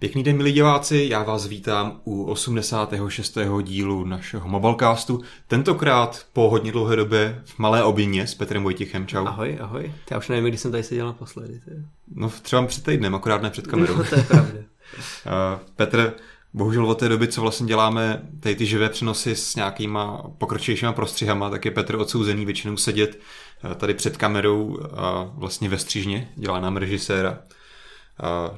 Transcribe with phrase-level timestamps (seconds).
[0.00, 3.38] Pěkný den, milí diváci, já vás vítám u 86.
[3.62, 5.22] dílu našeho Mobilecastu.
[5.46, 9.06] Tentokrát po hodně dlouhé době v malé obině s Petrem Vojtichem.
[9.06, 9.26] Čau.
[9.26, 9.92] Ahoj, ahoj.
[10.10, 11.60] Já už nevím, kdy jsem tady seděl naposledy.
[11.64, 11.70] Ty.
[12.14, 13.96] No třeba před týdnem, akorát ne před kamerou.
[13.96, 14.58] No, to je pravda.
[14.58, 14.62] Uh,
[15.76, 16.12] Petr,
[16.54, 21.50] bohužel od té doby, co vlastně děláme tady ty živé přenosy s nějakýma pokročilejšíma prostřihama,
[21.50, 23.20] tak je Petr odsouzený většinou sedět
[23.64, 27.38] uh, tady před kamerou a vlastně ve střížně, dělá nám režiséra.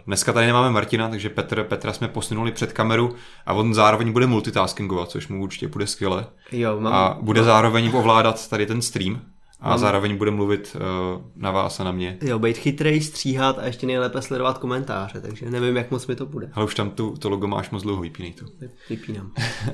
[0.07, 3.15] Dneska tady nemáme Martina, takže Petr, Petra jsme posunuli před kameru
[3.47, 6.27] a on zároveň bude multitaskingovat, což mu určitě bude skvěle.
[6.53, 9.21] Jo, mám, A bude mám, zároveň ovládat tady ten stream
[9.61, 12.19] a Mám- zároveň bude mluvit uh, na vás a na mě.
[12.23, 16.27] Jo, být chytrej, stříhat a ještě nejlépe sledovat komentáře, takže nevím, jak moc mi to
[16.27, 16.51] bude.
[16.55, 18.45] Ale už tam tu, to logo máš moc dlouho, vypínej to.
[18.91, 19.27] Vypínám.
[19.67, 19.73] Uh,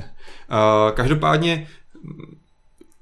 [0.95, 1.69] každopádně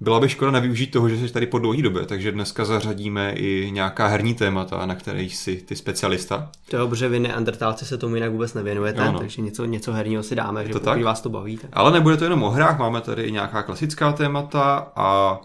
[0.00, 3.70] byla by škoda nevyužít toho, že jsi tady po dlouhé době, takže dneska zařadíme i
[3.70, 6.50] nějaká herní témata, na kterých jsi ty specialista.
[6.70, 9.18] To je dobře, vy neandertálci se tomu jinak vůbec nevěnujete, Jo, no.
[9.18, 11.02] takže něco, něco herního si dáme, že to pokud tak?
[11.02, 11.56] vás to baví.
[11.56, 11.70] Tak...
[11.73, 15.40] Ale nebude to jenom o hrách, máme tady i nějaká klasická témata a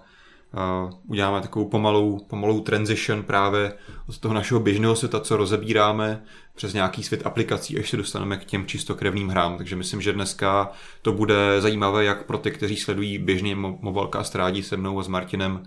[1.08, 3.74] uděláme takovou pomalou, pomalou transition právě
[4.10, 6.24] od toho našeho běžného světa, co rozebíráme,
[6.56, 9.58] přes nějaký svět aplikací, až se dostaneme k těm čistokrevným hrám.
[9.58, 14.36] Takže myslím, že dneska to bude zajímavé jak pro ty, kteří sledují běžně mo- Mobilecast
[14.36, 15.64] rádi se mnou a s Martinem,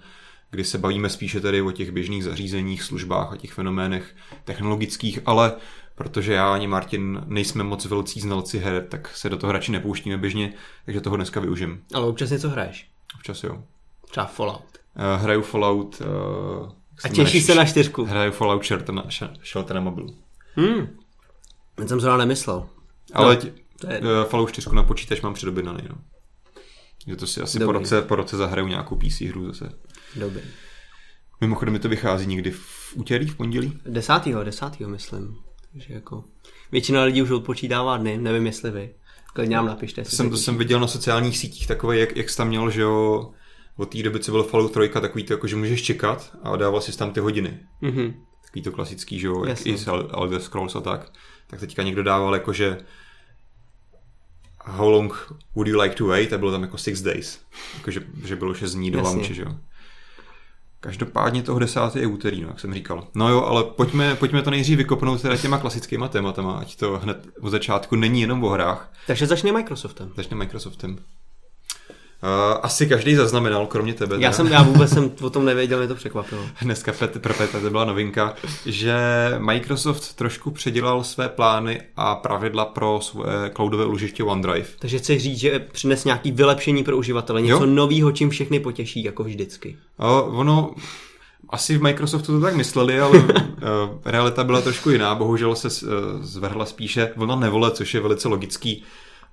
[0.50, 5.52] kdy se bavíme spíše tedy o těch běžných zařízeních, službách a těch fenoménech technologických, ale
[5.94, 10.18] protože já ani Martin nejsme moc velcí znalci her, tak se do toho radši nepouštíme
[10.18, 10.52] běžně,
[10.84, 11.80] takže toho dneska využijem.
[11.94, 12.90] Ale občas něco hraješ.
[13.14, 13.62] Občas jo.
[14.10, 14.73] Třeba Fallout.
[14.96, 16.00] Uh, hraju Fallout...
[16.00, 16.68] Uh,
[17.04, 18.04] A těší se na čtyřku.
[18.04, 19.04] Hraju Fallout Shelter na,
[19.44, 20.16] Shelter na mobilu.
[20.54, 20.86] Hmm.
[21.74, 22.66] Teď jsem zrovna nemyslel.
[23.12, 23.52] Ale No, tě,
[23.90, 25.96] je- uh, Fallout 4 na počítač mám předobjednaný, no.
[27.06, 27.78] Že to si asi po Dobrý.
[27.78, 29.72] roce, po roce zahraju nějakou PC hru zase.
[30.16, 30.40] Dobrý.
[31.40, 33.78] Mimochodem mi to vychází někdy v úterý, v pondělí.
[33.86, 35.36] Desátýho, desátýho myslím.
[35.72, 36.24] Takže jako
[36.72, 38.94] většina lidí už odpočítává dny, nevím jestli vy.
[39.32, 40.02] Klidně nám napište.
[40.04, 42.70] To jsem, se to jsem viděl na sociálních sítích takové, jak, jak jsi tam měl,
[42.70, 43.30] že jo,
[43.76, 46.80] od té doby, co byl Fallout 3, takový to, jako, že můžeš čekat a dával
[46.80, 47.58] si tam ty hodiny.
[47.80, 48.14] Mhm.
[48.44, 51.12] Takový to klasický, že jo, jak i El- Elder Scrolls a tak.
[51.46, 52.78] Tak teďka někdo dával jako, že
[54.64, 57.40] how long would you like to wait a bylo tam jako six days.
[57.76, 59.56] Jako, že, že bylo 6 dní do launche, že jo.
[60.80, 63.06] Každopádně toho desátý je úterý, no, jak jsem říkal.
[63.14, 67.26] No jo, ale pojďme, pojďme to nejdřív vykopnout teda těma klasickýma tématama, ať to hned
[67.40, 68.92] od začátku není jenom o hrách.
[69.06, 70.12] Takže začne Microsoftem.
[70.16, 70.98] Začne Microsoftem.
[72.22, 74.16] Uh, asi každý zaznamenal, kromě tebe.
[74.18, 76.42] Já jsem, já vůbec jsem o tom nevěděl, mě to překvapilo.
[76.62, 78.34] Dneska Pet, pro Petra to byla novinka,
[78.66, 78.96] že
[79.38, 84.68] Microsoft trošku předělal své plány a pravidla pro svoje cloudové úložiště OneDrive.
[84.78, 89.24] Takže chci říct, že přines nějaký vylepšení pro uživatele, něco nového, čím všechny potěší, jako
[89.24, 89.76] vždycky.
[89.98, 90.74] A ono,
[91.48, 93.26] asi v Microsoftu to tak mysleli, ale uh,
[94.04, 95.14] realita byla trošku jiná.
[95.14, 98.84] Bohužel se uh, zvrhla spíše vlna nevole, což je velice logický,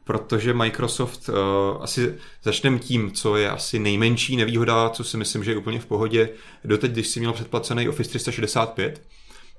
[0.03, 1.35] protože Microsoft, uh,
[1.83, 5.85] asi začneme tím, co je asi nejmenší nevýhoda, co si myslím, že je úplně v
[5.85, 6.29] pohodě.
[6.65, 9.01] Doteď, když si měl předplacený Office 365,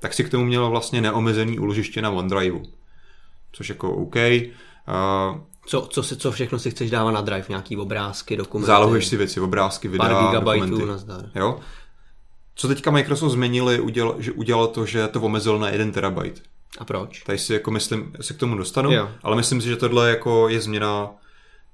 [0.01, 2.63] tak si k tomu měl vlastně neomezený úložiště na OneDriveu.
[3.53, 4.17] Což jako OK.
[4.17, 8.67] Uh, Co, co, si, co všechno si chceš dávat na drive, nějaký obrázky, dokumenty.
[8.67, 10.91] zálohuješ si věci, obrázky, videa, Pár gigabajtů dokumenty.
[10.91, 11.31] nazdar.
[11.35, 11.61] Jo?
[12.55, 16.43] Co teďka Microsoft změnili, udělal, že udělal to, že to omezil na 1 terabajt.
[16.79, 17.23] A proč?
[17.23, 19.11] Tady si jako myslím, se k tomu dostanu, Jo.
[19.23, 21.11] ale myslím si, že tohle jako je změna,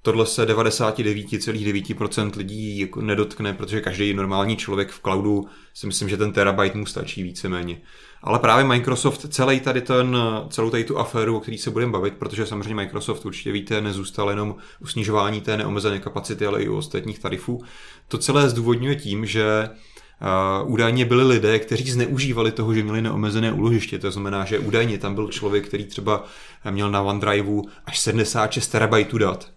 [0.03, 6.16] tohle se 99,9% lidí jako nedotkne, protože každý normální člověk v cloudu si myslím, že
[6.16, 7.81] ten terabajt mu stačí víceméně.
[8.22, 10.16] Ale právě Microsoft celý tady ten,
[10.50, 14.31] celou tady tu aféru, o který se budeme bavit, protože samozřejmě Microsoft určitě víte, nezůstal
[14.31, 17.62] jenom u snižování té neomezené kapacity, ale i u ostatních tarifů.
[18.08, 19.69] To celé zdůvodňuje tím, že
[20.62, 23.98] Uh, údajně byli lidé, kteří zneužívali toho, že měli neomezené úložiště.
[23.98, 26.24] To znamená, že údajně tam byl člověk, který třeba
[26.70, 29.50] měl na OneDriveu až 76 terabajtů dat.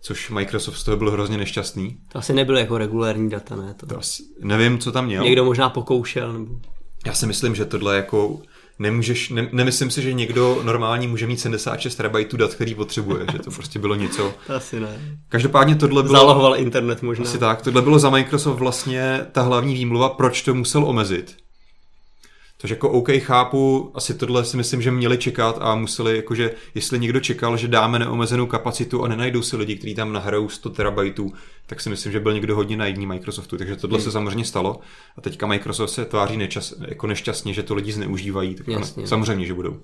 [0.00, 1.98] Což Microsoft z toho byl hrozně nešťastný.
[2.12, 3.74] To asi nebyly jako regulární data, ne?
[3.74, 3.86] To...
[3.86, 5.24] To asi, nevím, co tam měl.
[5.24, 6.60] Někdo možná pokoušel, nebo...
[7.06, 8.40] Já si myslím, že tohle jako
[8.78, 13.38] nemůžeš, ne, nemyslím si, že někdo normální může mít 76 terabajtů dat, který potřebuje, že
[13.38, 14.34] to prostě bylo něco.
[14.56, 15.18] Asi ne.
[15.28, 16.12] Každopádně tohle bylo...
[16.12, 17.24] Zálohoval internet možná.
[17.24, 21.36] Asi tak, tohle bylo za Microsoft vlastně ta hlavní výmluva, proč to musel omezit.
[22.58, 26.98] Což jako OK, chápu, asi tohle si myslím, že měli čekat a museli, jakože jestli
[26.98, 31.32] někdo čekal, že dáme neomezenou kapacitu a nenajdou si lidi, kteří tam nahrajou 100 terabajtů,
[31.66, 34.04] tak si myslím, že byl někdo hodně naivní Microsoftu, takže tohle hmm.
[34.04, 34.80] se samozřejmě stalo
[35.16, 39.06] a teďka Microsoft se tváří nečas, jako nešťastně, že to lidi zneužívají, tak Jasně.
[39.06, 39.76] samozřejmě, že budou.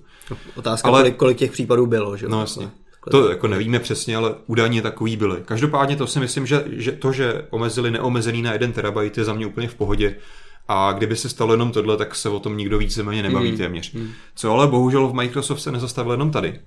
[0.55, 2.27] Otázka, Ale- kolik, kolik těch případů bylo, že?
[2.27, 2.69] No jasně.
[3.11, 5.41] To jako nevíme přesně, ale údajně takový byly.
[5.45, 9.33] Každopádně to si myslím, že, že to, že omezili neomezený na 1 terabajt je za
[9.33, 10.15] mě úplně v pohodě
[10.67, 13.57] A kdyby se stalo jenom tohle, tak se o tom nikdo víceméně nebaví Mhm.
[13.57, 13.95] téměř.
[14.35, 16.59] Co ale bohužel v Microsoft se nezastavil jenom tady.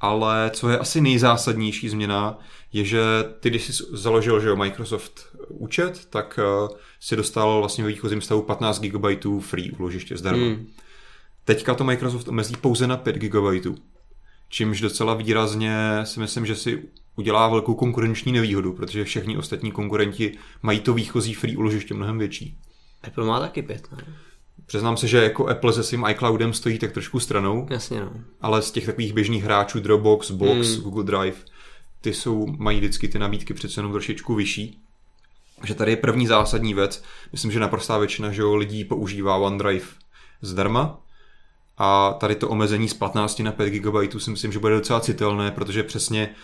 [0.00, 2.38] Ale co je asi nejzásadnější změna,
[2.72, 3.00] je, že
[3.40, 6.38] ty, když jsi založil že jo, Microsoft účet, tak
[6.68, 9.04] uh, si dostal vlastně ve výchozím stavu 15 GB
[9.40, 10.44] free úložiště zdarma.
[10.46, 10.66] Hmm.
[11.44, 13.66] Teďka to Microsoft omezí pouze na 5 GB.
[14.48, 16.82] Čímž docela výrazně si myslím, že si
[17.16, 20.32] udělá velkou konkurenční nevýhodu, protože všichni ostatní konkurenti
[20.62, 22.58] mají to výchozí free úložiště mnohem větší.
[23.06, 23.98] Apple má taky pět, no.
[24.66, 28.12] Přiznám se, že jako Apple se svým iCloudem stojí tak trošku stranou, Jasně, no.
[28.40, 30.76] ale z těch takových běžných hráčů Dropbox, Box, Hmm.
[30.76, 30.82] mm.
[30.82, 31.36] Google Drive,
[32.00, 34.78] ty jsou, mají vždycky ty nabídky přece jenom trošičku vyšší.
[35.58, 37.02] Takže tady je první zásadní věc.
[37.32, 39.86] Myslím, že naprostá většina že lidí používá OneDrive
[40.42, 41.00] zdarma.
[41.78, 45.50] A tady to omezení z 15 na 5 GB si myslím, že bude docela citelné,
[45.50, 46.34] protože přesně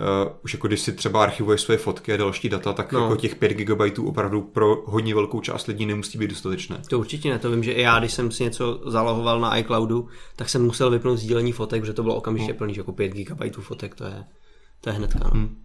[0.00, 2.98] uh, už jako když si třeba archivuješ své fotky a další data, tak No.
[3.00, 3.04] no.
[3.06, 6.82] jako těch 5 GB opravdu pro hodně velkou část lidí nemusí být dostatečné.
[6.88, 10.08] To určitě ne, to vím, že i já, když jsem si něco zalohoval na iCloudu,
[10.36, 13.56] tak jsem musel vypnout sdílení fotek, protože to bylo okamžitě plný, že jako 5 GB
[13.60, 14.24] fotek, to je,
[14.80, 15.30] to je hnedka, no.
[15.30, 15.56] Hmm.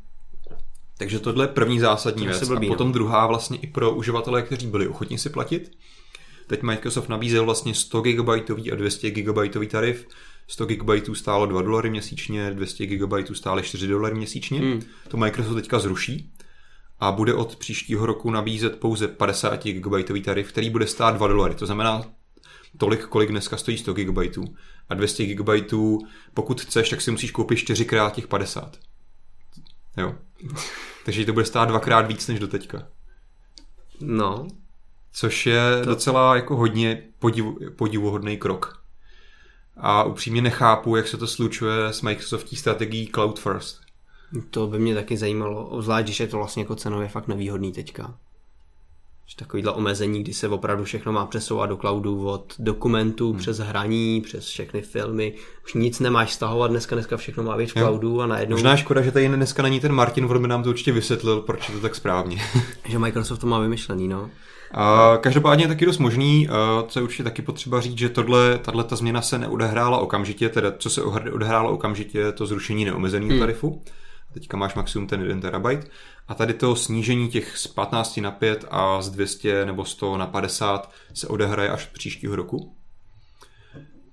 [0.98, 2.48] Takže tohle je první zásadní To věc.
[2.48, 2.76] blbý, a no.
[2.76, 5.72] potom druhá vlastně i pro uživatele, kteří byli ochotní si platit.
[6.48, 8.30] Teď Microsoft nabízel vlastně 100 GB
[8.72, 9.38] a 200 GB
[9.72, 10.08] tarif.
[10.48, 14.60] 100 GB stálo 2 dolary měsíčně, 200 GB stále 4 dolary měsíčně.
[14.60, 14.82] Hmm.
[15.08, 16.32] To Microsoft teďka zruší
[17.00, 21.56] a bude od příštího roku nabízet pouze 50 GB tarif, který bude stát 2 dolary.
[21.56, 22.02] To znamená
[22.78, 24.18] tolik, kolik dneska stojí 100 GB.
[24.90, 25.74] A 200 GB,
[26.34, 28.78] pokud chceš, tak si musíš koupit 4 krát těch 50.
[29.98, 30.16] Jo.
[31.06, 32.88] Takže to bude stát dvakrát víc než do teďka.
[34.02, 34.48] No,
[35.14, 35.90] Což je to...
[35.90, 38.84] docela jako hodně podivu, podivuhodný krok.
[39.80, 43.82] A upřímně nechápu, jak se to slučuje s Microsoftí strategií Cloud First.
[44.50, 48.18] to by mě taky zajímalo, obzvlášť, když je to vlastně jako cenově fakt nevýhodný teďka.
[49.36, 53.40] Takovýhle omezení, kdy se opravdu všechno má přesouvat do cloudu od dokumentů hmm.
[53.40, 55.34] přes hraní, přes všechny filmy.
[55.66, 59.02] Už nic nemáš stahovat dneska, dneska všechno má být v cloudu a najednou, Možná škoda,
[59.02, 61.82] že tady dneska není ten Martin, on by nám to určitě vysvětlil, proč je to
[61.82, 62.42] tak správně.
[62.86, 64.30] že Microsoft to má vymyšlený, no.
[64.72, 68.58] A každopádně je taky dost možný, a co je určitě taky potřeba říct, že tohle,
[68.58, 73.32] tahle ta změna se neodehrála okamžitě, teda co se odehrálo okamžitě, je to zrušení neomezeného
[73.32, 73.80] Hmm.
[74.40, 75.88] Teďka máš maximum ten 1 terabyte.
[76.28, 80.28] A tady to snížení těch z 15 na 5 a z 200 nebo 100 na
[80.28, 82.74] 50 se odehraje až příštího roku.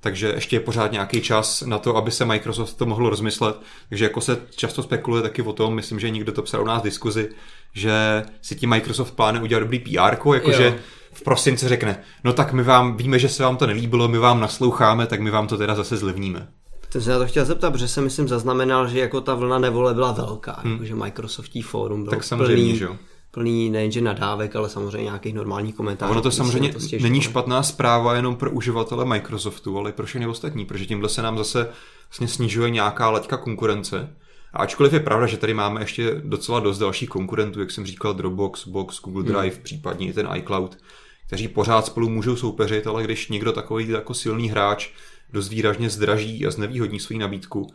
[0.01, 3.57] Takže ještě je pořád nějaký čas na to, aby se Microsoft to mohlo rozmyslet.
[3.89, 6.81] Takže jako se často spekuluje taky o tom, myslím, že někdo to psal u nás
[6.81, 7.29] v diskuzi,
[7.73, 10.79] že si ti Microsoft plánuje udělat dobrý PR, jakože
[11.13, 14.41] v prosinci řekne, no tak my vám, víme, že se vám to nelíbilo, my vám
[14.41, 16.49] nasloucháme, tak my vám to teda zase zlevníme.
[16.95, 19.95] Jsem se na to chtěl zeptat, protože jsem myslím zaznamenal, že jako ta vlna nevole
[19.95, 20.73] byla velká, hmm.
[20.73, 22.97] jako, že Microsoftí fórum bylo Tak samozřejmě, plný, že jo.
[23.31, 26.13] plný nejenže nadávek, ale samozřejmě nějakých normálních komentářů.
[26.13, 27.11] Ono to samozřejmě to stěžovali.
[27.11, 31.23] není špatná zpráva jenom pro uživatele Microsoftu, ale i pro všechny ostatní, protože tímhle se
[31.23, 31.69] nám zase
[32.11, 34.17] vlastně snižuje nějaká laťka konkurence.
[34.53, 38.15] A ačkoliv je pravda, že tady máme ještě docela dost dalších konkurentů, jak jsem říkal,
[38.15, 39.63] Dropbox, Box, Google Drive, hmm.
[39.63, 40.77] případně i ten iCloud,
[41.27, 44.91] kteří pořád spolu můžou soupeřit, ale když někdo takový jako silný hráč
[45.35, 47.67] dost výražně zdraží a znevýhodní svou nabídku,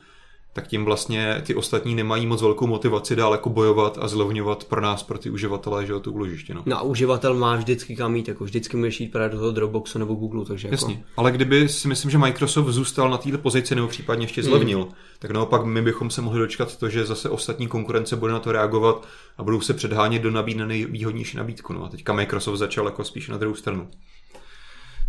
[0.54, 4.82] tak tím vlastně ty ostatní nemají moc velkou motivaci dál jako bojovat a zlevňovat pro
[4.82, 6.54] nás, pro ty uživatele, že jo, to úložiště.
[6.54, 6.64] No.
[6.66, 10.00] No a uživatel má vždycky kam jít, jako vždycky můžeš jít právě do toho Dropboxu
[10.00, 10.74] nebo Google, takže jako...
[10.74, 14.80] Jasně, ale kdyby si myslím, že Microsoft zůstal na této pozici nebo případně ještě zlevnil,
[14.80, 14.92] mm.
[15.20, 18.52] tak naopak my bychom se mohli dočkat to, že zase ostatní konkurence bude na to
[18.52, 21.74] reagovat a budou se předhánět do nabídne nejvýhodnější nabídku.
[21.74, 23.88] No a teďka Microsoft začal jako spíš na druhou stranu.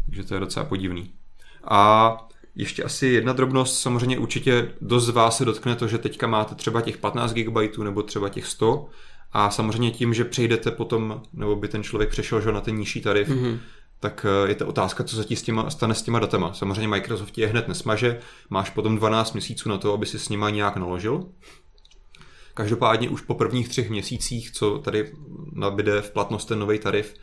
[0.07, 1.11] Takže to je docela podivný.
[1.65, 2.17] A
[2.55, 6.55] ještě asi jedna drobnost, samozřejmě určitě dost z vás se dotkne to, že teďka máte
[6.55, 8.89] třeba těch 15 GB nebo třeba těch 100
[9.33, 13.01] a samozřejmě tím, že přejdete potom, nebo by ten člověk přešel že, na ten nižší
[13.01, 13.59] tarif, mm-hmm.
[14.01, 16.53] tak eh, je to otázka, co se ti s těma, stane s těma datama.
[16.53, 20.51] Samozřejmě Microsoft je hned nesmaže, máš potom 12 měsíců na to, aby si s nima
[20.51, 21.25] nějak naložil.
[22.55, 25.13] Každopádně už po prvních třech měsících, co tady
[25.53, 27.15] nabide v platnost ten nový tarif,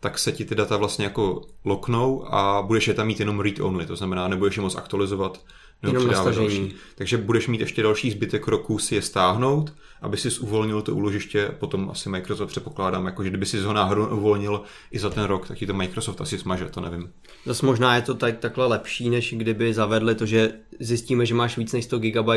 [0.00, 3.60] tak se ti ty data vlastně jako loknou a budeš je tam mít jenom read
[3.60, 5.40] only, to znamená, nebudeš je moc aktualizovat
[5.82, 6.48] Jenom nastažení.
[6.48, 6.74] další.
[6.94, 11.50] Takže budeš mít ještě další zbytek roku si je stáhnout, aby si uvolnil to úložiště,
[11.58, 15.48] potom asi Microsoft předpokládám, jako že kdyby si ho náhodou uvolnil i za ten rok,
[15.48, 17.10] tak ti to Microsoft asi smaže, to nevím.
[17.46, 21.58] Zase možná je to tak, takhle lepší, než kdyby zavedli to, že zjistíme, že máš
[21.58, 22.28] víc než 100 GB,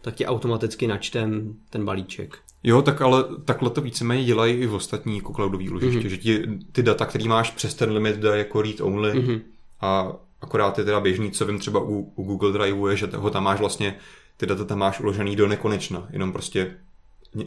[0.00, 2.38] tak ti automaticky načtem ten balíček.
[2.62, 6.10] Jo, tak ale takhle to víceméně dělají i v ostatní jako cloudový úložiště, mm-hmm.
[6.10, 9.40] že ti ty data, který máš přes ten limit, dají jako read only mm-hmm.
[9.80, 10.12] a
[10.44, 13.44] akorát je teda běžný, co vím třeba u, u Google Drive, je, že ho tam
[13.44, 13.96] máš vlastně,
[14.36, 16.76] ty data tam máš uložený do nekonečna, jenom prostě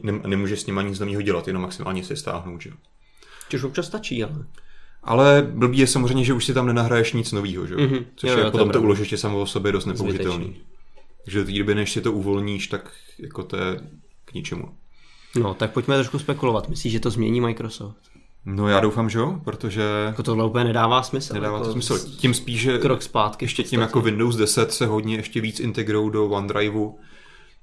[0.04, 2.72] ne, nemůžeš s nimi nic nového dělat, jenom maximálně si je stáhnout, že?
[3.50, 4.46] Což občas stačí, ale.
[5.04, 7.76] Ale blbý je samozřejmě, že už si tam nenahraješ nic nového, že?
[7.76, 8.06] Mhm.
[8.16, 10.62] Což Jo, je jo, to potom to uložiště samo o sobě dost nepoužitelný.
[11.26, 13.80] Takže do té doby, než si to uvolníš, tak jako to je
[14.26, 14.78] k ničemu.
[15.36, 16.70] No, tak pojďme trošku spekulovat.
[16.70, 18.17] Myslíš, že to změní Microsoft?
[18.50, 21.34] No já doufám, že jo, protože Jako tohle úplně nedává smysl.
[21.34, 22.00] nedává jako to smysl.
[22.18, 23.46] Tím spíš, že Krok zpátky.
[23.46, 27.00] ještě tím jako Windows 10 se hodně ještě víc integrou do OneDriveu,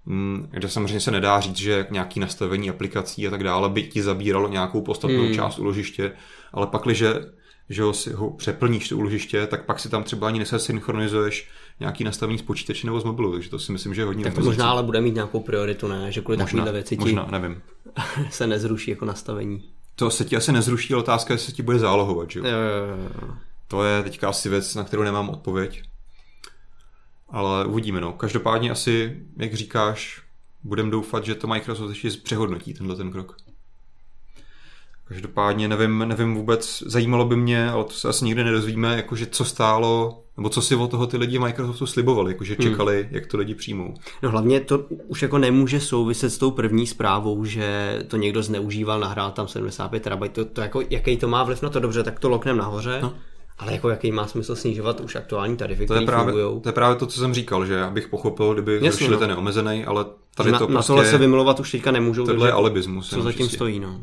[0.06, 4.02] mm, kde samozřejmě se nedá říct, že nějaký nastavení aplikací a tak dále by ti
[4.02, 5.34] zabíralo nějakou podstatnou Hmm.
[5.34, 6.12] část úložiště,
[6.52, 7.14] ale pakliže
[7.70, 11.48] že ho si ho přeplníš to úložiště, tak pak si tam třeba ani nesynchronizuješ
[11.80, 14.32] nějaký nastavení z počítače nebo z mobilu, takže to si myslím, že je hodně Tak
[14.32, 14.58] to omezující.
[14.58, 16.12] možná ale bude mít nějakou prioritu, ne?
[16.12, 17.62] Že kvůli takovýhle věci ti možná, nevím.
[18.30, 19.62] se nezruší jako nastavení.
[19.94, 22.44] To se ti asi nezruší, otázka je, jestli se ti bude zálohovat, že jo?
[22.44, 23.34] Jo, jo, jo, jo.
[23.68, 25.82] To je teďka asi věc, na kterou nemám odpověď.
[27.28, 28.12] Ale uvidíme, no.
[28.12, 30.22] Každopádně asi, jak říkáš,
[30.62, 33.36] budem doufat, že to Microsoft ještě přehodnotí tenhle ten krok.
[35.08, 39.44] Každopádně nevím, nevím vůbec, zajímalo by mě, ale to se asi nikdy nedozvíme, jakože co
[39.44, 43.08] stálo, nebo co si od toho ty lidi Microsoftu slibovali, jakože čekali, hmm.
[43.14, 43.94] jak to lidi přijmou.
[44.22, 49.00] No hlavně to už jako nemůže souviset s tou první zprávou, že to někdo zneužíval,
[49.00, 50.32] nahrál tam 75 terabajt.
[50.32, 52.98] To, to jako, jaký to má vliv na to dobře, tak to loknem nahoře.
[53.02, 53.12] No.
[53.58, 56.60] Ale jako jaký má smysl snižovat už aktuální tarify, To je, které právě, fungují.
[56.60, 59.18] to je právě to, co jsem říkal, že já bych pochopil, kdyby Jasně, zrušili no.
[59.18, 62.48] ten neomezený, ale tady Na, to na prostě, tohle se vymlouvat už teďka nemůžou, tohle
[62.48, 63.10] je alibismus.
[63.10, 63.56] co zatím čistě.
[63.56, 63.80] stojí.
[63.80, 64.00] No.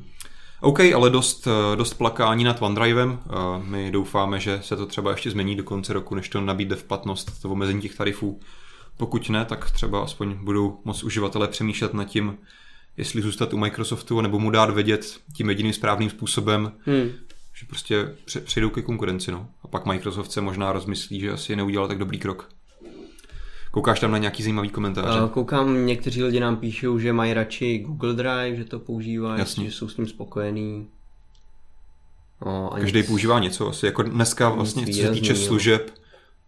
[0.62, 3.20] OK, ale dost, eh, dost plakání nad OneDrivem.
[3.26, 3.30] Eh,
[3.64, 6.84] My doufáme, že se to třeba ještě změní do konce roku, než to nabíde v
[6.84, 8.40] platnost, to omezení těch tarifů.
[8.98, 12.38] Pokud ne, tak třeba aspoň budou moc uživatelé přemýšlet nad tím,
[12.98, 17.10] jestli zůstat u Microsoftu, nebo mu dát vědět tím jediným správným způsobem, Hmm.
[17.60, 19.32] že prostě pře- přejdou ke konkurenci.
[19.32, 19.48] No.
[19.64, 22.50] A pak Microsoft se možná rozmyslí, že asi neudělal tak dobrý krok.
[23.72, 25.22] Koukáš tam na nějaký zajímavý komentáře?
[25.22, 29.66] Uh, koukám, někteří lidi nám píšou, že mají radši Google Drive, že to používají, Jasně.
[29.66, 30.88] že jsou s tím spokojení.
[32.46, 33.86] No, Každý nic- používá něco asi.
[33.86, 35.94] Jako dneska vlastně, co se týče služeb,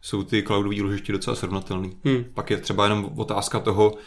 [0.01, 1.97] jsou ty cloudové úložiště docela srovnatelný.
[2.05, 2.25] Hmm.
[2.33, 3.97] Pak je třeba jenom otázka toho,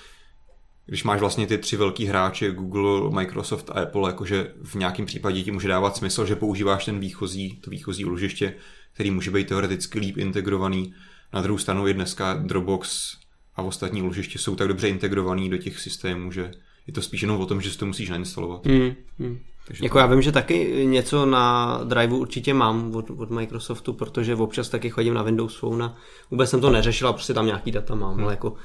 [0.87, 5.42] když máš vlastně ty tři velký hráče, Google, Microsoft a Apple, jakože v nějakém případě
[5.42, 8.54] ti může dávat smysl, že používáš ten výchozí, to výchozí úložiště,
[8.92, 10.94] který může být teoreticky líp integrovaný.
[11.33, 13.16] Na druhou stranu je dneska Dropbox
[13.56, 16.50] a ostatní úložiště jsou tak dobře integrovaný do těch systémů, že
[16.87, 18.66] je to spíš jenom o tom, že si to musíš nainstalovat.
[18.66, 18.95] Hmm.
[19.18, 19.38] Hmm.
[19.66, 24.35] Takže Jako já vím, že taky něco na Driveu určitě mám od, od Microsoftu, protože
[24.35, 25.95] občas taky chodím na Windows Phone a
[26.30, 28.25] vůbec jsem to neřešil a prostě tam nějaký data mám, hmm.
[28.25, 28.56] ale jako uh,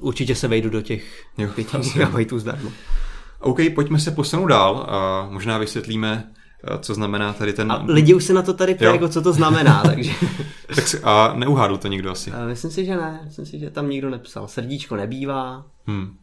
[0.00, 1.98] určitě se vejdu do těch Jo, 5 asi.
[1.98, 2.70] GB zdarma.
[3.40, 6.32] OK, pojďme se posunout dál a možná vysvětlíme,
[6.78, 7.72] co znamená tady ten...
[7.72, 10.12] A lidi už se na to tady ptají, jako co to znamená, takže
[10.74, 12.32] Tak si, a neuhádl to někdo asi.
[12.34, 14.48] Eh, myslím si, že ne, myslím si, že tam nikdo nepsal.
[14.48, 15.64] Srdíčko nebývá.
[15.86, 16.16] Hmm.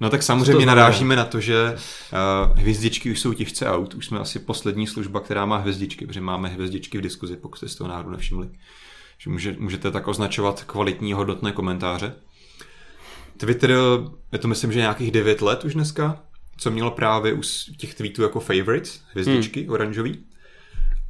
[0.00, 3.94] No tak samozřejmě narážíme na to, že uh, hvězdičky už jsou těžce out.
[3.94, 7.68] Už jsme asi poslední služba, která má hvězdičky, protože máme hvězdičky v diskuzi, pokud jste
[7.68, 8.48] z toho náhodou nevšimli.
[9.18, 12.12] Že může, můžete tak označovat kvalitní hodnotné komentáře.
[13.36, 13.70] Twitter,
[14.32, 16.22] je to myslím, že nějakých 9 let už dneska,
[16.56, 17.40] co měl právě u
[17.76, 19.70] těch tweetů jako favorites, hvězdičky hmm.
[19.70, 20.24] oranžový.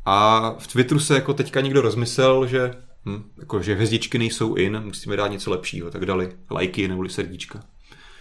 [0.05, 2.75] A v Twitteru se jako teďka někdo rozmyslel, že,
[3.07, 7.63] hm, jako, že hvězdičky nejsou in, musíme dát něco lepšího, tak dali lajky nebo srdíčka.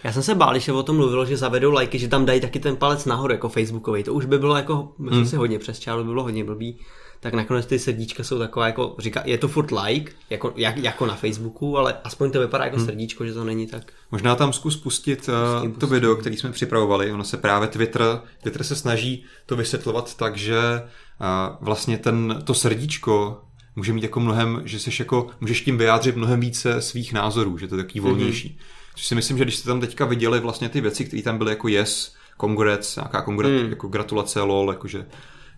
[0.04, 2.40] Já jsem se bál, když se o tom mluvilo, že zavedou lajky, že tam dají
[2.40, 4.02] taky ten palec nahoru jako Facebookový.
[4.02, 5.30] To už by bylo jako, myslím Hmm.
[5.30, 6.78] si hodně přes čáru, by bylo hodně blbý.
[7.20, 11.06] Tak nakonec ty srdíčka jsou taková jako, říká, je to furt like, jako, jak, jako
[11.06, 13.92] na Facebooku, ale aspoň to vypadá jako srdíčko, že to není tak.
[14.12, 15.28] Možná tam zkus pustit
[15.64, 17.12] uh, to video, který jsme připravovali.
[17.12, 22.54] Ono se právě Twitter, Twitter se snaží to vysvětlovat tak, že uh, vlastně ten, to
[22.54, 23.42] srdíčko
[23.76, 27.68] může mít jako mnohem, že seš jako, můžeš tím vyjádřit mnohem více svých názorů, že
[27.68, 28.48] to je takový volnější.
[28.48, 28.92] Mm-hmm.
[28.96, 31.50] Což si myslím, že když jste tam teďka viděli vlastně ty věci, které tam byly
[31.50, 33.58] jako yes, congrats, nějaká kongrat, Mm.
[33.58, 33.70] mm.
[33.70, 35.06] jako gratulace, lol, jakože,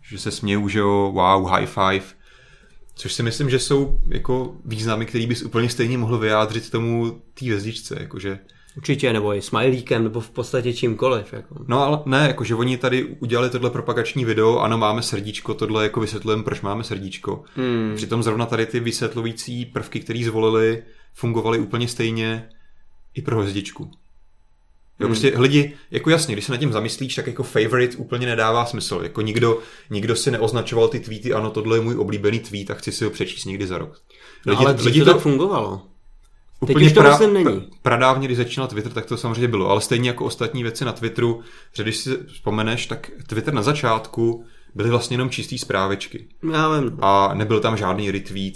[0.08, 2.18] že se smějou, že jo, wow, high five,
[2.98, 7.46] Což si myslím, že jsou jako významy, který bys úplně stejně mohl vyjádřit tomu té
[7.46, 8.38] hvězdičce, jakože
[8.76, 11.32] Určitě, nebo i smajlíkem, nebo v podstatě čímkoliv.
[11.32, 11.64] Jako.
[11.68, 16.00] No ale ne, jakože oni tady udělali tohle propagační video, ano, máme srdíčko, tohle jako
[16.00, 17.42] vysvětlujeme, proč máme srdíčko.
[17.54, 17.92] Hmm.
[17.96, 20.82] Přitom zrovna tady ty vysvětlující prvky, které zvolili,
[21.14, 22.48] fungovaly úplně stejně
[23.14, 23.90] i pro hvězdičku.
[25.00, 25.14] Jo, Hmm.
[25.14, 29.00] prostě lidi, jako jasně, když se nad tím zamyslíš, tak jako favorite úplně nedává smysl.
[29.02, 29.58] Jako nikdo,
[29.90, 33.10] nikdo si neoznačoval ty tweety, ano, tohle je můj oblíbený tweet a chci si ho
[33.10, 34.00] přečíst někdy za rok.
[34.46, 35.82] No, ale dřív to tak fungovalo.
[36.66, 37.68] Teď už to myslím není.
[37.82, 41.40] Pradávně, když začínal Twitter, tak to samozřejmě bylo, ale stejně jako ostatní věci na Twitteru,
[41.72, 46.98] že když si vzpomeneš, tak Twitter na začátku byly vlastně jenom čistý zprávičky Já vím.
[47.00, 48.54] a nebyl tam žádný retweet.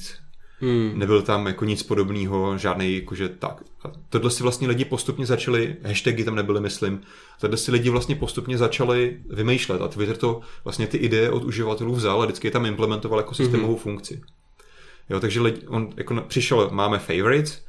[0.62, 0.92] Hmm.
[0.94, 3.62] Nebyl tam jako nic podobného, žádný jakože tak.
[3.84, 7.00] A tohle si vlastně lidi postupně začali, hashtagy tam nebyly, myslím,
[7.40, 11.94] tohle si lidi vlastně postupně začali vymýšlet a Twitter to vlastně ty ideje od uživatelů
[11.94, 13.82] vzal a vždycky je tam implementoval jako systémovou hmm.
[13.82, 14.20] funkci.
[15.10, 17.62] Jo, takže lidi, on jako přišel, máme favorites,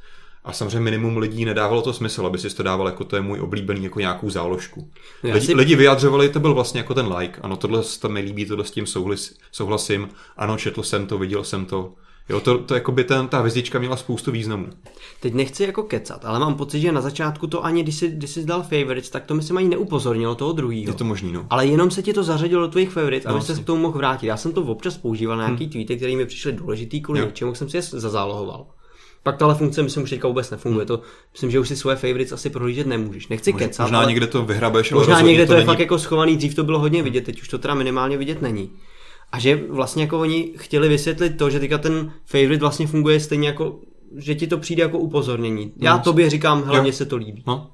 [0.44, 3.40] a samozřejmě minimum lidí nedávalo to smysl, aby si to dával jako to je můj
[3.40, 4.90] oblíbený jako nějakou záložku.
[5.22, 5.54] Lidi, si...
[5.54, 7.40] lidi vyjadřovali, to byl vlastně jako ten like.
[7.40, 10.08] Ano, tohle se mi líbí, tohle s tím souhlas, souhlasím.
[10.36, 11.94] Ano, četl jsem to, viděl jsem to.
[12.28, 14.66] Jo, to, to jako by ten, ta hvězdička měla spoustu významů.
[15.20, 18.30] Teď nechci jako kecat, ale mám pocit, že na začátku to ani, když jsi, když
[18.30, 20.90] jsi dal favorites, tak to mi se ani neupozornilo toho druhého.
[20.90, 21.46] Je to možný, no.
[21.50, 23.98] Ale jenom se ti to zařadilo do tvých favorites, no, aby se k tomu mohl
[23.98, 24.26] vrátit.
[24.26, 25.72] Já jsem to občas používal na nějaký hmm.
[25.72, 28.66] tweety, které mi přišly důležitý kvůli něčemu, jsem si je zazálohoval.
[29.22, 30.86] Pak tahle funkce myslím už teďka vůbec nefunguje.
[30.86, 31.00] To,
[31.32, 33.28] myslím, že už si svoje favorites asi prohlížet nemůžeš.
[33.28, 33.84] Nechci možná, kecat.
[33.84, 34.08] Možná ale...
[34.08, 35.66] někde to vyhrabeš, ale Možná někde to, to je není...
[35.66, 38.70] fakt jako schovaný, dřív to bylo hodně vidět, teď už to teda minimálně vidět není.
[39.34, 43.48] A že vlastně jako oni chtěli vysvětlit to, že teďka ten favorite vlastně funguje stejně
[43.48, 43.80] jako,
[44.16, 45.72] že ti to přijde jako upozornění.
[45.76, 47.42] Já no, tobě říkám, hlavně se to líbí.
[47.46, 47.70] No.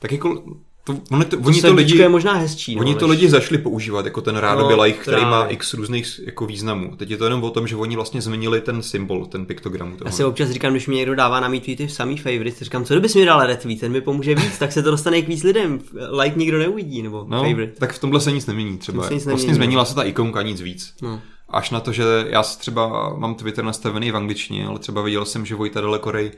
[0.00, 0.44] Tak jako
[0.86, 2.74] to, ono to, oni to lidi, je možná hezčí.
[2.74, 3.00] No, oni než...
[3.00, 6.96] to lidi zašli používat jako ten rádoby no, like, který má x různých jako významů.
[6.96, 9.96] Teď je to jenom o tom, že oni vlastně změnili ten symbol, ten piktogram.
[10.04, 12.94] Já si občas říkám, když mi někdo dává na mý tweety samý favorites, říkám, co
[12.94, 15.80] kdybys mi dal retweet, ten mi pomůže víc, tak se to dostane k víc lidem.
[16.10, 17.72] Like nikdo neuvidí, nebo no, favorite.
[17.78, 19.02] Tak v tomhle se nic nemění třeba.
[19.02, 19.54] Se nic nemění, vlastně no.
[19.54, 20.94] změnila se ta ikonka, nic víc.
[21.02, 21.20] No.
[21.48, 25.46] Až na to, že já třeba mám Twitter nastavený v angličtině, ale třeba viděl jsem,
[25.46, 26.32] že Vojta Dalekorej Eh,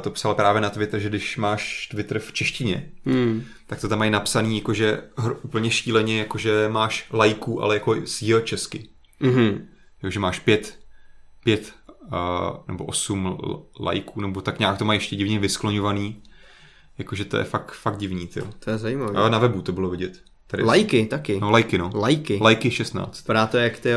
[0.00, 3.44] to psal právě na Twitter, že když máš Twitter v češtině, hmm.
[3.66, 5.02] tak to tam mají napsaný jakože
[5.42, 8.88] úplně šíleně, jakože máš lajků, ale jako s jo česky.
[9.20, 9.60] Mm-hmm.
[10.08, 10.78] že máš pět,
[11.44, 11.72] pět
[12.12, 13.38] uh, nebo osm
[13.80, 16.22] lajků, nebo tak nějak to mají ještě divně vyskloňovaný.
[16.98, 18.42] Jakože to je fakt, fakt divný, ty.
[18.58, 19.18] To je zajímavé.
[19.18, 20.22] Ale na webu to bylo vidět.
[20.46, 21.40] Tady lajky taky.
[21.40, 21.90] No, lajky, no.
[21.94, 22.38] Lajky.
[22.42, 23.20] Lajky 16.
[23.20, 23.90] Vypadá to jak ty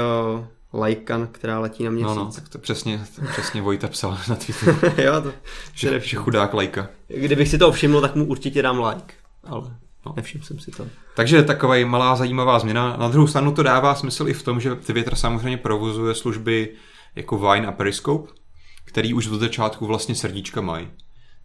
[0.73, 2.15] lajkan, která letí na měsíc.
[2.15, 4.77] No, no, tak to přesně, to přesně Vojta psal na Twitteru.
[4.97, 5.33] jo, to
[5.73, 6.89] že, že chudák lajka.
[7.07, 9.13] Kdybych si to všiml, tak mu určitě dám like,
[9.43, 9.61] ale
[10.05, 10.13] no.
[10.15, 10.87] nevšiml jsem si to.
[11.15, 12.97] Takže taková malá zajímavá změna.
[12.97, 16.69] Na druhou stranu to dává smysl i v tom, že Twitter samozřejmě provozuje služby
[17.15, 18.31] jako Vine a Periscope,
[18.85, 20.87] který už do začátku vlastně srdíčka mají.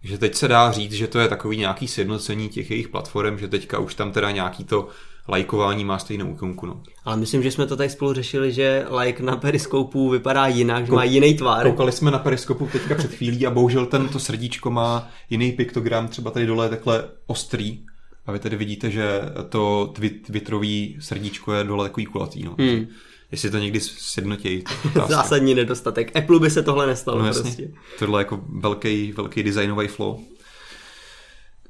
[0.01, 3.49] Takže teď se dá říct, že to je takový nějaký sjednocení těch jejich platform, že
[3.49, 4.89] teďka už tam teda nějaký to
[5.29, 6.67] lajkování má stejnou ikonku.
[6.67, 6.83] No.
[7.05, 10.93] Ale myslím, že jsme to tady spolu řešili, že like na periskopu vypadá jinak, že
[10.93, 11.67] má jiný tvar.
[11.67, 16.31] Koukali jsme na periskopu teďka před chvílí a bohužel tento srdíčko má jiný piktogram, třeba
[16.31, 17.81] tady dole je takhle ostrý.
[18.27, 19.93] A vy tady vidíte, že to
[20.27, 22.43] twitterový srdíčko je dole takový kulatý.
[22.43, 22.55] No.
[22.59, 22.87] Hmm.
[23.33, 24.65] Jestli to někdy sjednotějí.
[25.09, 26.17] Zásadní nedostatek.
[26.17, 27.23] Apple by se tohle nestalo.
[27.23, 27.71] No, prostě.
[27.99, 30.21] Tohle je jako velký, velký designový flow.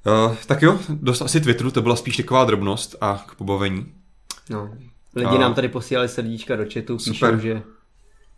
[0.07, 3.87] Uh, tak jo, dost asi Twitteru, to byla spíš taková drobnost a k pobavení.
[4.51, 4.71] No,
[5.17, 7.39] lidi uh, nám tady posílali srdíčka do chatu, píšou, super.
[7.41, 7.63] že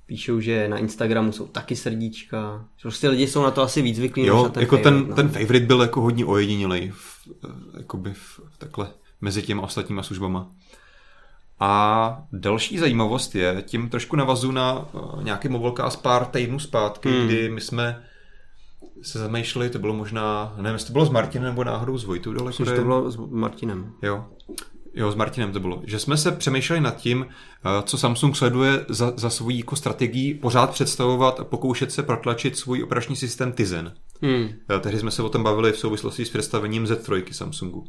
[0.06, 2.64] píšou, že na Instagramu jsou taky srdíčka.
[2.82, 4.26] Prostě lidi jsou na to asi víc zvyklí.
[4.26, 5.16] Jo, než ten jako favorite, ten, no.
[5.16, 7.28] ten favorite byl jako hodně ojedinělej v,
[7.78, 8.88] jakoby v, takhle
[9.20, 10.50] mezi těma ostatníma službama.
[11.60, 17.08] A další zajímavost je, tím trošku navazu na uh, nějaký mobilka z pár týdnů zpátky,
[17.08, 17.26] hmm.
[17.26, 18.02] kdy my jsme
[19.02, 22.32] se zamýšleli, to bylo možná, nevím, jestli to bylo s Martinem nebo náhodou s Vojtou
[22.32, 22.48] dole.
[22.48, 23.92] Myslím, to bylo s Martinem.
[24.02, 24.24] Jo.
[24.94, 25.82] Jo, s Martinem to bylo.
[25.84, 30.34] Že jsme se přemýšleli nad tím, eh, co Samsung sleduje za, za svou jako strategii
[30.34, 33.92] pořád představovat a pokoušet se protlačit svůj operační systém Tizen.
[34.22, 34.48] Hmm.
[34.70, 37.84] Eh, tehdy jsme se o tom bavili v souvislosti s představením Z3 Samsungu.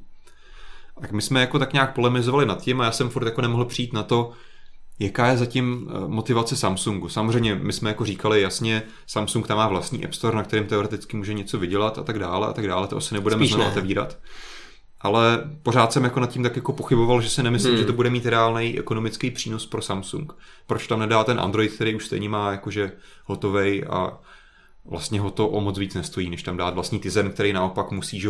[1.02, 3.66] Tak my jsme jako tak nějak polemizovali nad tím a já jsem furt jako nemohl
[3.66, 4.32] přijít na to,
[5.00, 7.10] Jaká je zatím eh, motivace Samsungu?
[7.10, 11.18] Samozřejmě my jsme jako říkali jasně, Samsung tam má vlastní App Store, na kterém teoreticky
[11.18, 13.70] může něco vydělat a tak dále a tak dále, to asi nebudeme znovu ne.
[13.70, 14.18] otevírat.
[15.02, 17.80] Ale pořád jsem jako nad tím tak jako pochyboval, že si nemyslím, hmm.
[17.80, 20.34] že to bude mít reálný ekonomický přínos pro Samsung.
[20.68, 22.92] Proč tam nedá ten Android, který už stejně má jakože
[23.26, 24.20] hotovej a
[24.90, 28.20] vlastně ho to o moc víc nestojí, než tam dát vlastní Tizen, který naopak musí,
[28.20, 28.30] že,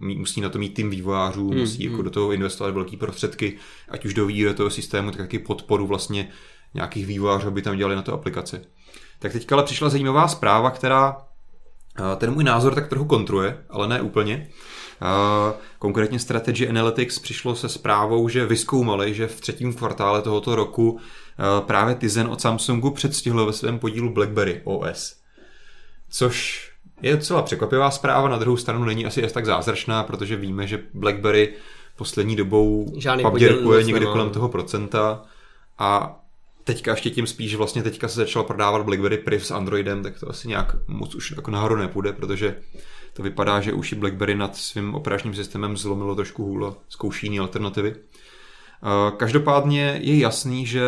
[0.00, 2.04] musí na to mít tým vývojářů, hmm, musí jako hmm.
[2.04, 3.56] do toho investovat velké prostředky,
[3.88, 6.28] ať už do vývoje toho systému, tak taky podporu vlastně
[6.74, 8.62] nějakých vývojářů, aby tam dělali na to aplikace.
[9.18, 11.16] Tak teďka ale přišla zajímavá zpráva, která
[12.16, 14.48] ten můj názor tak trochu kontruje, ale ne úplně.
[15.78, 21.00] Konkrétně Strategy Analytics přišlo se zprávou, že vyskoumali, že v třetím kvartále tohoto roku
[21.66, 25.19] právě Tizen od Samsungu předstihl ve svém podílu BlackBerry OS.
[26.10, 26.66] Což
[27.02, 31.54] je docela překvapivá zpráva, na druhou stranu není asi tak zázračná, protože víme, že BlackBerry
[31.96, 32.92] poslední dobou
[33.22, 35.22] pabděrkuje někde kolem toho procenta
[35.78, 36.20] a
[36.64, 40.20] teďka ještě tím spíš, že vlastně teďka se začal prodávat BlackBerry Priv s Androidem, tak
[40.20, 42.56] to asi nějak moc už jako nahoru nepůjde, protože
[43.12, 47.40] to vypadá, že už i BlackBerry nad svým operačním systémem zlomilo trošku hůl zkouší jiné
[47.40, 47.94] alternativy.
[47.96, 50.82] Eh, každopádně je jasný, že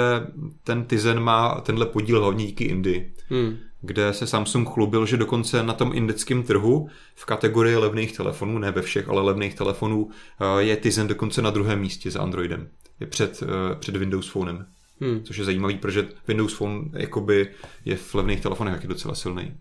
[0.64, 3.14] ten Tizen má tenhle podíl hlavně díky Indii.
[3.28, 3.58] Hmm.
[3.82, 8.70] Kde se Samsung chlubil, že dokonce na tom indickém trhu v kategorii levných telefonů, ne
[8.70, 12.68] ve všech, ale levných telefonů, eh, je Tizen dokonce na druhém místě za Androidem.
[13.00, 14.66] Je před, eh, před Windows Phonem.
[15.00, 15.22] Hmm.
[15.24, 17.48] Což je zajímavý, protože Windows Phone jakoby
[17.84, 19.54] je v levných telefonech taky docela silný.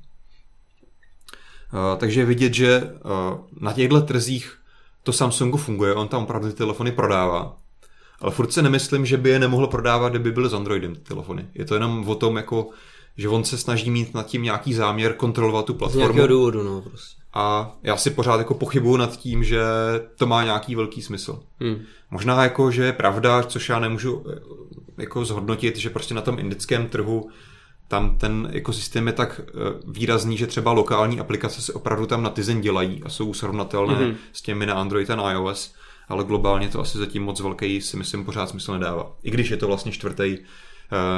[1.74, 2.94] Uh, takže je vidět, že
[3.60, 4.58] na těchto trzích
[5.04, 7.58] to Samsungu funguje, on tam opravdu ty telefony prodává.
[8.20, 11.48] Ale furt se nemyslím, že by je nemohl prodávat, kdyby byly s Androidem ty telefony.
[11.54, 12.70] Je to jenom o tom, jako,
[13.18, 16.24] že on se snaží mít nad tím nějaký záměr kontrolovat tu platformu.
[16.24, 17.22] Z důvodu, no prostě.
[17.34, 19.62] A já si pořád jako pochybuju nad tím, že
[20.18, 21.44] to má nějaký velký smysl.
[21.60, 21.82] Hmm.
[22.12, 24.40] Možná jako, že je pravda, což já nemůžu eh,
[24.98, 27.30] jako zhodnotit, že prostě na tom indickém trhu
[27.88, 29.52] tam ten ekosystém je tak eh,
[29.88, 34.16] výrazný, že třeba lokální aplikace se opravdu tam na Tizen dělají a jsou srovnatelné mm-hmm.
[34.34, 35.74] s těmi na Android a na iOS,
[36.10, 39.14] ale globálně to asi zatím moc velký si myslím pořád smysl nedává.
[39.24, 40.38] I když je to vlastně čtvrtý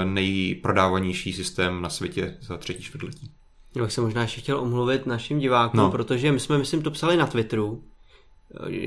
[0.04, 3.32] nejprodávanější systém na světě za třetí čtvrtletí.
[3.76, 5.92] Já bych se možná ještě chtěl omluvit našim divákům, no.
[5.92, 7.84] protože my jsme, myslím, to psali na Twitteru.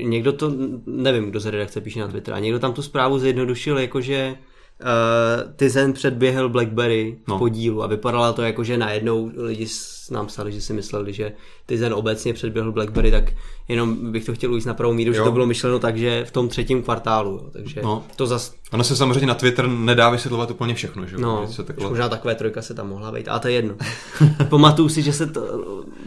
[0.01, 0.51] Někdo to,
[0.85, 4.37] nevím, kdo ze redakce píše na Twitter, a někdo tam tu zprávu zjednodušil, jakože
[4.79, 7.37] uh, Tizen předběhl Blackberry v no.
[7.37, 9.67] podílu a vypadalo to jako, že najednou lidi
[10.11, 11.31] nám psali, že si mysleli, že
[11.65, 13.33] Tizen obecně předběhl Blackberry, tak
[13.67, 15.15] jenom bych to chtěl ujít na pravou míru, jo.
[15.15, 17.31] že to bylo myšleno tak, že v tom třetím kvartálu.
[17.31, 17.49] Jo.
[17.53, 18.03] Takže no.
[18.15, 18.53] to zas...
[18.71, 21.05] Ono se samozřejmě na Twitter nedá vysvětlovat úplně všechno.
[21.05, 21.17] Že?
[21.17, 21.89] No, se takhle...
[21.89, 23.75] možná takové trojka se tam mohla být, ale to je jedno.
[24.49, 25.41] Pamatuju si, že se to...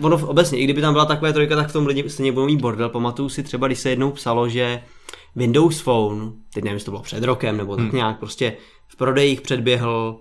[0.00, 2.60] Ono obecně, i kdyby tam byla takové trojka, tak v tom lidi stejně budou mít
[2.60, 2.88] bordel.
[2.88, 4.82] Pamatuju si třeba, když se jednou psalo, že
[5.36, 7.96] Windows Phone, teď nevím, jestli to bylo před rokem nebo tak hmm.
[7.96, 8.56] nějak, prostě
[8.88, 10.20] v prodejích předběhl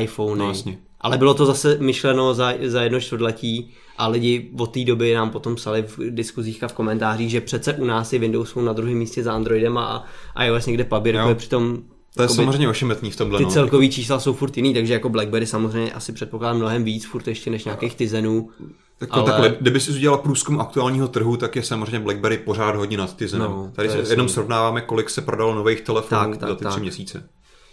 [0.00, 0.44] iPhone.
[0.44, 0.52] No,
[1.00, 5.30] Ale bylo to zase myšleno za, za jedno čtvrtletí a lidi od té doby nám
[5.30, 8.72] potom psali v diskuzích a v komentářích, že přece u nás je Windows Phone na
[8.72, 11.82] druhém místě za Androidem a, a iOS někde pabírkuje, přitom
[12.14, 13.38] to je samozřejmě ošemetný v tomhle.
[13.38, 13.50] Ty no.
[13.50, 17.50] celkový čísla jsou furt jiný, takže jako BlackBerry samozřejmě asi předpokládám mnohem víc furt ještě
[17.50, 18.50] než nějakých Tizenů.
[18.98, 19.24] Tak, ale...
[19.24, 23.50] takhle, kdyby si udělal průzkum aktuálního trhu, tak je samozřejmě BlackBerry pořád hodně nad Tizenem.
[23.50, 26.72] No, Tady se jenom srovnáváme, kolik se prodalo nových telefonů tak, tak, za ty tak.
[26.72, 27.28] tři měsíce.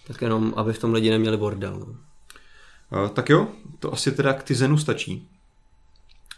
[0.07, 1.79] Tak jenom, aby v tom lidi neměli bordel.
[1.79, 1.85] No.
[1.85, 3.47] Uh, tak jo,
[3.79, 5.29] to asi teda k Tizenu stačí.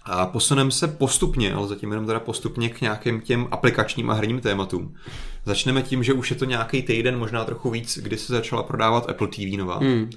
[0.03, 4.39] A posuneme se postupně, ale zatím jenom teda postupně k nějakým těm aplikačním a herním
[4.41, 4.95] tématům.
[5.45, 9.09] Začneme tím, že už je to nějaký týden, možná trochu víc, kdy se začala prodávat
[9.09, 10.09] Apple TV nová, hmm.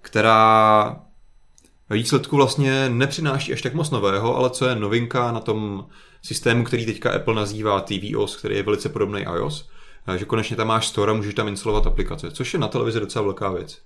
[0.00, 0.96] která
[1.94, 5.86] výsledku vlastně nepřináší až tak moc nového, ale co je novinka na tom
[6.22, 9.68] systému, který teďka Apple nazývá tvOS, který je velice podobný iOS,
[10.16, 13.24] že konečně tam máš store a můžeš tam instalovat aplikace, což je na televizi docela
[13.24, 13.78] velká věc.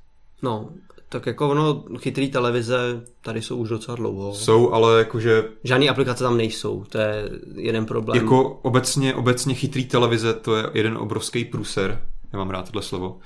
[0.42, 0.68] No,
[1.08, 4.34] tak jako ono, chytrý televize tady jsou už docela dlouho.
[4.34, 5.44] Jsou, ale jakože...
[5.64, 8.22] Žádné aplikace tam nejsou, to je jeden problém.
[8.22, 12.02] Jako obecně, obecně chytrý televize, to je jeden obrovský průser.
[12.32, 13.18] Já mám rád tohle slovo.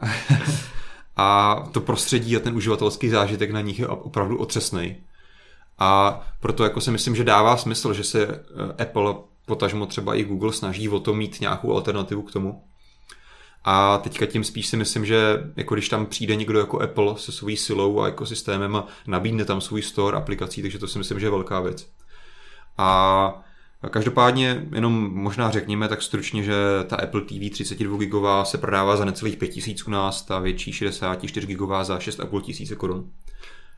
[1.16, 4.96] a to prostředí a ten uživatelský zážitek na nich je opravdu otřesný.
[5.78, 9.14] A proto jako si myslím, že dává smysl, že se eh, Apple,
[9.46, 12.62] potažmo třeba i Google snaží o to mít nějakou alternativu k tomu.
[13.64, 17.32] A teďka tím spíš si myslím, že jako když tam přijde někdo jako Apple se
[17.32, 21.26] svojí silou a ekosystémem a nabídne tam svůj store aplikací, takže to si myslím, že
[21.26, 21.88] je velká věc.
[22.78, 23.44] A
[23.90, 26.54] Každopádně jenom možná řekněme tak stručně, že
[26.86, 31.46] ta Apple TV 32 gigová se prodává za necelých 5000 u nás, ta větší 64
[31.46, 33.10] gigová za 6,5 tisíce korun.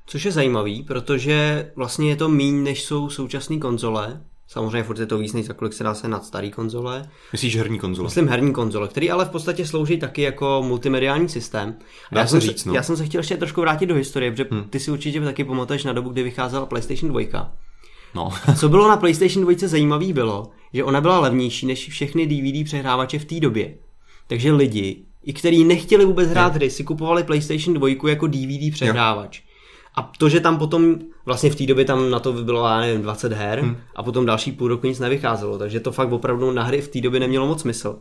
[0.07, 5.07] Což je zajímavý, protože vlastně je to míň, než jsou současné konzole, Samozřejmě furt je
[5.07, 7.09] to víc, než za kolik se dá se nad starý konzole.
[7.33, 8.07] Myslíš herní konzole?
[8.07, 11.75] Myslím herní konzole, který ale v podstatě slouží taky jako multimediální systém.
[12.13, 12.75] Dá já, se říct, no.
[12.75, 14.65] já jsem se chtěl ještě trošku vrátit do historie, protože hmm.
[14.65, 17.53] ty si určitě taky pamatuješ na dobu, kdy vycházela PlayStation 2.
[18.15, 18.31] No.
[18.59, 23.19] Co bylo na PlayStation 2 zajímavé bylo, že ona byla levnější než všechny DVD přehrávače
[23.19, 23.75] v té době.
[24.27, 29.39] Takže lidi, i kteří nechtěli vůbec hrát hry, si kupovali PlayStation 2 jako DVD přehrávač.
[29.39, 29.47] Jo.
[29.97, 30.95] A to, že tam potom,
[31.27, 33.77] vlastně v té době tam na to bylo, já nevím, 20 her hmm.
[33.97, 37.01] a potom další půl roku nic nevycházelo, takže to fakt opravdu na hry v té
[37.01, 37.99] době nemělo moc smysl.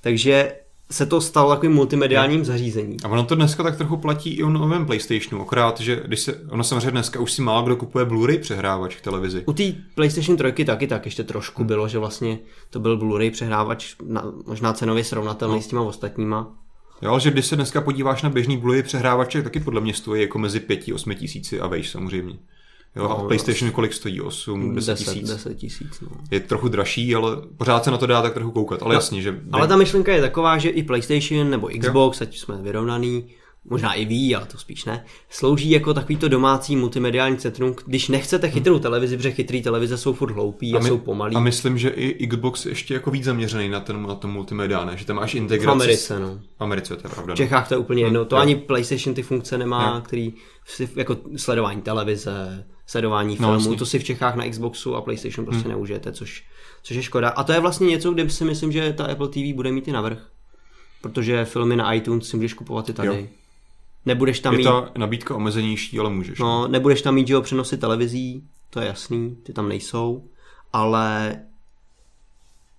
[0.00, 0.52] Takže
[0.90, 2.96] se to stalo takovým multimediálním zařízením.
[3.04, 6.40] A ono to dneska tak trochu platí i o novém PlayStationu, akorát, že když se,
[6.48, 9.42] ono samozřejmě dneska už si málo kdo kupuje Blu-ray přehrávač k televizi.
[9.46, 12.38] U té PlayStation 3 taky tak ještě trošku bylo, že vlastně
[12.70, 15.62] to byl Blu-ray přehrávač na, možná cenově srovnatelný no.
[15.62, 16.52] s těma ostatníma.
[17.02, 20.22] Jo, ale že když se dneska podíváš na běžný Blu-ray přehrávače, taky podle mě stojí
[20.22, 22.38] jako mezi 5-8 tisíci a vejš samozřejmě.
[22.96, 24.20] Jo, no, a PlayStation kolik stojí?
[24.20, 25.28] 8, 10 tisíc?
[25.28, 26.08] 10 tisíc, no.
[26.30, 29.22] Je trochu dražší, ale pořád se na to dá tak trochu koukat, ale no, jasně,
[29.22, 29.40] že...
[29.52, 32.26] Ale ta myšlenka je taková, že i PlayStation nebo Xbox, jo.
[32.26, 33.26] ať jsme vyrovnaný,
[33.70, 38.50] možná i ví, ale to spíš ne, slouží jako takovýto domácí multimediální centrum, když nechcete
[38.50, 41.36] chytrou televizi, protože chytrý televize jsou furt hloupý a, a my, jsou pomalý.
[41.36, 44.96] A myslím, že i Xbox ještě jako víc zaměřený na ten, na ten multimedia, ne?
[44.96, 45.66] že tam máš integraci.
[45.66, 46.40] V Americe, no.
[46.58, 47.34] V Americe, to je pravda.
[47.34, 48.42] V Čechách to je úplně jedno, to jo.
[48.42, 50.00] ani PlayStation ty funkce nemá, jo.
[50.00, 50.34] který
[50.96, 55.46] jako sledování televize, sledování no, filmů, no, to si v Čechách na Xboxu a PlayStation
[55.46, 55.72] prostě hmm.
[55.72, 56.44] neužijete, což,
[56.82, 57.28] což je škoda.
[57.28, 59.92] A to je vlastně něco, kde si myslím, že ta Apple TV bude mít i
[59.92, 60.18] navrh.
[61.02, 63.08] Protože filmy na iTunes si můžeš kupovat i tady.
[63.08, 63.39] Jo.
[64.06, 64.64] Nebudeš tam je mít...
[64.64, 66.38] ta nabídka omezenější, ale můžeš.
[66.38, 70.24] No, nebudeš tam mít, že jo, přenosy televizí, to je jasný, ty tam nejsou,
[70.72, 71.36] ale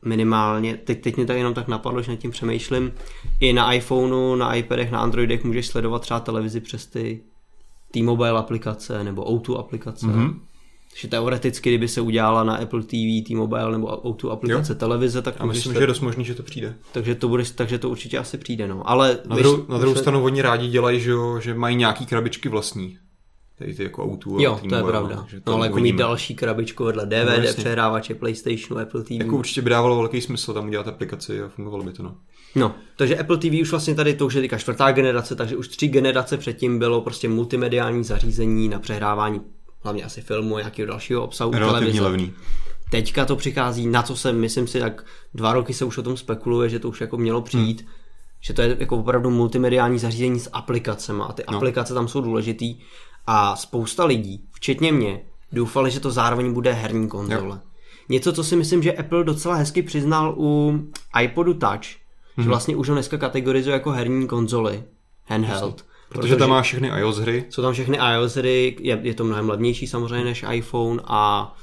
[0.06, 2.94] minimálně, teď, teď mě to jenom tak napadlo, že nad tím přemýšlím,
[3.40, 7.24] i na iPhoneu, na iPadech, na Androidech můžeš sledovat třeba televizi přes ty
[7.92, 10.06] T-Mobile aplikace nebo O2 aplikace.
[10.08, 10.40] Mm-hmm.
[10.92, 14.80] Takže teoreticky, kdyby se udělala na Apple TV, T-Mobile nebo O2 aplikace jo.
[14.80, 15.36] televize, tak...
[15.40, 16.76] A myslím, že je dost možný, že to přijde.
[16.92, 18.90] Takže to, bude, takže to určitě asi přijde, no.
[18.90, 19.20] Ale...
[19.26, 22.98] Na, druhou, víš, na druhou stranu oni rádi dělají, že, že mají nějaký krabičky vlastní.
[23.58, 25.26] Tady ty jako O2 Jo, to je pravda.
[25.30, 29.12] Že no, ale jako mít další krabičku vedle DVD, no, přehrávače, PlayStationu, Apple TV.
[29.12, 32.16] Jako určitě by dávalo velký smysl tam udělat aplikaci a fungovalo by to, no.
[32.56, 35.68] No, takže Apple TV už vlastně tady to už je teďka čtvrtá generace, takže už
[35.68, 39.42] tři generace předtím bylo prostě multimediální zařízení na přehrávání
[39.84, 42.02] hlavně asi filmu a nějakého dalšího obsahu televize.
[42.02, 42.34] levný.
[42.90, 46.18] Teďka to přichází, na co se, myslím si, tak dva roky se už o tom
[46.18, 47.90] spekuluje, že to už jako mělo přijít, hmm.
[48.40, 51.58] že to je jako opravdu multimediální zařízení s aplikacemi a ty no.
[51.58, 52.80] aplikace tam jsou důležitý
[53.28, 57.56] a spousta lidí, včetně mě, doufali, že to zároveň bude herní konzole.
[57.56, 57.60] Jo.
[58.10, 60.80] Něco, co si myslím, že Apple docela hezky přiznal u
[61.22, 61.72] iPodu Touch,
[62.36, 62.44] hmm.
[62.44, 64.84] že vlastně už ho dneska kategorizuje jako herní konzoli,
[65.26, 65.86] handheld.
[66.12, 67.46] Protože tam má všechny iOS hry.
[67.50, 71.54] Jsou tam všechny iOS hry, je, je to mnohem levnější samozřejmě než iPhone a,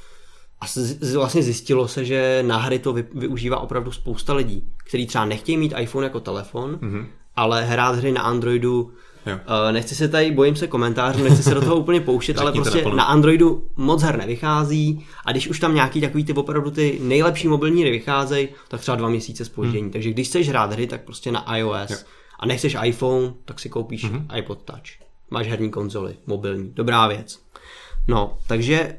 [0.60, 5.06] a z, vlastně zjistilo se, že na hry to vy, využívá opravdu spousta lidí, kteří
[5.06, 7.06] třeba nechtějí mít iPhone jako telefon, mm-hmm.
[7.36, 8.92] ale hrát hry na Androidu
[9.26, 9.34] Jo.
[9.34, 12.84] Uh, nechci se tady, bojím se komentářů, nechci se do toho úplně pouštět, ale prostě
[12.94, 17.48] na Androidu moc her nevychází a když už tam nějaký takový ty opravdu ty nejlepší
[17.48, 19.82] mobilní hry vycházejí, tak třeba dva měsíce spoždění.
[19.82, 19.90] Hmm.
[19.90, 21.90] Takže když chceš hrát hry, tak prostě na iOS.
[21.90, 21.96] Jo
[22.38, 24.38] a nechceš iPhone, tak si koupíš mm-hmm.
[24.38, 25.08] iPod Touch.
[25.30, 26.70] Máš herní konzoli, mobilní.
[26.74, 27.42] Dobrá věc.
[28.08, 28.96] No, takže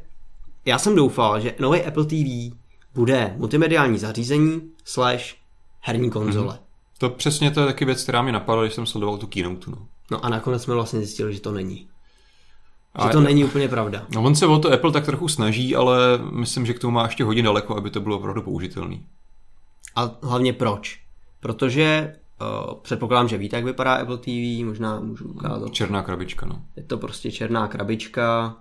[0.65, 2.55] já jsem doufal, že nový Apple TV
[2.93, 5.35] bude multimediální zařízení slash
[5.79, 6.53] herní konzole.
[6.53, 6.97] Mm-hmm.
[6.97, 9.71] To přesně to je taky věc, která mi napadla, když jsem sledoval tu keynote.
[9.71, 9.77] No,
[10.11, 11.87] no a nakonec jsme vlastně zjistili, že to není.
[13.03, 14.05] Že a to není úplně pravda.
[14.15, 15.97] No on se o to Apple tak trochu snaží, ale
[16.31, 19.05] myslím, že k tomu má ještě hodně daleko, aby to bylo opravdu použitelný.
[19.95, 20.99] A hlavně proč?
[21.39, 25.73] Protože Uh, předpokládám, že víte, jak vypadá Apple TV, možná můžu ukázat.
[25.73, 26.61] Černá krabička, no.
[26.75, 28.55] Je to prostě černá krabička,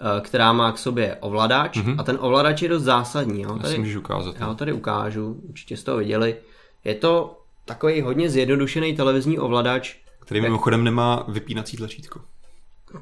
[0.00, 1.94] uh, která má k sobě ovladač mm-hmm.
[1.98, 3.42] a ten ovladač je dost zásadní.
[3.42, 3.58] Jo?
[3.58, 4.36] Tady, můžeš ukázat.
[4.40, 6.36] Já ho tady ukážu, určitě jste to viděli.
[6.84, 9.96] Je to takový hodně zjednodušený televizní ovladač.
[10.20, 10.44] Který jak...
[10.44, 12.20] mimochodem nemá vypínací tlačítko.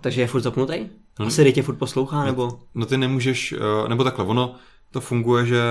[0.01, 0.79] Takže je furt zapnutý?
[1.19, 1.29] Hmm.
[1.29, 2.59] Asi tě furt poslouchá, no, nebo?
[2.75, 4.55] No ty nemůžeš, uh, nebo takhle, ono
[4.91, 5.63] to funguje, že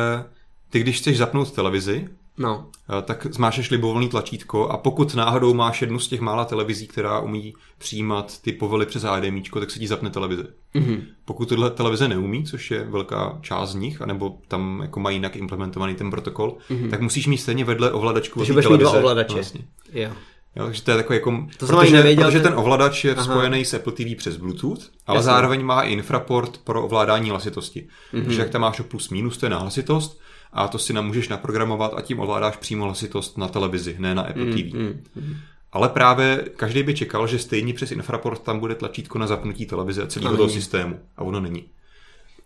[0.69, 2.67] ty když chceš zapnout televizi, no.
[2.99, 7.19] Eh, tak zmášeš libovolný tlačítko a pokud náhodou máš jednu z těch mála televizí, která
[7.19, 10.43] umí přijímat ty povely přes HDMI, tak se ti zapne televize.
[10.75, 11.01] Mm-hmm.
[11.25, 15.35] Pokud tohle televize neumí, což je velká část z nich, anebo tam jako mají jinak
[15.35, 16.89] implementovaný ten protokol, mm-hmm.
[16.89, 18.77] tak musíš mít stejně vedle ovladačku Takže televize.
[18.77, 19.33] dva ovladače.
[19.33, 19.61] Vlastně.
[19.93, 20.11] Jo.
[20.55, 23.23] Jo, takže to je takový jako, to protože, nevěděl, protože ten ovladač je Aha.
[23.23, 25.25] spojený s Apple TV přes Bluetooth, ale Jasně.
[25.25, 27.87] zároveň má i infraport pro ovládání hlasitosti.
[28.13, 28.23] Mm-hmm.
[28.23, 30.21] Takže jak tam máš plus minus, to je na hlasitost,
[30.53, 34.45] a to si můžeš naprogramovat a tím ovládáš přímo hlasitost na televizi, ne na Apple
[34.45, 34.73] mm, TV.
[34.73, 35.35] Mm, mm.
[35.71, 40.03] Ale právě každý by čekal, že stejně přes infraport tam bude tlačítko na zapnutí televize
[40.03, 40.99] a celého toho systému.
[41.17, 41.65] A ono není.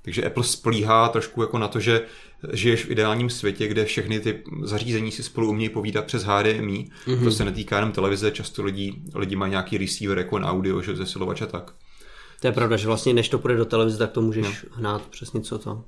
[0.02, 2.02] Takže Apple splíhá trošku jako na to, že
[2.54, 6.90] žiješ v ideálním světě, kde všechny ty zařízení si spolu umějí povídat přes HDMI.
[7.08, 7.24] Mm-hmm.
[7.24, 10.96] To se netýká jenom televize, často lidi, lidi mají nějaký receiver jako na audio, že
[10.96, 11.74] zesilovač a tak.
[12.42, 14.70] To je pravda, že vlastně než to půjde do televize, tak to můžeš no.
[14.72, 15.84] hnát přesně co to.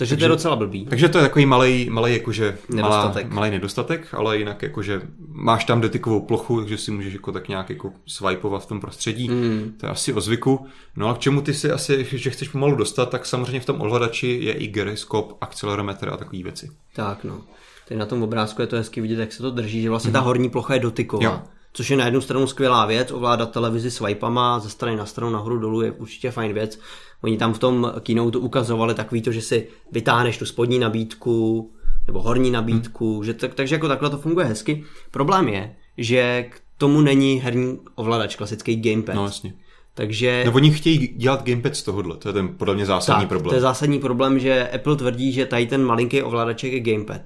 [0.00, 0.84] Takže, takže to je docela blbý.
[0.84, 3.26] Takže to je takový malý, malý jakože nedostatek.
[3.26, 7.48] Malá, malý nedostatek, ale jinak jakože máš tam dotykovou plochu, takže si můžeš jako tak
[7.48, 9.28] nějak jako swipeovat v tom prostředí.
[9.28, 9.74] Mm.
[9.80, 10.66] To je asi o zvyku.
[10.96, 13.80] No a k čemu ty si asi, že chceš pomalu dostat, tak samozřejmě v tom
[13.80, 16.70] ovladači je i gyroskop, akcelerometr a takové věci.
[16.94, 17.40] Tak no.
[17.88, 20.14] Teď na tom obrázku je to hezky vidět, jak se to drží, že vlastně mm.
[20.14, 21.24] ta horní plocha je dotyková.
[21.24, 21.40] Jo.
[21.72, 25.58] Což je na jednu stranu skvělá věc, ovládat televizi swipama ze strany na stranu nahoru
[25.58, 26.78] dolů je určitě fajn věc.
[27.22, 31.70] Oni tam v tom keynote ukazovali takový to, že si vytáhneš tu spodní nabídku
[32.06, 33.24] nebo horní nabídku, hmm.
[33.24, 34.84] že tak, takže jako takhle to funguje hezky.
[35.10, 39.14] Problém je, že k tomu není herní ovladač, klasický gamepad.
[39.14, 39.54] No jasně.
[39.94, 40.42] Takže...
[40.46, 43.48] No oni chtějí dělat gamepad z tohohle, to je ten podle mě zásadní tak, problém.
[43.48, 47.20] to je zásadní problém, že Apple tvrdí, že tady ten malinký ovladaček je gamepad.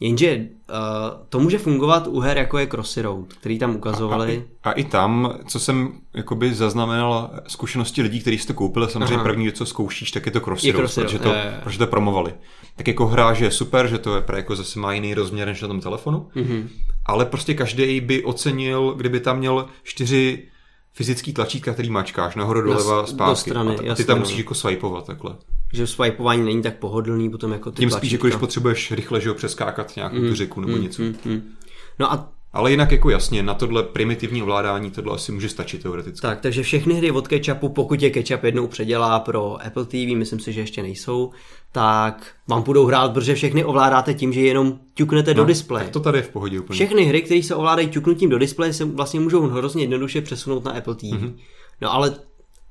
[0.00, 0.76] Jenže uh,
[1.28, 4.44] to může fungovat u her jako je Crossy Road, který tam ukazovali.
[4.62, 8.54] A, a, i, a i tam, co jsem jakoby zaznamenal zkušenosti lidí, kteří si to
[8.54, 9.24] koupili, samozřejmě Aha.
[9.24, 11.86] první, co zkoušíš, tak je to Crossy je Road, crossy protože, to, je, protože to
[11.86, 12.34] promovali.
[12.76, 15.62] Tak jako hra, že je super, že to je jako zase má jiný rozměr než
[15.62, 16.68] na tom telefonu, mm-hmm.
[17.06, 20.48] ale prostě každý by ocenil, kdyby tam měl čtyři
[20.92, 23.30] fyzický tlačítka, který mačkáš nahoru, doleva, zpátky.
[23.30, 25.36] Do strany, a ty jasný, tam musíš jako swipeovat takhle
[25.72, 29.28] že swipeování není tak pohodlný potom jako ty Tím spíš, jako když potřebuješ rychle že
[29.28, 31.02] ho přeskákat nějakou mm, tu řeku nebo mm, něco.
[31.02, 31.42] Mm, mm.
[31.98, 36.20] No a ale jinak jako jasně, na tohle primitivní ovládání tohle asi může stačit teoreticky.
[36.20, 40.40] Tak, takže všechny hry od Ketchupu, pokud je Ketchup jednou předělá pro Apple TV, myslím
[40.40, 41.30] si, že ještě nejsou,
[41.72, 45.88] tak vám budou hrát, protože všechny ovládáte tím, že jenom ťuknete no, do displeje.
[45.88, 46.74] To tady je v pohodě úplně.
[46.74, 50.72] Všechny hry, které se ovládají ťuknutím do displeje, se vlastně můžou hrozně jednoduše přesunout na
[50.72, 51.02] Apple TV.
[51.02, 51.34] Mm-hmm.
[51.80, 52.14] No ale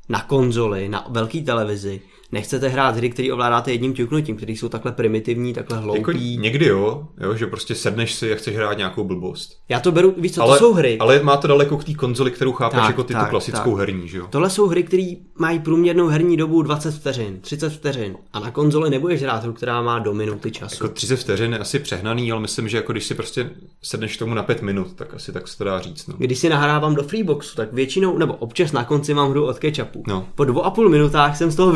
[0.09, 4.91] na konzoli, na velké televizi, nechcete hrát hry, které ovládáte jedním ťuknutím, které jsou takhle
[4.91, 5.99] primitivní, takhle hloupí.
[5.99, 9.57] Jako někdy jo, jo, že prostě sedneš si a chceš hrát nějakou blbost.
[9.69, 10.97] Já to beru, víš co, ale, to jsou hry.
[10.99, 13.71] Ale má to daleko k té konzoli, kterou chápeš tak, jako ty tak, tu klasickou
[13.71, 13.79] tak.
[13.79, 14.27] herní, že jo?
[14.29, 18.15] Tohle jsou hry, které mají průměrnou herní dobu 20 vteřin, 30 vteřin.
[18.33, 20.75] A na konzoli nebudeš hrát hru, která má do minuty času.
[20.75, 23.49] Jako 30 vteřin je asi přehnaný, ale myslím, že jako když si prostě
[23.83, 26.07] sedneš tomu na 5 minut, tak asi tak se to dá říct.
[26.07, 26.15] No.
[26.17, 30.03] Když si nahrávám do Freeboxu, tak většinou, nebo občas na konci mám hru od Ketchupu.
[30.07, 30.27] No.
[30.35, 31.71] Po dvou a půl minutách jsem z toho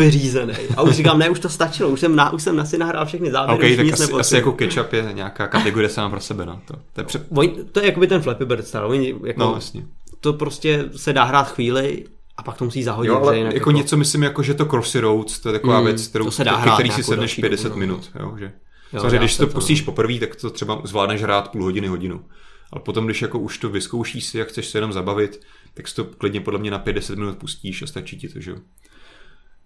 [0.46, 0.76] vyřízený.
[0.78, 3.32] A už říkám, ne, už to stačilo, už jsem, na, už jsem asi nahrál všechny
[3.32, 3.76] záběry.
[3.76, 6.62] Okay, tak asi, asi, jako ketchup je nějaká kategorie sama pro sebe, no.
[6.66, 7.26] To, to, je, pře...
[7.30, 8.86] Oni, to je jako by ten Flappy Bird style.
[8.86, 9.86] Oni, jako, no, jasně.
[10.20, 12.06] To prostě se dá hrát chvíli
[12.38, 13.10] a pak to musí zahodit.
[13.10, 15.86] Jo, ale jako, jako, něco myslím, jako, že to Crossy Roads, to je taková mm,
[15.86, 17.80] věc, kterou, to se dá hrát který si sedneš 50 dobu, no.
[17.80, 18.12] minut.
[18.20, 18.52] Jo, že.
[18.94, 22.26] Jo, Samozřejmě, když to, to pustíš poprvé, tak to třeba zvládneš hrát půl hodiny, hodinu.
[22.72, 25.42] Ale potom, když jako už to vyzkoušíš si, jak chceš se jenom zabavit,
[25.74, 28.52] tak si to klidně podle mě na 50 minut pustíš a stačí ti to, že
[28.52, 28.58] jo.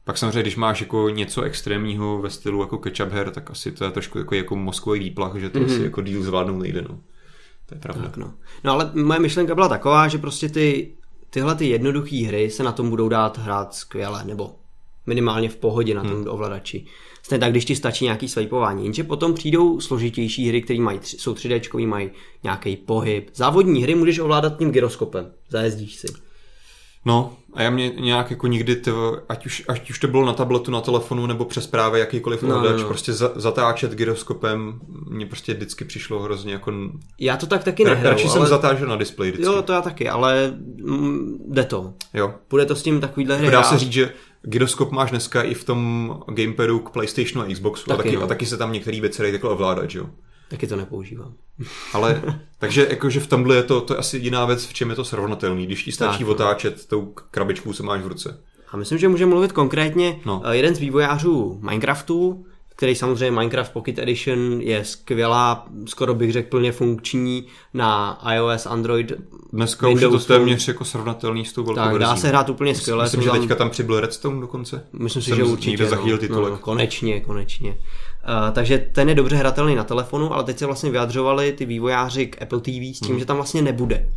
[0.09, 3.85] Pak samozřejmě, když máš jako něco extrémního ve stylu jako ketchup her, tak asi to
[3.85, 5.65] je trošku jako, jako mozkový výplach, že to mm-hmm.
[5.65, 6.81] asi jako díl zvládnout nejde.
[6.81, 6.99] No.
[7.65, 8.03] To je pravda.
[8.03, 8.33] Tak no.
[8.63, 10.93] no ale moje myšlenka byla taková, že prostě ty,
[11.29, 14.55] tyhle ty jednoduché hry se na tom budou dát hrát skvěle, nebo
[15.05, 16.27] minimálně v pohodě na tom hmm.
[16.29, 16.85] ovladači.
[17.23, 18.83] Stejně tak, když ti stačí nějaký swipeování.
[18.83, 22.09] Jenže potom přijdou složitější hry, které mají, jsou 3D, mají
[22.43, 23.29] nějaký pohyb.
[23.33, 25.31] Závodní hry můžeš ovládat tím gyroskopem.
[25.49, 26.07] Zajezdíš si.
[27.05, 30.33] No, a já mě nějak jako nikdy, to, ať, už, ať už to bylo na
[30.33, 32.87] tabletu, na telefonu, nebo přes právě jakýkoliv no, no, no.
[32.87, 36.73] prostě za, zatáčet gyroskopem, mně prostě vždycky přišlo hrozně jako...
[37.19, 38.33] Já to tak taky nehraju, Radši ale...
[38.33, 39.55] jsem zatážel na displeji vždycky.
[39.55, 41.93] Jo, to já taky, ale mm, jde to.
[42.13, 42.33] Jo.
[42.49, 43.51] Bude to s tím takovýhle hry.
[43.51, 47.85] Dá se říct, že gyroskop máš dneska i v tom gamepadu k PlayStationu a Xboxu
[47.85, 48.23] taky, a, taky, no.
[48.23, 50.05] a taky se tam některé věci dají takhle ovládat, jo?
[50.49, 51.33] Taky to nepoužívám.
[51.93, 52.21] Ale,
[52.57, 55.05] takže jakože v tomhle je to, to je asi jediná věc, v čem je to
[55.05, 56.33] srovnatelný, když ti stačí tak, no.
[56.33, 58.43] otáčet tou krabičkou, co máš v ruce.
[58.71, 60.19] A myslím, že můžeme mluvit konkrétně.
[60.25, 60.41] No.
[60.45, 62.45] Eh, jeden z vývojářů Minecraftu,
[62.75, 69.11] který samozřejmě Minecraft Pocket Edition je skvělá, skoro bych řekl plně funkční na iOS, Android,
[69.53, 72.49] Dneska Windows už je to téměř jako srovnatelný s tou velkou Tak, dá se hrát
[72.49, 73.03] úplně skvěle.
[73.03, 74.85] Myslím, že teďka tam přibyl Redstone dokonce.
[74.93, 75.69] Myslím si, že určitě.
[75.69, 77.77] Někde zachytil no, no, no, konečně, konečně.
[78.29, 82.27] Uh, takže ten je dobře hratelný na telefonu, ale teď se vlastně vyjadřovali ty vývojáři
[82.27, 83.19] k Apple TV s tím, hmm.
[83.19, 84.09] že tam vlastně nebude.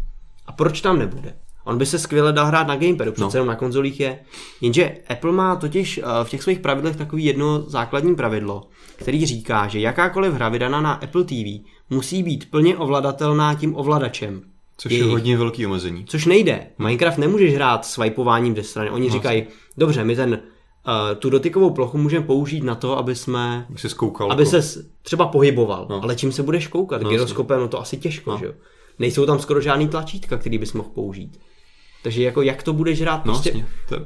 [0.47, 1.35] A proč tam nebude?
[1.65, 3.45] On by se skvěle dal hrát na gamepadu, přece no.
[3.45, 4.19] na konzolích je.
[4.61, 8.63] Jenže Apple má totiž uh, v těch svých pravidlech takový jedno základní pravidlo,
[8.97, 14.43] který říká, že jakákoliv hra vydaná na Apple TV musí být plně ovladatelná tím ovladačem.
[14.77, 16.05] Což je, je hodně velký omezení.
[16.05, 16.67] Což nejde.
[16.79, 18.91] Minecraft nemůžeš hrát swipováním ze strany.
[18.91, 19.47] Oni no, říkají,
[19.77, 20.41] dobře, my ten
[21.19, 23.67] tu dotykovou plochu můžeme použít na to, aby jsme...
[23.69, 24.33] Aby se skoukal.
[24.33, 25.87] Aby se třeba pohyboval.
[25.91, 26.03] No.
[26.03, 27.03] Ale čím se budeš koukat?
[27.03, 28.39] No, Gyroskopem, no to asi těžko, no.
[28.39, 28.53] že jo?
[28.99, 31.41] Nejsou tam skoro žádný tlačítka, který bys mohl použít.
[32.03, 33.25] Takže jako jak to budeš hrát?
[33.25, 33.97] No, prostě, to...
[33.97, 34.03] uh,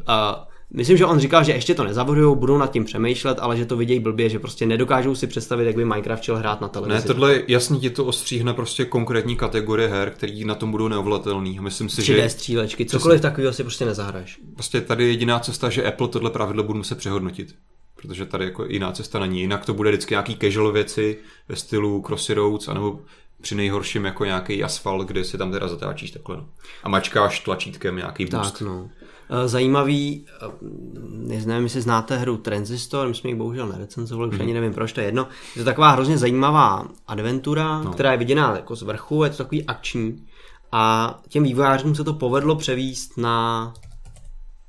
[0.74, 3.76] Myslím, že on říkal, že ještě to nezavodujou, budou nad tím přemýšlet, ale že to
[3.76, 6.98] vidějí blbě, že prostě nedokážou si představit, jak by Minecraft chtěl hrát na televizi.
[6.98, 11.58] Ne, tohle jasně ti to ostříhne prostě konkrétní kategorie her, který na tom budou neovlatelný.
[11.60, 12.28] Myslím si, 3D že...
[12.28, 14.40] střílečky, cokoliv takového si prostě nezahraješ.
[14.54, 17.54] Prostě tady je jediná cesta, že Apple tohle pravidlo bude muset přehodnotit.
[18.02, 19.40] Protože tady jako jiná cesta není.
[19.40, 23.00] Jinak to bude vždycky nějaký casual věci ve stylu Crossy Roads, anebo
[23.40, 26.36] při nejhorším jako nějaký asfalt, kde si tam teda zatáčíš takhle.
[26.36, 26.48] No.
[26.82, 28.52] A mačkáš tlačítkem nějaký boost.
[28.52, 28.90] Tak, no.
[29.30, 34.42] Eh, zajímavý, eh, nevím, jestli znáte hru Transistor, my jsme ji bohužel nerecenzovali, už mm.
[34.42, 35.28] ani nevím proč, to je jedno.
[35.56, 37.90] Je to taková hrozně zajímavá adventura, no.
[37.90, 40.26] která je viděná jako z vrchu, je to takový akční
[40.72, 43.72] a těm vývojářům se to povedlo převíst na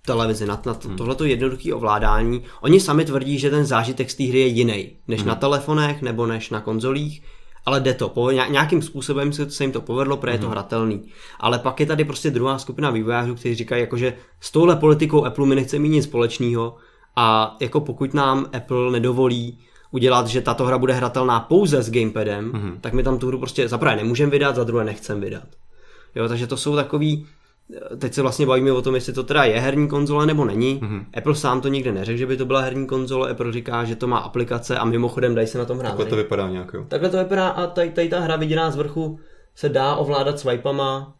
[0.05, 0.97] televizi, na, na to, hmm.
[0.97, 2.43] tohleto jednoduché ovládání.
[2.61, 5.27] Oni sami tvrdí, že ten zážitek z té hry je jiný, než hmm.
[5.27, 7.21] na telefonech nebo než na konzolích,
[7.67, 8.31] ale jde to.
[8.31, 10.51] Nějakým způsobem se, se jim to povedlo, protože je to mhm.
[10.51, 11.03] hratelný.
[11.39, 15.25] Ale pak je tady prostě druhá skupina vývojářů, kteří říkají, jako, že s touhle politikou
[15.25, 16.75] Apple my nechceme mít nic společného
[17.15, 19.59] a jako pokud nám Apple nedovolí
[19.91, 22.77] udělat, že tato hra bude hratelná pouze s gamepadem, mm-hmm.
[22.81, 25.47] tak my tam tu hru prostě za prvé nemůžeme vydat, za druhé nechcem vydat.
[26.15, 27.27] Jo, takže to jsou takový,
[27.97, 30.79] teď se vlastně bavíme o tom, jestli to teda je herní konzole nebo není.
[30.79, 31.05] Mm-hmm.
[31.17, 34.07] Apple sám to nikde neřekl, že by to byla herní konzole, Apple říká, že to
[34.07, 35.89] má aplikace a mimochodem dají se na tom hrát.
[35.89, 36.85] Takhle to vypadá nějak, jo.
[36.87, 39.19] Takhle to vypadá a tady, tady ta hra viděná z vrchu
[39.55, 41.13] se dá ovládat swipama.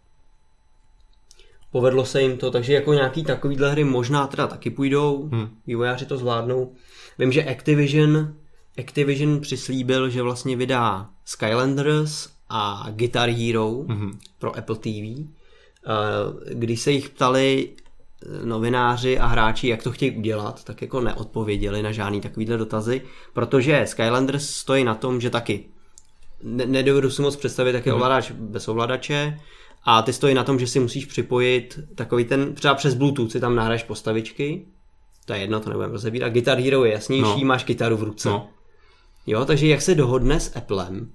[1.71, 5.49] Povedlo se jim to, takže jako nějaký takovýhle hry možná teda taky půjdou, hmm.
[5.67, 6.73] vývojáři to zvládnou.
[7.19, 8.33] Vím, že Activision,
[8.79, 14.19] Activision přislíbil, že vlastně vydá Skylanders a Guitar Hero hmm.
[14.39, 15.27] pro Apple TV
[16.53, 21.83] když se jich ptali eh, novináři a hráči, jak to chtějí udělat, tak jako neodpověděli
[21.83, 23.01] na žádný takovýhle dotazy,
[23.33, 25.65] protože Skylanders stojí na tom, že taky
[26.43, 27.95] ne- nedovedu si moc představit, jak je mm.
[27.95, 29.39] ovladač bez ovladače
[29.83, 33.39] a ty stojí na tom, že si musíš připojit takový ten, třeba přes Bluetooth si
[33.39, 34.65] tam nahraješ postavičky,
[35.25, 36.33] to je jedno, to nebudeme rozebírat.
[36.33, 37.47] Guitar Hero je jasnější, no.
[37.47, 38.29] máš kytaru v ruce.
[38.29, 38.49] No.
[39.27, 41.11] Jo, takže jak se dohodne s Applem,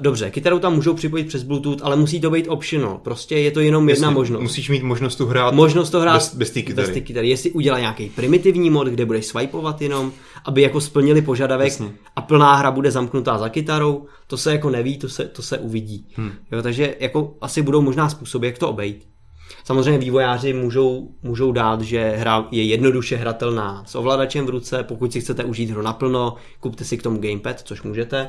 [0.00, 2.98] dobře, kytaru tam můžou připojit přes Bluetooth, ale musí to být optional.
[2.98, 4.42] Prostě je to jenom jedna Jasně, možnost.
[4.42, 6.92] Musíš mít možnost tu hrát, možnost to hrát bez, bez té kytary.
[6.94, 7.28] Bez kytary.
[7.28, 10.12] Jestli udělá nějaký primitivní mod, kde budeš swipeovat jenom,
[10.44, 11.92] aby jako splnili požadavek Jasně.
[12.16, 15.58] a plná hra bude zamknutá za kytarou, to se jako neví, to se, to se
[15.58, 16.06] uvidí.
[16.14, 16.32] Hmm.
[16.52, 19.06] Jo, takže jako asi budou možná způsoby, jak to obejít.
[19.64, 25.12] Samozřejmě vývojáři můžou, můžou dát, že hra je jednoduše hratelná s ovladačem v ruce, pokud
[25.12, 28.28] si chcete užít hru naplno, kupte si k tomu gamepad, což můžete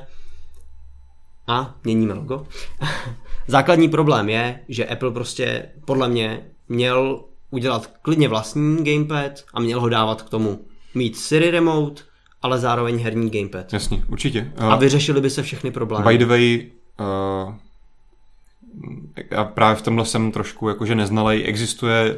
[1.48, 2.48] a měníme logo.
[3.48, 9.82] Základní problém je, že Apple prostě podle mě měl udělat klidně vlastní gamepad a měl
[9.82, 10.60] ho dávat k tomu.
[10.96, 12.02] Mít Siri Remote,
[12.42, 13.74] ale zároveň herní gamepad.
[13.74, 14.52] Jasně, určitě.
[14.60, 16.06] Uh, a vyřešili by se všechny problémy.
[16.08, 17.54] By the way, uh,
[19.32, 21.44] já právě v tomhle jsem trošku jakože neznalej.
[21.46, 22.18] Existuje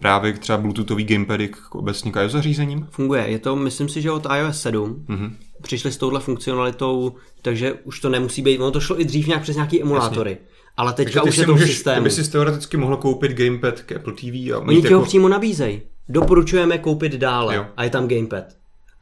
[0.00, 2.88] právě třeba bluetoothový gamepady k obecně k iOS zařízením?
[2.90, 3.24] Funguje.
[3.28, 5.04] Je to, myslím si, že od iOS 7.
[5.08, 5.32] Mm-hmm.
[5.62, 8.58] Přišli s touhle funkcionalitou, takže už to nemusí být.
[8.58, 10.30] Ono to šlo i dřív nějak přes nějaký emulátory.
[10.30, 10.46] Jasně.
[10.76, 11.94] Ale teďka už je to můžeš, systém.
[11.94, 14.98] Ty by si teoreticky mohl koupit gamepad k Apple TV a Oni ti jako...
[14.98, 15.82] ho přímo nabízejí.
[16.08, 17.66] Doporučujeme koupit dále jo.
[17.76, 18.44] a je tam gamepad.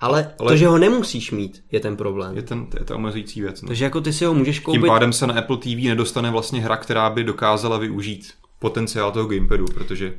[0.01, 2.37] Ale, Ale to, že ho nemusíš mít, je ten problém.
[2.37, 3.63] Je, ten, je to omezující věc.
[3.63, 3.69] No.
[3.69, 4.81] Takže jako ty si ho můžeš koupit.
[4.81, 9.27] Tím pádem se na Apple TV nedostane vlastně hra, která by dokázala využít potenciál toho
[9.27, 10.15] gamepadu, protože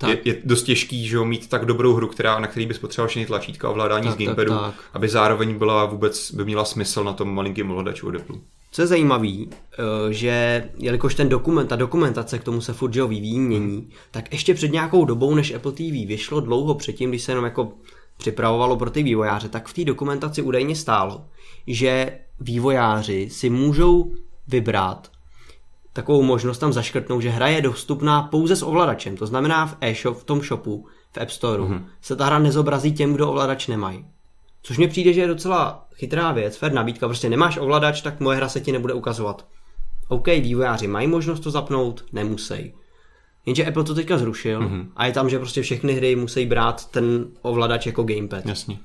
[0.00, 0.10] tak.
[0.10, 3.08] Je, je dost těžký, že jo, mít tak dobrou hru, která, na který bys potřeboval
[3.08, 4.74] všechny tlačítka ovládání tak, z gamepadu, tak, tak.
[4.92, 8.36] aby zároveň byla vůbec, by měla smysl na tom malinkém ovladači od Apple.
[8.72, 13.04] Co je zajímavé, eh, že jelikož ten dokument, ta dokumentace k tomu se furt že
[13.04, 13.90] vyvíjí, mění, hmm.
[14.10, 17.72] tak ještě před nějakou dobou, než Apple TV vyšlo dlouho předtím, když se jenom jako
[18.16, 21.24] připravovalo pro ty vývojáře, tak v té dokumentaci údajně stálo,
[21.66, 24.12] že vývojáři si můžou
[24.48, 25.09] vybrat
[25.92, 29.16] takovou možnost tam zaškrtnout, že hra je dostupná pouze s ovladačem.
[29.16, 31.84] To znamená v e-shop, v tom shopu, v App Store, mm-hmm.
[32.02, 34.04] se ta hra nezobrazí těm, kdo ovladač nemají.
[34.62, 38.36] Což mi přijde, že je docela chytrá věc, fair nabídka, prostě nemáš ovladač, tak moje
[38.36, 39.46] hra se ti nebude ukazovat.
[40.08, 42.74] OK, vývojáři mají možnost to zapnout, nemusí.
[43.46, 44.86] Jenže Apple to teďka zrušil mm-hmm.
[44.96, 48.46] a je tam, že prostě všechny hry musí brát ten ovladač jako gamepad.
[48.46, 48.78] Jasně.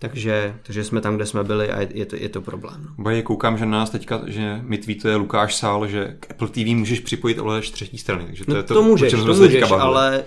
[0.00, 2.84] Takže, takže jsme tam, kde jsme byli a je, je, to, je to problém.
[2.84, 3.04] No.
[3.04, 6.48] Bo je koukám, že na nás teďka, že mi tweetuje Lukáš Sál, že k Apple
[6.48, 8.24] TV můžeš připojit ovladač třetí strany.
[8.26, 10.24] Takže to no, je to, to můžeš, to můžeš, ale, ale,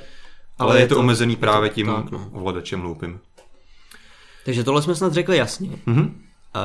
[0.57, 2.29] ale je to, to omezený právě tím tak, no.
[2.31, 3.19] ovladačem loupým.
[4.45, 5.69] Takže tohle jsme snad řekli jasně.
[5.87, 6.11] Mm-hmm.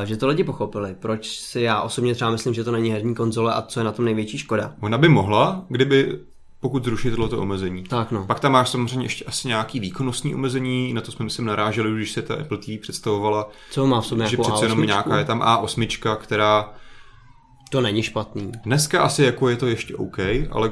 [0.05, 0.95] Že to lidi pochopili.
[1.01, 3.93] Proč si já osobně třeba myslím, že to není herní konzole a co je na
[3.93, 4.75] tom největší škoda.
[4.81, 6.19] Ona by mohla, kdyby
[6.61, 7.85] pokud zrušit tohleto omezení.
[7.85, 8.27] Tak no.
[8.27, 12.13] Pak tam máš samozřejmě ještě asi nějaký výkonnostní omezení, na to jsme myslím naráželi, když
[12.13, 13.49] se ta Apple TV představovala.
[13.71, 16.73] Co má v sobě Že přece jenom nějaká je tam A8, která...
[17.71, 18.53] To není špatný.
[18.65, 20.19] Dneska asi jako je to ještě OK,
[20.51, 20.71] ale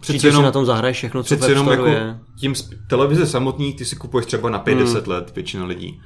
[0.00, 2.18] přece jenom, si na tom zahraješ všechno, co jenom jako je.
[2.40, 2.54] tím
[2.88, 5.14] televize samotný ty si kupuješ třeba na 50 hmm.
[5.14, 6.00] let většina lidí.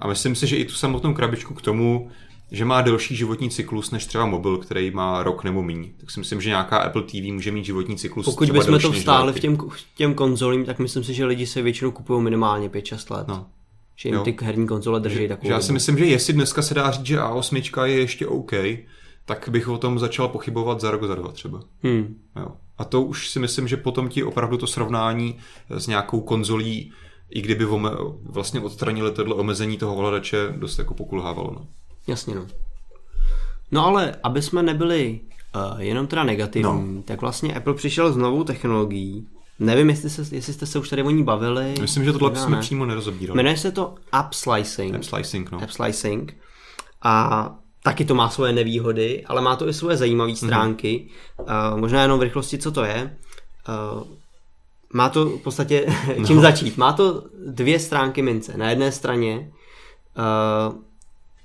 [0.00, 2.10] A myslím si, že i tu samotnou krabičku k tomu
[2.50, 5.90] že má delší životní cyklus než třeba mobil, který má rok nebo míň.
[6.00, 8.26] Tak si myslím, že nějaká Apple TV může mít životní cyklus.
[8.26, 9.58] Pokud bychom to vstáli v těm,
[9.96, 13.28] těm konzolím, tak myslím si, že lidi se většinou kupují minimálně 5-6 let.
[13.28, 13.46] No.
[13.96, 14.24] Že jim jo.
[14.24, 15.50] ty herní konzole drží takovou.
[15.50, 18.52] Já si myslím, že jestli dneska se dá říct, že A8 je ještě OK,
[19.24, 21.60] tak bych o tom začal pochybovat za rok, za dva třeba.
[21.82, 22.16] Hmm.
[22.36, 22.46] Jo.
[22.78, 25.38] A to už si myslím, že potom ti opravdu to srovnání
[25.70, 26.92] s nějakou konzolí,
[27.30, 27.66] i kdyby
[28.22, 31.50] vlastně odstranili tohle omezení toho ovladače, dost jako pokulhávalo.
[31.54, 31.68] No.
[32.10, 32.46] Jasně no.
[33.70, 35.20] No ale, aby jsme nebyli
[35.54, 37.02] uh, jenom teda negativní, no.
[37.02, 39.28] tak vlastně Apple přišel s novou technologií.
[39.58, 41.74] Nevím, jestli, se, jestli jste se už tady o ní bavili.
[41.80, 42.60] Myslím, že tohle jsme ne.
[42.60, 43.36] přímo nerozobírali.
[43.36, 44.94] Jmenuje se to App Slicing.
[44.94, 45.62] App Slicing, no.
[45.62, 46.36] App Slicing.
[47.02, 50.36] A taky to má svoje nevýhody, ale má to i svoje zajímavé mhm.
[50.36, 51.08] stránky.
[51.38, 51.72] Mm-hmm.
[51.72, 53.16] Uh, možná jenom v rychlosti, co to je.
[53.68, 54.02] Uh,
[54.92, 55.86] má to v podstatě,
[56.26, 56.42] čím no.
[56.42, 56.76] začít?
[56.76, 58.56] Má to dvě stránky mince.
[58.56, 59.52] Na jedné straně
[60.18, 60.74] uh,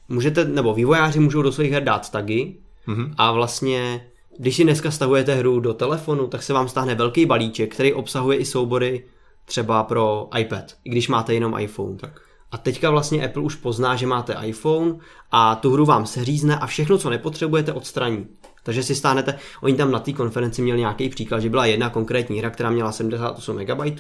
[0.09, 3.13] můžete, nebo vývojáři můžou do svých her dát tagy mm-hmm.
[3.17, 7.73] a vlastně, když si dneska stahujete hru do telefonu, tak se vám stáhne velký balíček,
[7.73, 9.03] který obsahuje i soubory
[9.45, 11.97] třeba pro iPad, i když máte jenom iPhone.
[11.97, 12.21] Tak.
[12.51, 14.95] A teďka vlastně Apple už pozná, že máte iPhone
[15.31, 18.27] a tu hru vám seřízne a všechno, co nepotřebujete, odstraní.
[18.63, 22.39] Takže si stáhnete, oni tam na té konferenci měli nějaký příklad, že byla jedna konkrétní
[22.39, 23.99] hra, která měla 78 MB,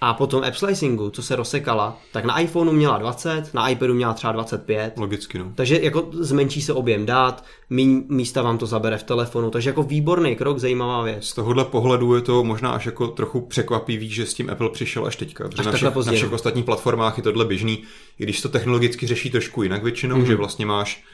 [0.00, 4.14] a potom app slicingu, co se rozsekala, tak na iPhoneu měla 20, na iPadu měla
[4.14, 4.94] třeba 25.
[4.96, 5.52] Logicky, no.
[5.54, 9.82] Takže jako zmenší se objem dát, míň místa vám to zabere v telefonu, takže jako
[9.82, 11.24] výborný krok, zajímavá věc.
[11.24, 15.06] Z tohohle pohledu je to možná až jako trochu překvapivý, že s tím Apple přišel
[15.06, 15.48] až teďka.
[15.58, 17.82] Až na, všech, na všech ostatních platformách je tohle běžný,
[18.18, 20.26] i když to technologicky řeší trošku jinak většinou, mm-hmm.
[20.26, 21.04] že vlastně máš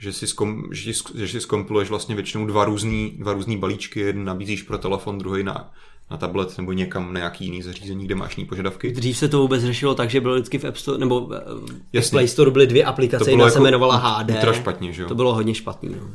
[0.00, 4.24] že si, skom, že, že si skompiluješ vlastně většinou dva různý, dva různý balíčky, jeden
[4.24, 5.72] nabízíš pro telefon, druhý na,
[6.10, 8.92] na tablet nebo někam na nějaký jiný zařízení, kde máš jiný požadavky.
[8.92, 11.30] Dřív se to vůbec řešilo tak, že bylo vždycky v App Store, nebo
[11.92, 12.08] Jasně.
[12.08, 14.40] v Play Store byly dvě aplikace, jedna jako se jmenovala HD.
[14.40, 15.08] To špatně, že jo?
[15.08, 16.08] To bylo hodně špatný, no.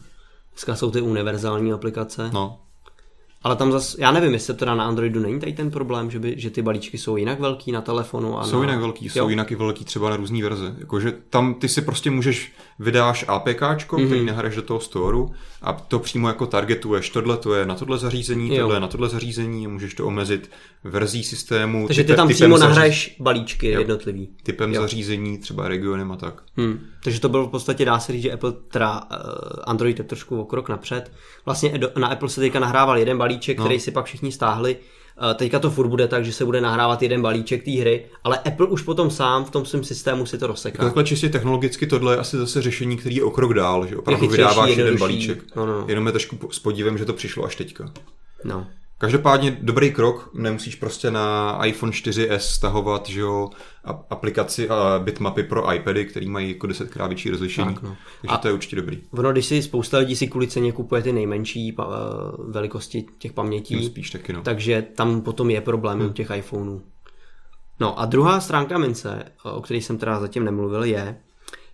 [0.54, 2.30] Dneska jsou ty univerzální aplikace.
[2.34, 2.60] No.
[3.44, 6.34] Ale tam zase, já nevím, jestli teda na Androidu není tady ten problém, že, by,
[6.38, 8.40] že ty balíčky jsou jinak velký na telefonu.
[8.40, 8.62] A jsou na...
[8.62, 9.12] jinak velký, jo.
[9.12, 10.76] jsou jinak i velký třeba na různé verze.
[10.80, 14.06] Jakože tam ty si prostě můžeš, vydáš APK, mm-hmm.
[14.06, 15.32] který nahraješ do toho storu
[15.64, 17.10] a to přímo jako targetuješ.
[17.10, 18.62] Tohle to je na tohle zařízení, jo.
[18.62, 20.52] tohle je na tohle zařízení a můžeš to omezit
[20.84, 21.88] verzí systému.
[21.88, 23.80] Takže ty tam přímo nahraješ balíčky jo.
[23.80, 24.30] jednotlivý.
[24.44, 24.82] Typem jo.
[24.82, 26.44] zařízení, třeba regionem a tak.
[26.58, 26.80] Hmm.
[27.04, 29.08] Takže to bylo v podstatě, dá se říct, že Apple, teda uh,
[29.64, 31.12] Android je trošku o krok napřed.
[31.46, 33.66] Vlastně na Apple se teďka nahrával jeden balíček, no.
[33.66, 34.78] který si pak všichni stáhli.
[35.22, 38.40] Uh, teďka to furt bude tak, že se bude nahrávat jeden balíček té hry, ale
[38.40, 40.84] Apple už potom sám v tom svém systému si to rozseká.
[40.84, 44.28] Takhle čistě technologicky tohle je asi zase řešení, který je o krok dál, že opravdu
[44.28, 45.56] vydáváš jeden balíček.
[45.56, 45.86] No, no.
[45.88, 47.92] Jenom je trošku s podívem, že to přišlo až teďka.
[48.44, 48.68] No.
[49.04, 53.50] Každopádně dobrý krok, nemusíš prostě na iPhone 4S stahovat že jo,
[54.10, 57.74] aplikaci a bitmapy pro iPady, který mají jako desetkrát větší rozlišení.
[57.74, 57.96] Tak, no.
[58.22, 59.02] Takže a to je určitě dobrý.
[59.12, 61.86] Ono, když si spousta lidí si kvůli ceně kupuje ty nejmenší uh,
[62.52, 64.42] velikosti těch pamětí, no, spíš taky, no.
[64.42, 66.10] takže tam potom je problém hmm.
[66.10, 66.82] u těch iPhoneů.
[67.80, 71.18] No a druhá stránka mince, o které jsem teda zatím nemluvil, je,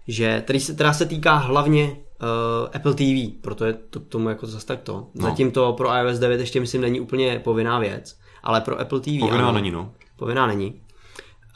[0.07, 4.29] že tady se, teda se týká hlavně uh, Apple TV, proto je to k tomu
[4.29, 5.07] jako zase tak to.
[5.15, 5.29] No.
[5.29, 9.19] Zatím to pro iOS 9 ještě myslím není úplně povinná věc, ale pro Apple TV
[9.19, 9.93] Povinná ano, není, no.
[10.15, 10.81] Povinná není.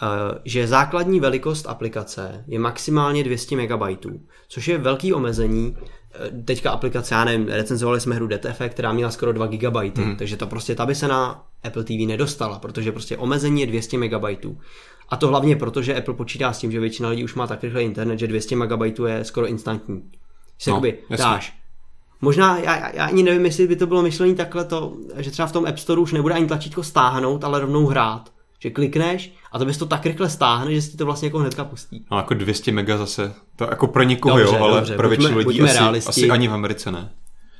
[0.02, 4.06] Uh, že základní velikost aplikace je maximálně 200 MB,
[4.48, 5.72] což je velký omezení.
[5.72, 10.16] Uh, teďka aplikace, já nevím, recenzovali jsme hru DTF, která měla skoro 2 GB, hmm.
[10.16, 13.98] takže to prostě ta by se na Apple TV nedostala, protože prostě omezení je 200
[13.98, 14.24] MB.
[15.10, 17.64] A to hlavně proto, že Apple počítá s tím, že většina lidí už má tak
[17.64, 20.04] rychle internet, že 200 MB je skoro instantní.
[20.64, 21.54] Si no, jakoby dáš.
[22.22, 25.52] Možná, já, já ani nevím, jestli by to bylo myšlení takhle to, že třeba v
[25.52, 28.30] tom App Store už nebude ani tlačítko stáhnout, ale rovnou hrát.
[28.60, 31.64] Že klikneš a to bys to tak rychle stáhne, že si to vlastně jako hnedka
[31.64, 32.06] pustí.
[32.12, 35.38] No jako 200 mega zase, to jako pro někoho dobře, jo, ale dobře, pro většinu
[35.38, 37.12] lidí asi, asi ani v Americe ne.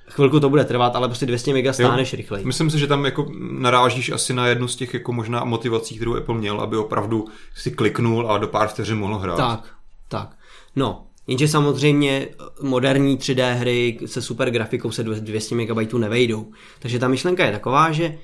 [0.10, 2.46] Chvilku to bude trvat, ale prostě 200 mega stáneš rychleji.
[2.46, 6.16] Myslím si, že tam jako narážíš asi na jednu z těch jako možná motivací, kterou
[6.16, 7.26] Apple měl, aby opravdu
[7.56, 9.38] si kliknul a do pár vteřin mohl hrát.
[9.38, 9.74] Tak,
[10.08, 10.30] tak.
[10.76, 12.28] No, Jenže samozřejmě
[12.62, 16.52] moderní 3D hry se super grafikou se 200 MB nevejdou.
[16.80, 18.18] Takže ta myšlenka je taková, že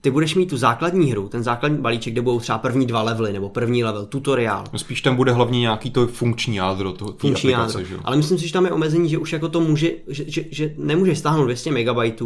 [0.00, 3.32] ty budeš mít tu základní hru, ten základní balíček, kde budou třeba první dva levely
[3.32, 4.64] nebo první level, tutoriál.
[4.72, 7.96] No spíš tam bude hlavně nějaký to funkční jádro toho funkční aplikace, jádro.
[7.96, 8.02] Že?
[8.04, 10.74] Ale myslím si, že tam je omezení, že už jako to může, že, že, že
[10.76, 12.22] nemůžeš stáhnout 200 MB,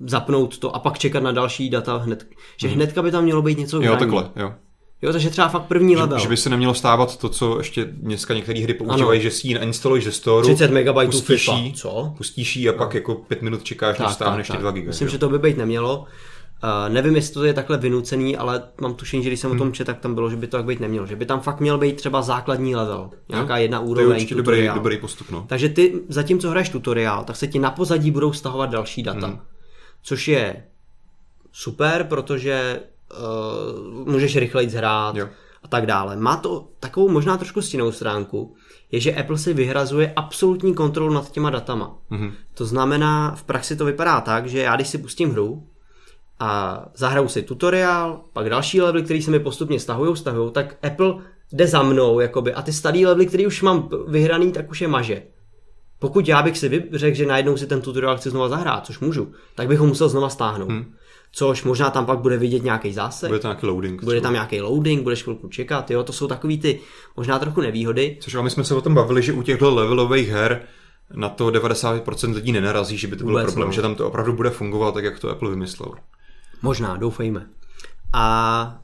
[0.00, 2.26] zapnout to a pak čekat na další data hned.
[2.56, 2.76] Že hmm.
[2.76, 4.52] hnedka by tam mělo být něco Jo, takhle, jo.
[5.02, 6.18] Jo, takže třeba fakt první level.
[6.18, 9.54] Že by se nemělo stávat to, co ještě dneska některé hry používají, že si ji
[9.54, 10.42] nainstaluješ ze storu.
[10.42, 12.14] 30 MB pustíš jí, co?
[12.16, 12.78] Pustíš jí a no.
[12.78, 14.86] pak jako 5 minut čekáš, tak, než stáhneš ty 2 GB.
[14.86, 15.12] Myslím, jo.
[15.12, 15.98] že to by být nemělo.
[15.98, 19.58] Uh, nevím, jestli to je takhle vynucený, ale mám tušení, že když jsem hmm.
[19.58, 19.72] o tom hm.
[19.72, 21.06] četl, tak tam bylo, že by to tak být nemělo.
[21.06, 23.10] Že by tam fakt měl být třeba základní level.
[23.28, 24.04] Nějaká jedna úroveň.
[24.04, 25.30] To je určitě dobrý, dobrý postup.
[25.30, 25.44] No.
[25.48, 29.26] Takže ty, zatímco hraješ tutoriál, tak se ti na pozadí budou stahovat další data.
[29.26, 29.38] Hmm.
[30.02, 30.64] Což je
[31.52, 32.80] super, protože
[33.12, 35.16] uh, můžeš rychleji zhrát.
[35.16, 35.28] Jo
[35.62, 36.16] a tak dále.
[36.16, 38.54] Má to takovou možná trošku stinnou stránku,
[38.92, 41.98] je, že Apple si vyhrazuje absolutní kontrolu nad těma datama.
[42.10, 42.32] Mm-hmm.
[42.54, 45.66] To znamená, v praxi to vypadá tak, že já když si pustím hru
[46.38, 51.14] a zahraju si tutoriál, pak další levely, který se mi postupně stahují, stahují, tak Apple
[51.52, 54.88] jde za mnou, jakoby, a ty starý levely, který už mám vyhraný, tak už je
[54.88, 55.22] maže.
[55.98, 59.32] Pokud já bych si řekl, že najednou si ten tutoriál chci znova zahrát, což můžu,
[59.54, 60.70] tak bych ho musel znova stáhnout.
[60.70, 60.94] Hmm
[61.32, 63.28] což možná tam pak bude vidět nějaký zásek.
[63.28, 64.04] Bude tam nějaký loading.
[64.04, 66.80] Bude tam nějaký loading, budeš chvilku čekat, jo, to jsou takový ty
[67.16, 68.16] možná trochu nevýhody.
[68.20, 70.62] Což my jsme se o tom bavili, že u těchto levelových her
[71.14, 73.72] na to 90% lidí nenarazí, že by to byl Vůbec, problém, no.
[73.72, 75.92] že tam to opravdu bude fungovat tak, jak to Apple vymyslel.
[76.62, 77.46] Možná, doufejme.
[78.12, 78.78] A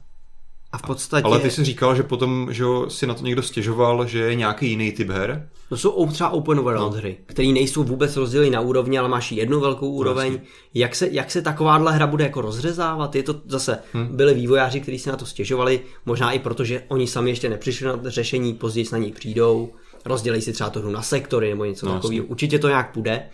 [0.71, 1.23] A v podstatě...
[1.23, 4.69] Ale ty jsi říkal, že potom že si na to někdo stěžoval, že je nějaký
[4.69, 5.49] jiný typ her.
[5.69, 6.97] To jsou třeba open world no.
[6.97, 10.31] hry, které nejsou vůbec rozděleny na úrovni, ale máš jednu velkou úroveň.
[10.31, 10.49] Vlastně.
[10.73, 13.15] Jak se, jak se takováhle hra bude jako rozřezávat?
[13.15, 14.07] Je to zase, hmm.
[14.17, 17.87] byli vývojáři, kteří si na to stěžovali, možná i proto, že oni sami ještě nepřišli
[17.87, 19.73] na řešení, později na ní přijdou,
[20.05, 22.25] rozdělí si třeba to hru na sektory nebo něco no, takového.
[22.25, 23.29] Určitě to nějak půjde.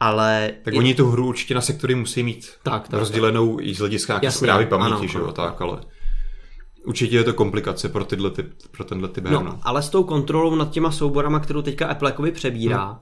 [0.00, 0.78] Ale tak je...
[0.78, 3.66] oni tu hru určitě na sektory musí mít tak, tak, rozdělenou tak.
[3.66, 5.78] i z hlediska nějaké zprávy paměti, ano, že jo, tak, ale
[6.84, 9.32] určitě je to komplikace pro, tyhle typ, pro tenhle typ her.
[9.32, 12.96] No, no, ale s tou kontrolou nad těma souborama, kterou teďka Apple jakoby přebírá, hmm.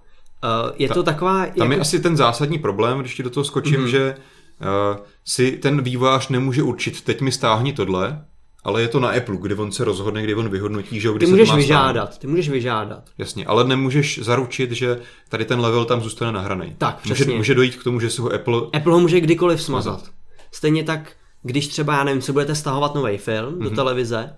[0.67, 1.47] uh, je Ta, to taková...
[1.47, 1.73] Tam jako...
[1.73, 3.89] je asi ten zásadní problém, když ti do toho skočím, hmm.
[3.89, 4.15] že
[4.61, 8.25] uh, si ten vývojář nemůže určit, teď mi stáhni tohle,
[8.65, 11.33] ale je to na Apple, kdy on se rozhodne, kdy on vyhodnotí, že kdy ty
[11.33, 13.11] můžeš to má vyžádat, ty můžeš vyžádat.
[13.19, 16.75] Jasně, ale nemůžeš zaručit, že tady ten level tam zůstane nahraný.
[16.79, 17.25] Tak, přesně.
[17.25, 18.61] Může, může dojít k tomu, že si ho Apple...
[18.73, 20.11] Apple ho může kdykoliv smazat.
[20.53, 21.13] Stejně tak,
[21.43, 23.63] když třeba, já nevím, si budete stahovat nový film mm-hmm.
[23.63, 23.77] do mhm.
[23.77, 24.37] televize,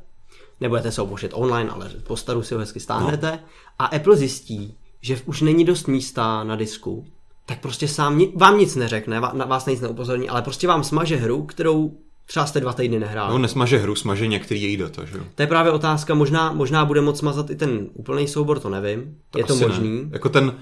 [0.60, 3.48] nebudete se obošet online, ale po staru si ho hezky stáhnete no.
[3.78, 7.04] a Apple zjistí, že už není dost místa na disku,
[7.46, 11.92] tak prostě sám vám nic neřekne, vás nic neupozorní, ale prostě vám smaže hru, kterou
[12.26, 13.32] Třeba jste dva týdny nehráli.
[13.32, 15.24] No, nesmaže hru, smaže některý její data, že jo?
[15.34, 19.16] To je právě otázka, možná, možná bude moc smazat i ten úplný soubor, to nevím.
[19.30, 20.02] To je to možný.
[20.02, 20.08] Ne.
[20.12, 20.54] Jako ten,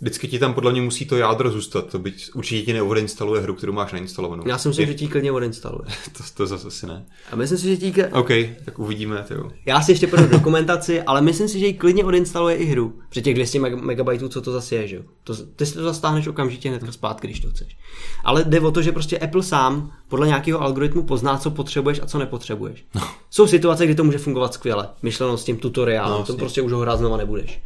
[0.00, 3.54] Vždycky ti tam podle mě musí to jádro zůstat, to byť určitě ti neodinstaluje hru,
[3.54, 4.48] kterou máš nainstalovanou.
[4.48, 4.92] Já si myslím, je...
[4.92, 5.88] že ti klidně odinstaluje.
[6.16, 7.06] to, to zase asi ne.
[7.32, 8.04] A myslím si, že ti...
[8.04, 8.28] OK,
[8.64, 9.24] tak uvidíme.
[9.28, 9.50] Tyjo.
[9.66, 12.98] Já si ještě pro dokumentaci, ale myslím si, že ji klidně odinstaluje i hru.
[13.08, 15.02] Při těch 200 MB, co to zase je, že jo?
[15.24, 17.76] To, ty si to zastáhneš okamžitě hned zpátky, když to chceš.
[18.24, 22.06] Ale jde o to, že prostě Apple sám podle nějakého algoritmu pozná, co potřebuješ a
[22.06, 22.84] co nepotřebuješ.
[22.94, 23.02] No.
[23.30, 24.88] Jsou situace, kdy to může fungovat skvěle.
[25.02, 27.62] Myšleno s tím tutoriálem, no, to prostě už ho hrát znova nebudeš.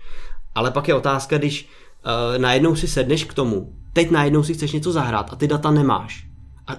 [0.55, 1.69] Ale pak je otázka, když
[2.07, 5.71] uh, najednou si sedneš k tomu, teď najednou si chceš něco zahrát a ty data
[5.71, 6.27] nemáš.
[6.67, 6.77] A,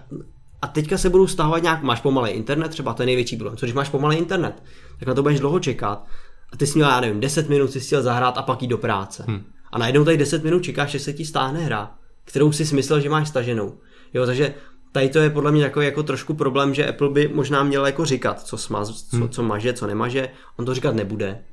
[0.61, 3.57] a teďka se budou stahovat nějak, máš pomalý internet, třeba to je největší problém.
[3.57, 4.63] Co když máš pomalý internet,
[4.99, 6.05] tak na to budeš dlouho čekat
[6.53, 8.77] a ty jsi měl, já nevím, 10 minut si chtěl zahrát a pak jít do
[8.77, 9.23] práce.
[9.27, 9.43] Hmm.
[9.71, 11.95] A najednou tady 10 minut čekáš, že se ti stáhne hra,
[12.25, 13.77] kterou si smyslel, že máš staženou.
[14.13, 14.53] Jo, takže
[14.91, 18.05] tady to je podle mě takový jako trošku problém, že Apple by možná měl jako
[18.05, 19.29] říkat, co, smaz, co, hmm.
[19.29, 20.29] co maže, co nemaže.
[20.57, 21.43] On to říkat nebude.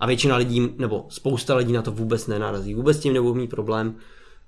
[0.00, 2.74] A většina lidí, nebo spousta lidí na to vůbec nenarazí.
[2.74, 3.94] Vůbec s tím nebudou mít problém.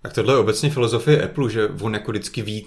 [0.03, 2.66] Tak tohle je obecně filozofie Apple, že on jako vždycky ví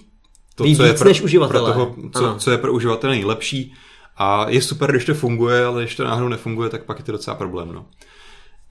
[0.56, 3.74] to, ví co je pro, pro toho, co, co je pro uživatele nejlepší.
[4.18, 7.12] A je super, když to funguje, ale když to náhodou nefunguje, tak pak je to
[7.12, 7.72] docela problém.
[7.74, 7.86] No.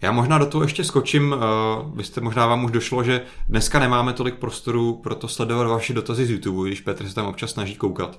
[0.02, 3.78] Já možná do toho ještě skočím, uh, vy jste možná vám už došlo, že dneska
[3.78, 7.50] nemáme tolik prostoru pro to sledovat vaše dotazy z YouTube, když Petr se tam občas
[7.50, 8.18] snaží koukat.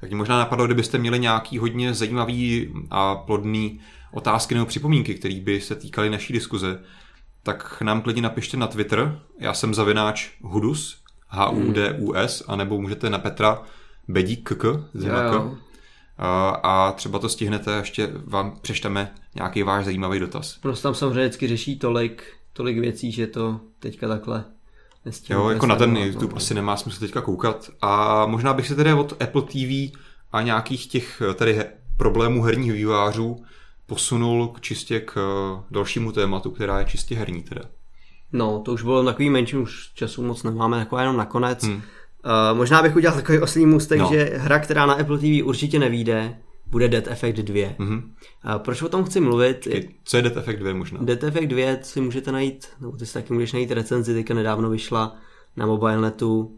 [0.00, 3.80] Tak mě možná napadlo, kdybyste měli nějaký hodně zajímavý a plodný
[4.12, 6.80] otázky nebo připomínky, které by se týkaly naší diskuze,
[7.42, 9.20] tak nám klidně napište na Twitter.
[9.38, 13.62] Já jsem zavináč Hudus, H-U-D-U-S, anebo můžete na Petra
[14.08, 14.52] Bedík,
[14.94, 15.04] z
[16.62, 20.58] a třeba to stihnete, ještě vám přečteme nějaký váš zajímavý dotaz.
[20.62, 24.44] Prostě tam samozřejmě vždycky řeší tolik, tolik věcí, že to teďka takhle
[25.28, 26.36] Jo, jako na ten YouTube no.
[26.36, 27.70] asi nemá smysl teďka koukat.
[27.80, 29.96] A možná bych se tedy od Apple TV
[30.32, 31.64] a nějakých těch tady
[31.96, 33.44] problémů herních vývářů
[33.90, 37.62] posunul k čistě k eh, dalšímu tématu, která je čistě herní teda.
[38.32, 41.64] No, to už bylo takový menší, už času moc nemáme, jako jenom nakonec.
[41.64, 41.74] Hmm.
[41.74, 41.82] Uh,
[42.58, 44.08] možná bych udělal takový oslý můstek, no.
[44.12, 46.36] že hra, která na Apple TV určitě nevíde,
[46.66, 47.68] bude Dead Effect 2.
[47.78, 48.02] Mm-hmm.
[48.44, 49.68] Uh, proč o tom chci mluvit?
[50.04, 51.00] Co je Dead Effect 2 možná?
[51.02, 54.70] Dead Effect 2 si můžete najít, nebo ty si taky můžeš najít recenzi, teďka nedávno
[54.70, 55.16] vyšla
[55.56, 56.52] na mobilenetu.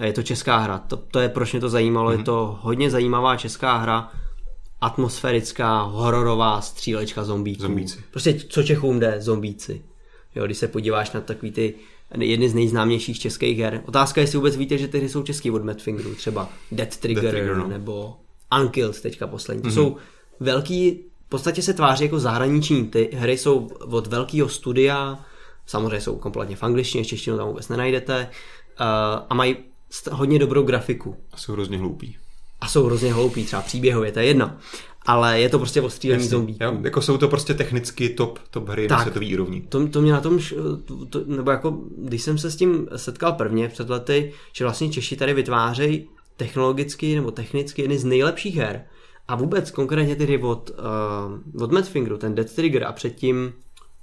[0.00, 2.12] Je to česká hra, to, to je proč mě to zajímalo, mm-hmm.
[2.12, 2.24] je mhm.
[2.24, 4.10] to hodně zajímavá česká hra,
[4.84, 7.62] atmosférická, hororová střílečka zombíků.
[7.62, 7.98] Zombíci.
[8.10, 9.82] Prostě co Čechům jde, zombíci.
[10.34, 11.74] Jo, když se podíváš na takový ty
[12.18, 13.82] jedny z nejznámějších českých her.
[13.86, 17.22] Otázka je, jestli vůbec víte, že ty hry jsou český od Madfingeru, třeba Dead Trigger,
[17.22, 17.68] Dead Trigger no.
[17.68, 18.16] nebo
[18.60, 19.62] Unkilled teďka poslední.
[19.62, 19.74] To mm-hmm.
[19.74, 19.96] jsou
[20.40, 22.86] velký, v podstatě se tváří jako zahraniční.
[22.86, 25.24] Ty hry jsou od velkého studia,
[25.66, 28.28] samozřejmě jsou kompletně v angličtině, češtinu tam vůbec nenajdete,
[28.80, 28.86] uh,
[29.28, 29.56] a mají
[30.10, 31.16] hodně dobrou grafiku.
[31.32, 32.16] A jsou hrozně hloupí
[32.64, 34.52] a jsou hrozně hloupí, třeba příběhově, to je jedno.
[35.06, 36.58] Ale je to prostě o střílení zombí.
[36.82, 39.60] Jako jsou to prostě technicky top, top hry tak, na světový úrovni.
[39.68, 40.38] To, to mě na tom,
[41.10, 45.16] to, nebo jako, když jsem se s tím setkal prvně před lety, že vlastně Češi
[45.16, 48.84] tady vytvářejí technologicky nebo technicky jedny z nejlepších her.
[49.28, 50.70] A vůbec konkrétně tedy od,
[51.54, 53.52] uh, od Madfingeru, ten Dead Trigger a předtím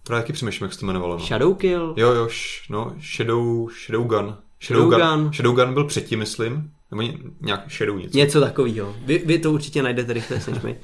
[0.04, 1.18] Právě taky přemýšlím, jak se to jmenovalo.
[1.18, 1.26] No.
[1.26, 1.94] Shadowkill?
[1.98, 4.38] Jo, jo, š, no, Shadow, Shadowgun.
[4.62, 5.00] Shadowgun.
[5.00, 5.34] Shadowgun.
[5.34, 6.72] Shadowgun byl předtím, myslím.
[6.92, 8.18] Nebo nějak Shadow něco.
[8.18, 8.96] Něco takového.
[9.06, 10.80] Vy, vy to určitě najdete rychle než my.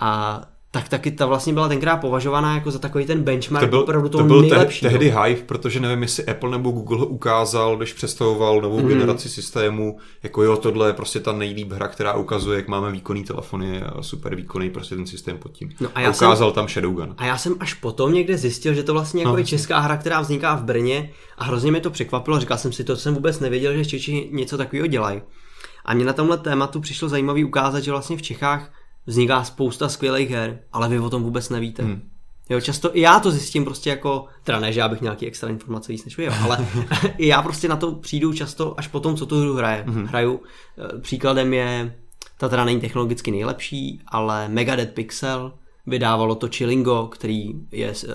[0.00, 0.40] A
[0.74, 4.08] tak taky ta vlastně byla tenkrát považovaná jako za takový ten benchmark To byl, opravdu
[4.08, 4.90] toho to byl te, nejlepšího.
[4.90, 8.88] tehdy hype, protože nevím, jestli Apple nebo Google ho ukázal, když představoval novou mm.
[8.88, 13.24] generaci systému, jako jo, tohle je prostě ta nejlíp hra, která ukazuje, jak máme výkonný
[13.24, 15.70] telefony a super výkonný prostě ten systém pod tím.
[15.80, 17.14] No a a já ukázal tam Shadowgun.
[17.18, 19.96] A já jsem až potom někde zjistil, že to vlastně jako No, je česká hra,
[19.96, 22.40] která vzniká v Brně a hrozně mě to překvapilo.
[22.40, 25.22] Říkal jsem si, to jsem vůbec nevěděl, že Češi něco takového dělají.
[25.84, 28.72] A mě na tomhle tématu přišlo zajímavý ukázat, že vlastně v Čechách
[29.06, 31.82] vzniká spousta skvělých her, ale vy o tom vůbec nevíte.
[31.82, 32.08] Hmm.
[32.50, 35.48] Jo, často i já to zjistím prostě jako, teda ne, že já bych nějaký extra
[35.48, 36.66] informace víc než vy, jo, ale
[37.18, 40.04] i já prostě na to přijdu často až po tom, co tu hru hraje, hmm.
[40.04, 40.40] hraju.
[40.78, 41.94] Eh, Příkladem je,
[42.38, 45.52] ta teda není technologicky nejlepší, ale Megadeth Pixel
[45.86, 48.12] vydávalo to Chilingo, který je eh,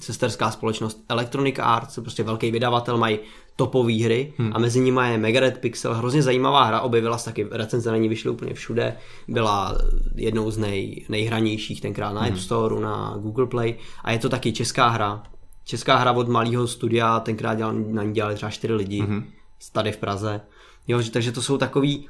[0.00, 3.18] sesterská společnost Electronic Arts, prostě velký vydavatel, mají
[3.56, 4.52] topové hry hmm.
[4.54, 8.08] a mezi nimi je Megadeth Pixel, hrozně zajímavá hra, objevila se taky, recenze na ní
[8.08, 8.96] vyšly úplně všude,
[9.28, 9.78] byla
[10.14, 13.74] jednou z nej, nejhranějších tenkrát na App Store, na Google Play
[14.04, 15.22] a je to taky česká hra.
[15.64, 19.24] Česká hra od malého studia, tenkrát dělal, na ní dělali třeba čtyři lidi, hmm.
[19.72, 20.40] tady v Praze.
[20.88, 22.08] Jo, že- takže to jsou takový,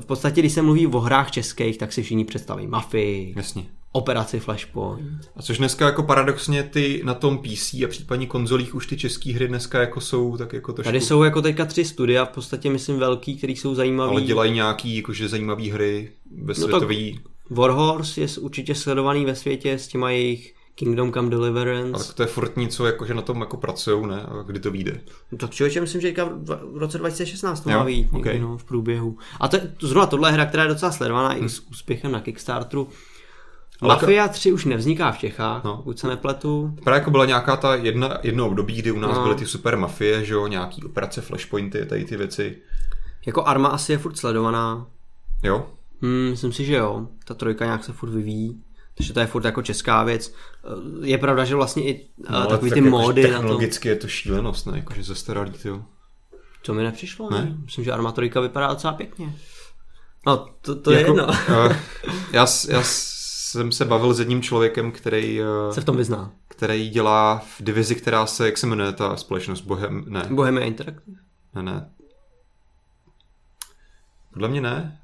[0.00, 3.66] v podstatě, když se mluví o hrách českých, tak si všichni představí Mafii, Jasně.
[3.92, 5.30] Operaci Flashpoint.
[5.36, 9.32] A což dneska jako paradoxně ty na tom PC a případně konzolích už ty české
[9.32, 12.70] hry dneska jako jsou tak jako trošku, Tady jsou jako teďka tři studia, v podstatě
[12.70, 14.10] myslím velký, který jsou zajímavý.
[14.12, 16.12] ale dělají nějaký jakože zajímavé hry
[16.44, 17.20] ve No světový,
[17.50, 21.92] Warhorse je určitě sledovaný ve světě s těma jejich Kingdom Come Deliverance.
[21.94, 24.22] ale to je furt něco, jakože na tom jako pracujou, ne?
[24.22, 25.00] A kdy to vyjde.
[25.32, 26.14] No Tak člověče, myslím, že
[26.72, 28.40] v roce 2016 to Jo, má být někdy, ok.
[28.40, 29.18] no, v průběhu.
[29.40, 32.88] A to, zrovna tohle je hra, která je docela sledovaná i s úspěchem na Kickstarteru.
[33.82, 35.70] Mafia 3 už nevzniká v Čechách, No.
[35.70, 35.76] no.
[35.76, 36.74] pokud se nepletu.
[36.84, 39.22] Právě jako byla nějaká ta jedna, jedno období, kdy u nás No.
[39.22, 42.56] byly ty super mafie, že jo, nějaký operace Flashpointy, tady ty věci.
[43.26, 44.86] Jako Arma asi je furt sledovaná.
[45.42, 45.66] Jo?
[46.02, 47.06] Hmm, myslím si, že jo.
[47.24, 48.62] Ta trojka nějak se furt vyvíjí.
[48.94, 50.34] Takže to je furt jako česká věc.
[50.64, 53.34] Eh, Je pravda, že vlastně i no, ale takový tak ty jako módy na to.
[53.34, 54.78] Technologicky je to šílenost, ne?
[54.78, 55.82] Jakože zastaralý, jo.
[56.62, 57.38] To mi nepřišlo, Ne?
[57.38, 57.56] ne?
[57.64, 59.34] Myslím, že Arma trojka vypadá docela pěkně.
[60.26, 61.34] No, to, to Jako, je jedno.
[61.48, 61.80] eh,
[62.32, 62.82] já, já
[63.50, 66.30] jsem se bavil s jedním člověkem, který, eh, se v tom vyzná.
[66.48, 71.16] který dělá v divizi, která se, jak se jmenuje ta společnost, Bohem, ne, Bohemia Interactive?
[71.54, 71.90] ne, ne.
[74.32, 75.00] Podle mě ne,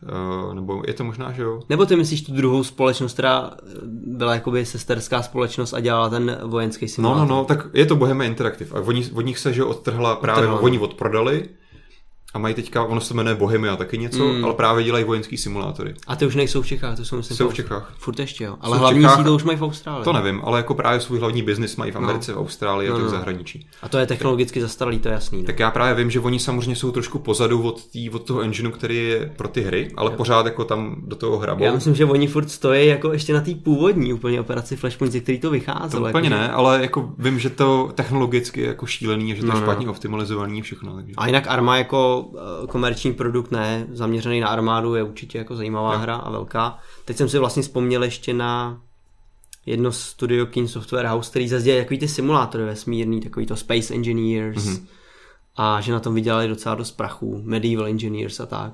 [0.51, 1.61] eh, nebo je to možná, že jo.
[1.69, 3.71] Nebo ty myslíš tu druhou společnost, která eh,
[4.07, 7.29] byla jakoby sesterská společnost a dělala ten vojenský No, simulátor?
[7.29, 10.17] no, no, tak je to Bohemia Interactive a oni, od nich se, že jo, odtrhla
[10.17, 10.65] právě, Odtrhla, no.
[10.65, 11.49] oni odprodali
[12.37, 14.45] a mají teďka, ono se jmenuje Bohemia taky něco, Mm.
[14.45, 15.95] ale právě dělají vojenský simulátory.
[16.07, 17.95] A ty už nejsou v Čechách, to jsou myslím Jsou v Čechách.
[17.99, 18.57] Furt ještě jo.
[18.61, 19.17] Ale Jsou hlavní Čechách.
[19.17, 20.05] sídlo už mají v Austrálii.
[20.05, 22.99] To nevím, ale jako právě svůj hlavní biznis mají v Americe, v Austrálii a No,
[22.99, 23.17] tak v no.
[23.19, 23.67] zahraničí.
[23.83, 25.39] A to je technologicky zastaralý, to je jasný.
[25.39, 25.45] No.
[25.47, 28.71] Tak já právě vím, že oni samozřejmě jsou trošku pozadu od, tý, od toho engineu,
[28.71, 31.65] který je pro ty hry, ale pořád jako tam do toho hrabou.
[31.65, 35.21] Já myslím, že oni furt stojí jako ještě na té původní úplně operaci Flashpoint, ze
[35.21, 36.09] který to to vycházelo.
[36.09, 39.47] úplně jako, ne, ale jako vím, že to technologicky je jako šílený, a že to
[39.47, 39.67] No, je no.
[39.67, 40.95] špatně optimalizovaný všechno.
[40.97, 41.13] Takže.
[41.17, 45.93] A jinak Arma jako eh, komerční produkt ne, zaměřený na armádu je určitě jako zajímavá
[45.93, 45.99] Jo.
[45.99, 46.79] hra a velká.
[47.05, 48.81] Teď jsem si vlastně vzpomněl ještě na
[49.67, 53.95] jedno studio King Software House, který zase dělá takový ty simulátory vesmírný, takový to Space
[53.95, 54.75] Engineers Mhm.
[54.75, 54.87] mm-hmm.
[55.57, 58.73] a že na tom vydělali docela dost prachu, Medieval Engineers a tak.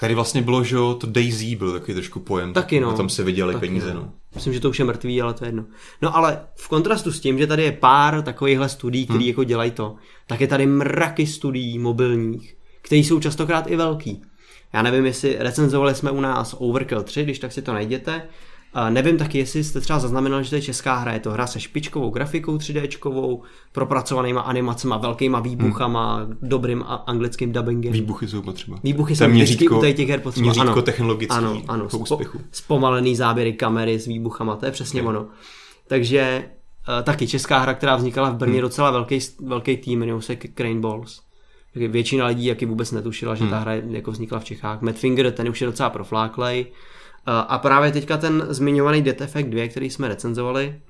[0.00, 2.52] Tady vlastně bylo, že jo, to DayZ byl takový trošku pojem.
[2.52, 2.90] Taky no.
[2.90, 4.00] A tam se vydělali Taky peníze, no.
[4.00, 4.12] no.
[4.34, 5.64] Myslím, že to už je mrtvý, ale to je jedno.
[6.02, 9.28] No ale v kontrastu s tím, že tady je pár takovýchhle studií, který hmm.
[9.28, 14.22] jako dělají to, tak je tady mraky studií mobilních, které jsou častokrát i velký.
[14.72, 18.22] Já nevím, jestli recenzovali jsme u nás Overkill 3, když tak si to najděte.
[18.90, 21.12] Nevím taky, jestli jste třeba zaznamenali, že to je česká hra.
[21.12, 26.36] Je to hra se špičkovou grafikou 3Dčkovou, propracovanýma animacema, velkýma výbuchama, hmm.
[26.42, 27.92] dobrým anglickým dubbingem.
[27.92, 28.78] Výbuchy jsou potřeba.
[28.84, 30.42] Výbuchy jsou měřítko- u těch her potřeba.
[30.42, 30.82] měřítko ano.
[30.82, 32.40] technologický ano, ano, spo- úspěchu.
[32.52, 35.08] Zpomalený záběry kamery s výbuchama, to je přesně Ok.
[35.08, 35.26] ono.
[35.86, 38.62] Takže eh, taky česká hra, která vznikala v Brně, hmm.
[38.62, 41.20] docela velký, velký tým, jmenují se Crane Balls.
[41.74, 44.80] Většina lidí jaký vůbec netušila, že ta hra jako vznikla v Čechách.
[44.80, 46.66] Matt Finger, ten už je docela profláklej.
[47.26, 50.80] A právě teďka ten zmiňovaný Death Effect 2, který jsme recenzovali,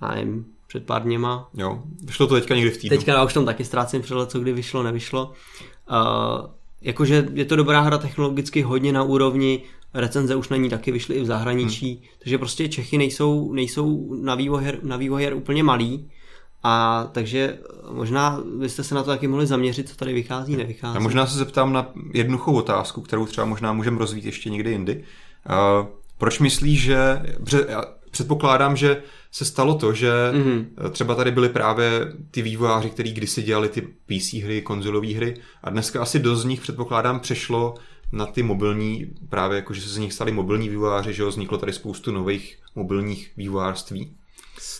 [0.00, 2.96] a nevím, před pár dněma, Jo, vyšlo to teďka někdy v týdnu.
[2.96, 5.32] Teďka já už tam taky ztrácím přehled, co kdy vyšlo, nevyšlo.
[5.90, 6.46] Uh,
[6.82, 9.62] jakože je to dobrá hra technologicky hodně na úrovni,
[9.94, 12.04] recenze už na ní taky vyšly i v zahraničí, hmm.
[12.18, 16.10] takže prostě Čechy nejsou, nejsou na, vývoj her, na vývoj her úplně malý,
[16.62, 17.58] a takže
[17.90, 20.94] možná byste se na to taky mohli zaměřit, co tady vychází, nevychází.
[20.94, 25.04] Já možná se zeptám na jednoduchou otázku, kterou třeba možná můžeme rozvít ještě někdy jindy.
[25.80, 25.86] Uh,
[26.18, 27.22] proč myslíš, že...
[28.10, 29.02] Předpokládám, že
[29.32, 30.42] se stalo to, že Mhm.
[30.42, 30.90] mm-hmm.
[30.90, 35.70] třeba tady byly právě ty vývojáři, kteří kdysi dělali ty PC hry, konzolové hry a
[35.70, 37.74] dneska asi dost z nich předpokládám přešlo
[38.12, 41.58] na ty mobilní, právě jako, že se z nich stali mobilní vývojáři, že jo, vzniklo
[41.58, 44.12] tady spoustu nových mobilních vývojářství.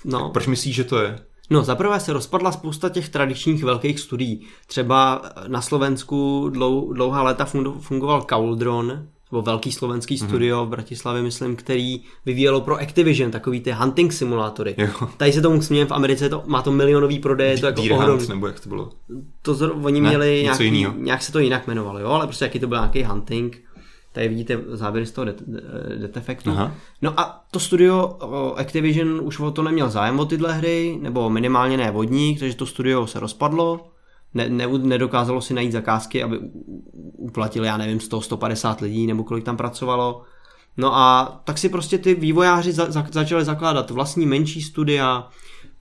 [0.04, 0.22] No.
[0.22, 1.18] Tak proč myslíš, že to je?
[1.50, 4.46] No, zaprvé se rozpadla spousta těch tradičních velkých studií.
[4.66, 7.44] Třeba na Slovensku dlou, dlouhá léta
[7.80, 10.26] fungoval Cauldron, nebo velký slovenský mm-hmm.
[10.26, 14.74] studio v Bratislavě, myslím, který vyvíjelo pro Activision takový ty hunting simulátory.
[14.78, 15.08] Jo.
[15.16, 18.28] Tady se tomu smějem, v Americe to, má to milionový prodej, je to jako ohromný.
[18.28, 18.90] nebo jak to bylo?
[19.42, 22.66] To oni ne, měli nějaký, nějak se to jinak jmenovalo, jo, ale prostě jaký to
[22.66, 23.62] byl nějaký hunting.
[24.12, 25.24] Tady vidíte záběry z toho
[25.98, 26.50] Detefektu.
[27.02, 28.18] No a to studio
[28.56, 32.66] Activision už o to neměl zájem o tyhle hry, nebo minimálně ne vodník, takže to
[32.66, 33.90] studio se rozpadlo
[34.34, 36.38] ne, ne, nedokázalo si najít zakázky, aby
[37.16, 40.22] uplatili, já nevím, 100-150 lidí nebo kolik tam pracovalo.
[40.76, 45.28] No a tak si prostě ty vývojáři za, za, začali zakládat vlastní menší studia.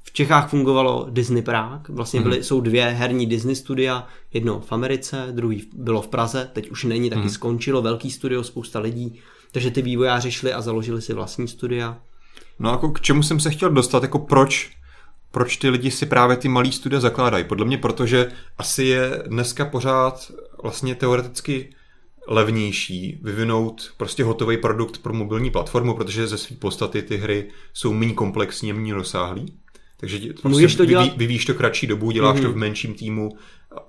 [0.07, 2.43] V Čechách fungovalo Disney Prague, vlastně byly, mm.
[2.43, 7.09] jsou dvě herní Disney studia, jedno v Americe, druhý bylo v Praze, teď už není,
[7.09, 7.29] taky mm.
[7.29, 9.19] skončilo, velký studio, spousta lidí,
[9.51, 11.97] takže ty vývojáři šli a založili si vlastní studia.
[12.59, 14.77] No jako k čemu jsem se chtěl dostat, jako proč
[15.31, 17.43] proč ty lidi si právě ty malý studia zakládají.
[17.43, 20.31] Podle mě protože asi je dneska pořád
[20.63, 21.69] vlastně teoreticky
[22.27, 27.93] levnější vyvinout prostě hotový produkt pro mobilní platformu, protože ze své podstaty ty hry jsou
[27.93, 29.53] méně komplexní a méně rozsáhlý.
[29.99, 31.03] Takže prostě Můžeš to dělat...
[31.03, 32.41] vyví, vyvíjíš to kratší dobu, děláš mm-hmm.
[32.41, 32.59] to v mhm.
[32.59, 33.31] menším týmu,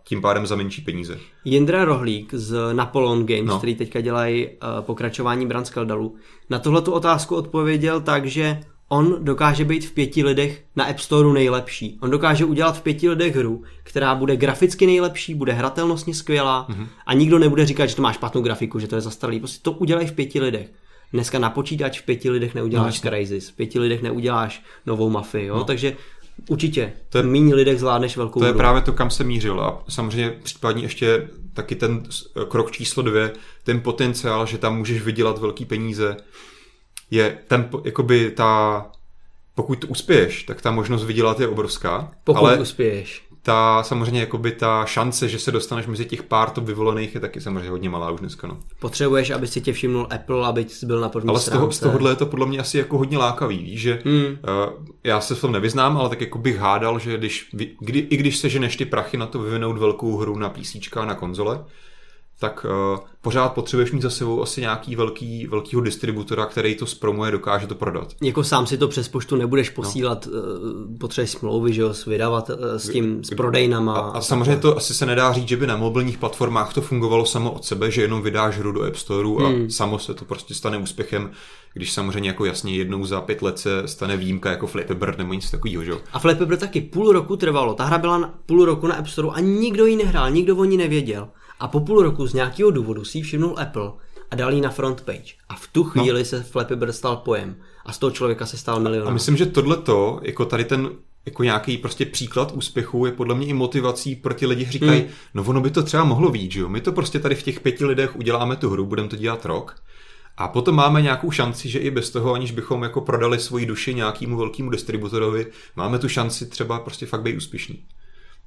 [0.04, 1.18] tím pádem za menší peníze.
[1.44, 3.59] Jindra Rohlík z Napoleon Games, no.
[3.59, 6.14] který teďka dělají uh, pokračování Branskeldalu,
[6.50, 10.98] na tuhle tu otázku odpověděl tak, že on dokáže být v pěti lidech na App
[10.98, 11.98] Storeu nejlepší.
[12.02, 16.86] On dokáže udělat v pěti lidech hru, která bude graficky nejlepší, bude hratelnostně skvělá mm-hmm.
[17.06, 19.38] a nikdo nebude říkat, že to máš špatnou grafiku, že to je zastaralý.
[19.38, 20.70] Prostě to udělej v pěti lidech.
[21.12, 25.46] Dneska na počítač v pěti lidech neuděláš no, Crysis, v pěti lidech neuděláš novou mafii,
[25.46, 25.56] jo?
[25.56, 25.64] No.
[25.64, 25.96] takže
[26.48, 28.54] určitě to je, méně lidech zvládneš velkou To hru.
[28.54, 32.02] je právě to, kam se mířil a samozřejmě případně ještě taky ten
[32.48, 33.32] krok číslo dvě,
[33.64, 36.16] ten potenciál, že tam můžeš vydělat velký peníze,
[37.11, 38.86] je ten, jakoby ta,
[39.54, 42.12] pokud uspěješ, tak ta možnost vydělat je obrovská.
[42.24, 43.22] Pokud ale uspěješ.
[43.43, 47.41] Ta samozřejmě jakoby ta šance, že se dostaneš mezi těch pár top vyvolených je taky
[47.41, 48.47] samozřejmě hodně malá už dneska.
[48.47, 48.59] No.
[48.80, 51.80] Potřebuješ, aby si tě všimnul Apple, aby jsi byl na první Ale z, toho, z
[51.80, 54.24] tohohle je to podle mě asi jako hodně lákavý, víš, že hmm.
[54.24, 58.16] uh, já se v tom nevyznám, ale tak jako bych hádal, že když, kdy, i
[58.16, 60.76] když se ženeš ty prachy na to vyvinout velkou hru na PC
[61.07, 61.64] na konzole,
[62.41, 67.30] tak uh, pořád potřebuješ mít za sebou asi nějaký velký, velkýho distributora, který to zpromuje,
[67.30, 68.14] dokáže to prodat.
[68.22, 70.32] Jako sám si to přes poštu nebudeš posílat, no.
[70.32, 73.95] uh, potřebuješ smlouvy, že jo, s vydavat uh, s tím, s prodejnama.
[73.95, 77.26] A, a samozřejmě to asi se nedá říct, že by na mobilních platformách to fungovalo
[77.26, 79.70] samo od sebe, že jenom vydáš hru do App Store a hmm.
[79.70, 81.30] samo se to prostě stane úspěchem,
[81.74, 85.34] když samozřejmě jako jasně jednou za pět let se stane výjimka jako Flappy Bird nebo
[85.34, 86.01] nic takového, že jo.
[86.12, 89.09] A Flappy Bird taky půl roku trvalo, ta hra byla na, půl roku na App
[89.09, 91.28] Store a nikdo ji nehrál, nikdo o ní nevěděl.
[91.61, 93.92] A po půl roku z nějakého důvodu si ji všimnul Apple
[94.30, 95.34] a dal ji na front page.
[95.48, 95.90] A v tu no.
[95.90, 96.24] chvíli no.
[96.24, 97.56] se Flappy Bird stal pojem.
[97.86, 99.09] A z toho člověka se stal milion.
[99.09, 100.90] A myslím, že tohleto, jako tady ten
[101.26, 105.11] jako nějaký prostě příklad úspěchu je podle mě i motivací pro ty lidi, říkají, hmm.
[105.34, 106.68] no ono by to třeba mohlo víc, že jo?
[106.68, 109.82] My to prostě tady v těch pěti lidech uděláme tu hru, budeme to dělat rok.
[110.36, 113.94] A potom máme nějakou šanci, že i bez toho, aniž bychom jako prodali svoji duši
[113.94, 115.46] nějakému velkému distributorovi,
[115.76, 117.84] máme tu šanci třeba prostě fakt být úspěšný.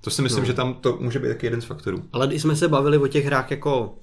[0.01, 0.47] To si myslím, no.
[0.47, 2.03] že tam to může být taky jeden z faktorů.
[2.13, 3.95] Ale když jsme se bavili o těch hrách jako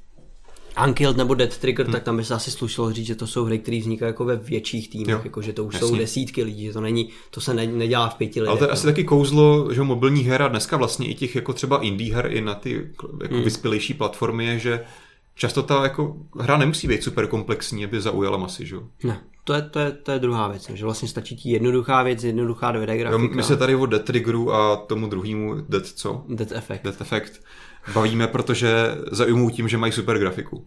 [0.87, 1.93] Unkilled nebo Dead Trigger, hmm.
[1.93, 4.37] tak tam by se asi slušelo říct, že to jsou hry, které vznikají jako ve
[4.37, 5.89] větších týmech, jako že to už Jasně.
[5.89, 8.51] jsou desítky lidí, že to není, to se ne, nedělá v pěti lidech.
[8.51, 8.73] Ale to je no.
[8.73, 12.27] asi taky kouzlo, že mobilní her a dneska vlastně i těch jako třeba indie her
[12.33, 13.43] i na ty jako hmm.
[13.43, 14.85] vyspělejší platformy je, že
[15.35, 18.77] často ta jako hra nemusí být super komplexní, aby zaujala masy, že?
[19.05, 22.25] Ne, to je, to, je, to je druhá věc, že vlastně stačí ti jednoduchá věc,
[22.25, 23.11] jednoduchá 2D grafika.
[23.11, 26.25] Jo, my se tady o Dead Triggeru a tomu druhému Dead co?
[26.29, 26.85] Dead Effect.
[26.85, 27.43] Dead Effect
[27.95, 30.67] bavíme, protože zaujmou tím, že mají super grafiku.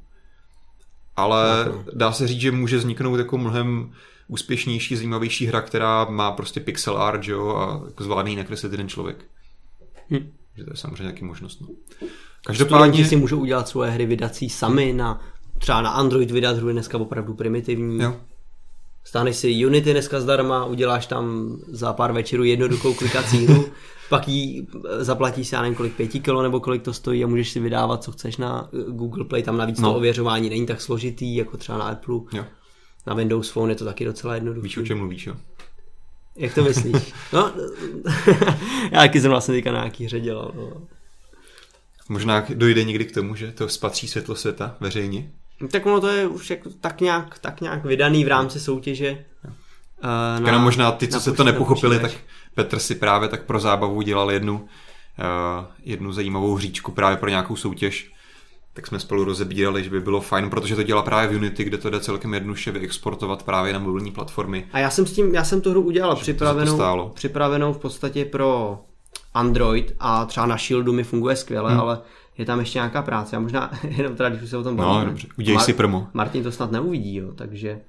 [1.16, 1.84] Ale no.
[1.94, 3.94] dá se říct, že může vzniknout jako mnohem
[4.28, 9.26] úspěšnější, zajímavější hra, která má prostě pixel art, jo, a jako zvládne nakreslit jeden člověk.
[10.10, 10.32] Hm.
[10.58, 11.62] Že to je samozřejmě nějaký možnost.
[11.62, 11.68] No.
[12.46, 12.88] Každopádně...
[12.88, 15.22] Studenti si můžou udělat svoje hry vydací sami na
[15.58, 18.04] třeba na Android vydat hru je dneska opravdu primitivní.
[18.04, 18.16] Jo.
[19.04, 23.66] Stáneš si Unity dneska zdarma, uděláš tam za pár večerů jednoduchou klikací hru,
[24.10, 24.68] pak ji
[25.00, 28.04] zaplatíš si já nevím kolik, pěti kilo nebo kolik to stojí a můžeš si vydávat,
[28.04, 29.90] co chceš na Google Play, tam navíc no.
[29.90, 32.16] to ověřování není tak složitý, jako třeba na Apple.
[32.34, 32.46] Jo.
[33.08, 34.64] Na Windows Phone je to taky docela jednoduché.
[34.64, 35.36] Víš, o čem mluvíš, jo?
[36.36, 37.14] Jak to myslíš?
[37.34, 37.54] No,
[38.92, 40.52] já taky jsem vlastně teďka na nějaký hře dělal.
[40.56, 40.82] No.
[42.10, 45.32] Možná dojde někdy k tomu, že to spatří světlo světa veřejně.
[45.68, 49.26] Tak ono to je už jako tak nějak, tak nějak vydaný v rámci soutěže.
[50.40, 52.12] Uh, na, možná ty, co se to nepochopili, tak
[52.56, 57.56] Petr si právě tak pro zábavu dělal jednu, uh, jednu zajímavou hříčku právě pro nějakou
[57.56, 58.12] soutěž.
[58.74, 61.78] tak jsme spolu rozebírali, že by bylo fajn, protože to dělá právě v Unity, kde
[61.78, 64.68] to jde celkem jednoduše vyexportovat právě na mobilní platformy.
[64.74, 68.80] A já jsem s tím, já jsem tu hru udělal připravenou, připravenou v podstatě pro
[69.34, 71.80] Android a třeba na Shieldu mi funguje skvěle, hmm.
[71.80, 72.00] ale
[72.42, 73.38] je tam ještě nějaká práce.
[73.38, 75.00] A možná jenom teda, když se o tom bavíme.
[75.00, 76.08] No, dobře, udělej Mar- si promo.
[76.14, 77.82] Martin to snad neuvidí, jo, takže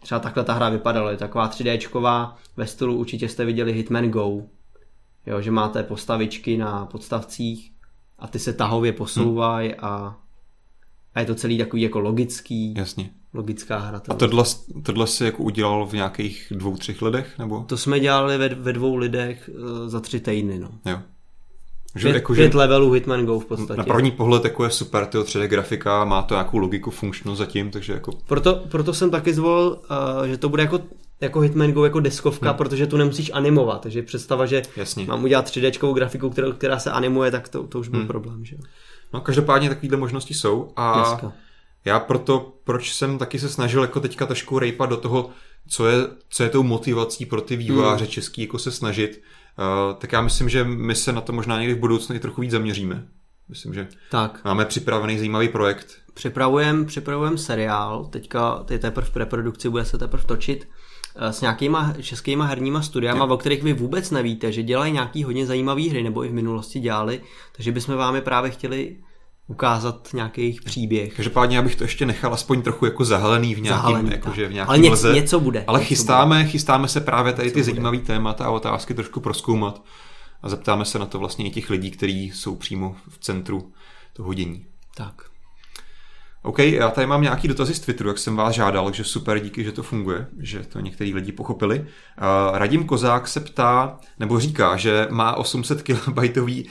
[0.00, 1.10] třeba takhle ta hra vypadala.
[1.10, 4.42] Je taková 3Dčková, ve stylu určitě jste viděli Hitman Go,
[5.26, 7.72] jo, že máte postavičky na podstavcích
[8.18, 9.78] a ty se tahově posouvají hmm.
[9.84, 10.20] a,
[11.14, 12.74] a je to celý takový jako logický.
[12.74, 13.10] Jasně.
[13.34, 14.02] Logická hra.
[14.08, 14.44] A tohle,
[14.82, 17.38] tohle si jako udělal v nějakých dvou, třech lidech?
[17.38, 17.64] Nebo?
[17.68, 20.58] To jsme dělali ve, ve dvou lidech uh, za tři týdny.
[20.58, 20.70] No.
[20.86, 21.00] Jo.
[21.96, 23.78] Že, pět, jako, pět že levelů Hitman Go v podstatě.
[23.78, 27.70] Na první pohled jako je super, ty 3D grafika, má to nějakou logiku, funkčnost zatím,
[27.70, 28.12] takže jako...
[28.26, 29.80] Proto, proto jsem taky zvolil,
[30.20, 30.80] uh, že to bude jako,
[31.20, 32.56] jako Hitman Go, jako deskovka, hmm.
[32.56, 35.04] protože tu nemusíš animovat, takže představa, že Jasně.
[35.04, 38.08] mám udělat 3D grafiku, která, která se animuje, tak to, to už byl hmm.
[38.08, 38.56] problém, že
[39.12, 41.32] No každopádně takovéhle možnosti jsou a Dneska.
[41.84, 45.30] já proto, proč jsem taky se snažil jako teďka trošku rejpat do toho,
[45.68, 48.10] co je, co je tou motivací pro ty vývojáře hmm.
[48.10, 49.22] český, jako se snažit,
[49.98, 52.50] tak já myslím, že my se na to možná někdy v budoucnu i trochu víc
[52.50, 53.08] zaměříme.
[53.48, 54.44] Myslím, že tak.
[54.44, 55.86] máme připravený zajímavý projekt.
[56.14, 60.68] Připravujeme připravujem seriál, teďka je teprve v preprodukci, bude se teprve točit
[61.16, 65.46] eh, s nějakýma českýma herníma studiama, o kterých vy vůbec nevíte, že dělají nějaký hodně
[65.46, 67.20] zajímavé hry, nebo i v minulosti dělali,
[67.56, 68.96] takže bychom vám je právě chtěli
[69.48, 71.14] ukázat nějaký jejich příběh.
[71.14, 74.52] Každopádně já bych to ještě nechal aspoň trochu jako zahalený v nějakém, zahalený, jakože v
[74.52, 75.64] nějakém Ale něco, něco bude.
[75.66, 76.50] Ale něco chystáme, bude.
[76.50, 79.82] chystáme se právě tady ty zajímavé témata a otázky trošku proskoumat
[80.42, 83.72] a zeptáme se na to vlastně i těch lidí, kteří jsou přímo v centru
[84.12, 84.66] toho dění.
[84.94, 85.14] Tak.
[86.42, 89.64] OK, já tady mám nějaký dotazy z Twitteru, jak jsem vás žádal, že super, díky,
[89.64, 91.80] že to funguje, že to některý lidi pochopili.
[91.80, 91.86] Uh,
[92.58, 96.68] Radim Kozák se ptá, nebo říká, že má 800 kilobajtový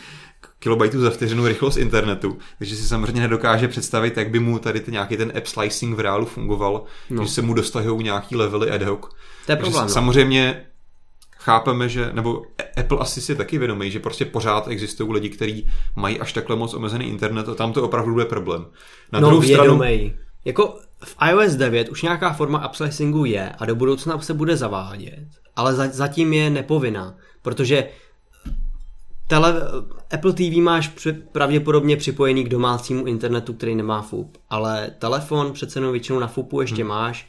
[0.59, 4.91] kilobajtů za vteřinu rychlost internetu, takže si samozřejmě nedokáže představit, jak by mu tady ten
[4.91, 7.23] nějaký ten app slicing v reálu fungoval, no.
[7.23, 9.01] že se mu dostahují nějaký levely ad hoc.
[9.45, 9.83] To je problém.
[9.83, 9.89] No.
[9.89, 10.65] Samozřejmě
[11.37, 12.41] chápeme, že, nebo
[12.77, 16.73] Apple asi si taky vědomí, že prostě pořád existují lidi, kteří mají až takhle moc
[16.73, 18.65] omezený internet a tam to opravdu bude problém.
[19.11, 19.99] Na no, druhou vědomej.
[19.99, 20.27] stranu...
[20.45, 25.27] Jako v iOS 9 už nějaká forma upslicingu je a do budoucna se bude zavádět,
[25.55, 27.89] ale zatím je nepovinná, protože
[29.27, 29.61] Tele,
[30.13, 30.91] Apple TV máš
[31.31, 36.61] pravděpodobně připojený k domácímu internetu, který nemá FUP, ale telefon přece jenom většinou na FUPu
[36.61, 36.89] ještě hmm.
[36.89, 37.27] máš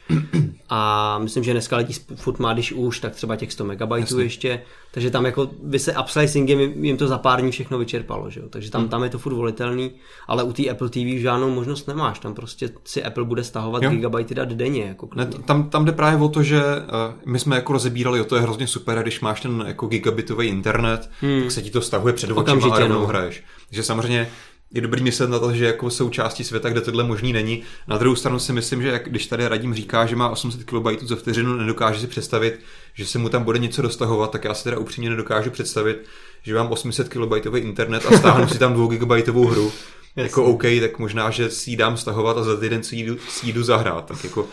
[0.69, 3.79] a myslím, že dneska letí furt má, když už, tak třeba těch 100 MB
[4.17, 8.39] ještě, takže tam jako by se upslicingem jim to za pár dní všechno vyčerpalo, že
[8.39, 8.45] jo?
[8.49, 8.89] takže tam, hmm.
[8.89, 9.91] tam je to furt volitelný,
[10.27, 13.89] ale u té Apple TV žádnou možnost nemáš, tam prostě si Apple bude stahovat jo.
[13.89, 14.83] gigabajty dát denně.
[14.83, 18.25] Jako ne, tam, tam jde právě o to, že uh, my jsme jako rozebírali, o
[18.25, 21.41] to je hrozně super, když máš ten jako gigabitový internet, hmm.
[21.41, 23.07] tak se ti to stahuje před očima a no.
[23.07, 23.43] hraješ.
[23.67, 24.31] Takže samozřejmě
[24.73, 27.63] je dobrý myslet na to, že jako jsou části světa, kde tohle možný není.
[27.87, 31.01] Na druhou stranu si myslím, že jak, když tady Radim říká, že má 800 KB
[31.01, 32.59] za vteřinu, nedokáže si představit,
[32.93, 36.05] že se mu tam bude něco dostahovat, tak já si teda upřímně nedokážu představit,
[36.43, 39.71] že mám 800 KB internet a stáhnu si tam 2 GB hru.
[40.15, 43.47] Jako OK, tak možná, že si ji dám stahovat a za týden si ji, si
[43.47, 44.05] jdu zahrát.
[44.05, 44.47] Tak jako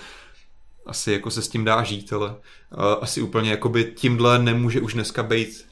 [0.87, 2.37] asi jako se s tím dá žít, ale uh,
[3.01, 5.67] asi úplně jakoby tímhle nemůže už dneska být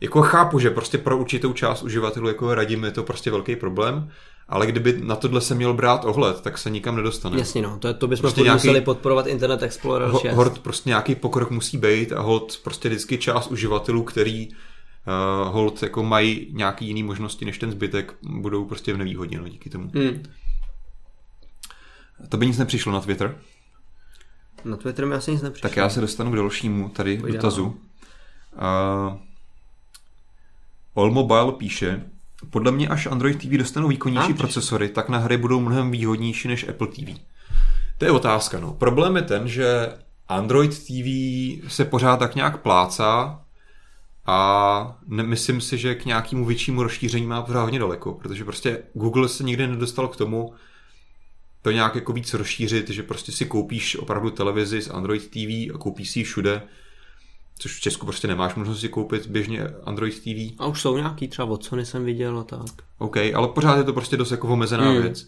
[0.00, 4.10] jako chápu, že prostě pro určitou část uživatelů jako radím je to prostě velký problém,
[4.48, 7.38] ale kdyby na tohle se měl brát ohled, tak se nikam nedostane.
[7.38, 10.34] Jasně no, to, to bychom prostě nějaký, museli podporovat Internet Explorer 6.
[10.34, 14.54] Hort prostě nějaký pokrok musí být a hold prostě vždycky část uživatelů, který uh,
[15.52, 19.70] hold jako mají nějaký jiný možnosti než ten zbytek, budou prostě v nevýhodě no, díky
[19.70, 19.90] tomu.
[19.94, 20.22] Hmm.
[22.28, 23.38] To by nic nepřišlo na Twitter.
[24.64, 25.68] Na Twitter mi asi nic nepřišlo.
[25.68, 27.66] Tak já se dostanu k dalšímu tady Pojď dotazu.
[27.66, 29.25] Uh,
[30.96, 32.02] All Mobile píše,
[32.50, 36.48] podle mě až Android TV dostanou výkonnější a, procesory, tak na hry budou mnohem výhodnější
[36.48, 37.20] než Apple TV.
[37.98, 38.60] To je otázka.
[38.60, 38.72] No.
[38.72, 39.92] Problém je ten, že
[40.28, 41.08] Android TV
[41.68, 43.40] se pořád tak nějak plácá
[44.26, 49.28] a nemyslím si, že k nějakému většímu rozšíření má pořád hodně daleko, protože prostě Google
[49.28, 50.54] se nikdy nedostal k tomu,
[51.62, 55.78] to nějak jako víc rozšířit, že prostě si koupíš opravdu televizi z Android TV a
[55.78, 56.62] koupíš si ji všude
[57.58, 60.54] což v Česku prostě nemáš možnost si koupit běžně Android TV.
[60.58, 62.66] A už jsou nějaký, třeba od Sony jsem viděl a tak.
[62.98, 65.02] OK, ale pořád je to prostě dost jako omezená hmm.
[65.02, 65.26] věc.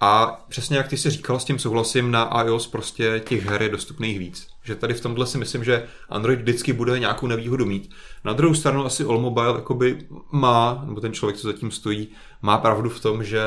[0.00, 3.68] A přesně jak ty si říkal, s tím souhlasím, na iOS prostě těch her je
[3.68, 4.46] dostupných víc.
[4.64, 7.90] Že tady v tomhle si myslím, že Android vždycky bude nějakou nevýhodu mít.
[8.24, 9.98] Na druhou stranu asi All Mobile jakoby
[10.32, 12.08] má, nebo ten člověk, co zatím stojí,
[12.42, 13.42] má pravdu v tom, že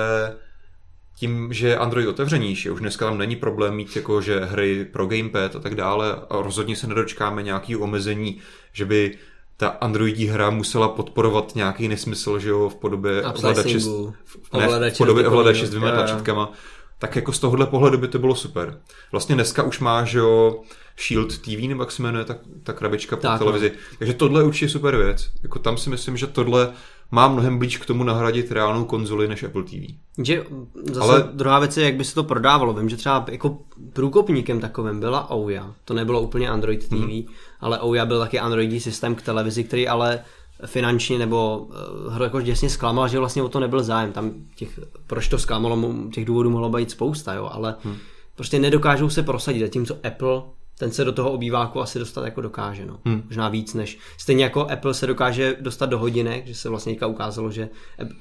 [1.20, 5.05] tím, že je Android otevřenější, už dneska tam není problém mít jako, že hry pro
[5.05, 8.39] gamepad a tak dále a rozhodně se nedočkáme nějaký omezení,
[8.74, 9.18] že by
[9.57, 14.97] ta Androidí hra musela podporovat nějaký nesmysl, že jo, v podobě ovladače, v, ne, v
[14.97, 16.51] podobě s ovladače s dvěma tlačítkama,
[16.99, 18.82] tak jako z tohohle pohledu by to bylo super.
[19.11, 20.61] Vlastně dneska už má, že jo,
[21.07, 23.38] Shield TV, nebo jak se jmenuje ta, ta krabička po Tak, no.
[23.38, 23.72] televizi.
[23.97, 25.30] Takže tohle je určitě super věc.
[25.43, 26.74] Jako tam si myslím, že tohle
[27.12, 29.93] má mnohem blíž k tomu nahradit reálnou konzoli než Apple TV.
[30.24, 30.43] Že
[30.84, 32.74] zase Ale- druhá věc je, jak by se to prodávalo.
[32.74, 33.58] Vím, že třeba jako
[33.93, 35.74] průkopníkem takovým byla Ouya.
[35.86, 37.10] To nebylo úplně Android TV, Mhm.
[37.12, 37.22] mm.
[37.60, 40.20] ale Ouya byl taky Androidí systém k televizi, který ale
[40.66, 44.12] finančně nebo uh, hru jako děsně zklamal, že vlastně o to nebyl zájem.
[44.12, 47.95] Tam těch, proč to zklamalo, těch důvodů mohlo být spousta, jo, ale hmm.
[48.36, 50.41] prostě nedokážou se prosadit, zatímco Apple
[50.80, 53.00] ten se do toho obýváku asi dostat jako dokáže, no.
[53.06, 53.24] Hmm.
[53.26, 53.98] Možná víc než.
[54.18, 57.70] Stejně jako Apple se dokáže dostat do hodinek, že se vlastně teďka ukázalo, že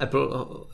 [0.01, 0.21] Apple,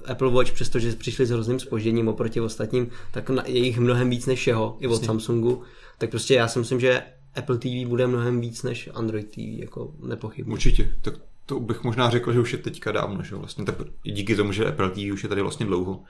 [0.05, 4.27] Apple Watch, přestože přišli s hrozným spožděním oproti ostatním, tak na, je jich mnohem víc
[4.27, 5.05] než jeho, i od.
[5.05, 5.63] Samsungu.
[5.99, 7.03] Tak prostě já si myslím, že
[7.37, 10.53] Apple TV bude mnohem víc než Android TV, jako nepochybně.
[10.53, 10.93] Určitě.
[11.03, 11.15] Tak
[11.47, 13.65] to bych možná řekl, že už je teďka dávno, že vlastně.
[13.65, 16.01] Tak díky tomu, že Apple TV už je tady vlastně dlouho.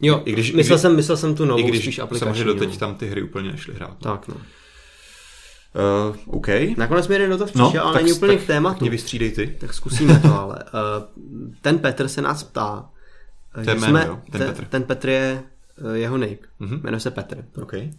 [0.00, 2.26] Jo, I když- myslel, i když- jsem, myslel jsem tu novou, I když spíš aplikační.
[2.26, 2.76] samozřejmě doteď no.
[2.76, 3.96] tam ty hry úplně nešly hrát.
[4.02, 4.34] Tak no.
[5.74, 6.46] Uh, OK.
[6.76, 8.74] Nakonec mi jeden dotaz No, přišel, ale tak- není úplně tak k tématu.
[8.74, 9.56] Tak mě vystřídej ty.
[9.60, 12.90] Tak zkusíme to, ale uh, ten Petr se nás ptá,
[13.60, 14.64] eh, To že jméno, jo, ten te- Petr.
[14.64, 15.42] ten Petr je
[15.82, 16.70] uh, jeho nick, Mhm.
[16.74, 16.82] mm-hmm.
[16.82, 17.44] jmenuje se Petr.
[17.62, 17.72] OK.
[17.74, 17.90] Eh,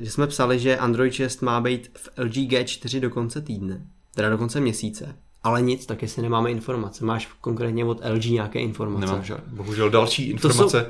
[0.00, 3.80] že jsme psali, že Android 6 má být v LG G4 do konce týdne,
[4.14, 5.14] teda do konce měsíce.
[5.44, 7.04] Ale nic, tak jestli nemáme informace.
[7.04, 9.06] Máš konkrétně od LG nějaké informace?
[9.06, 9.56] Nemám žádný.
[9.56, 10.80] Bohužel další To informace.
[10.80, 10.86] jsou,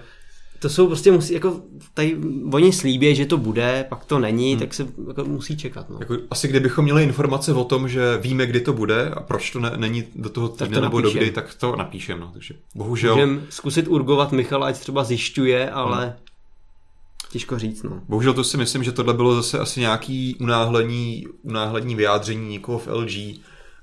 [0.62, 1.60] to jsou prostě musí, jako
[1.94, 2.16] tady
[2.52, 4.60] oni slíbí, že to bude, pak to není, hmm.
[4.60, 5.90] tak se jako musí čekat.
[5.90, 5.96] No.
[6.00, 9.60] Jako, asi kdybychom měli informace o tom, že víme, kdy to bude a proč to
[9.60, 12.20] ne, není do toho týdne to nebo do kdy, tak to napíšem.
[12.20, 12.30] No.
[12.32, 16.14] Takže bohužel, Můžeme zkusit urgovat Michala, ať třeba zjišťuje, ale Hmm.
[17.32, 17.82] těžko říct.
[17.82, 18.00] No.
[18.08, 22.86] bohužel to si myslím, že tohle bylo zase asi nějaký unáhlení, unáhlení vyjádření někoho v
[22.86, 23.40] LG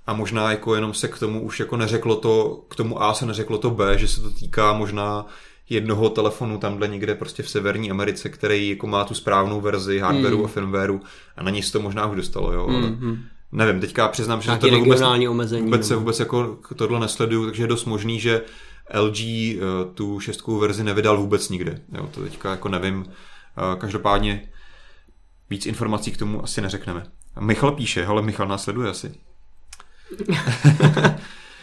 [0.08, 3.26] a možná jako jenom se k tomu už jako neřeklo to, k tomu A se
[3.26, 5.26] neřeklo to B, že se to týká možná
[5.70, 10.38] jednoho telefonu tamhle někde prostě v Severní Americe, který jako má tu správnou verzi hardwareu
[10.38, 10.46] Hmm.
[10.46, 11.02] a firmwareu
[11.38, 12.68] a na ní se to možná už dostalo, jo.
[12.70, 12.92] ale
[13.52, 17.64] Nevím, teďka přiznám, že tohle vůbec, omezení, vůbec se nebo- vůbec jako tohle nesleduju, takže
[17.64, 18.42] je dost možný, že
[18.94, 19.60] LG eh,
[19.94, 21.82] tu šestkou verzi nevydal vůbec nikde.
[21.98, 23.06] Jo, to teďka jako nevím.
[23.10, 24.50] Eh, Každopádně
[25.50, 27.04] víc informací k tomu asi neřekneme.
[27.40, 29.12] Michal píše, ale Michal nás sleduje asi.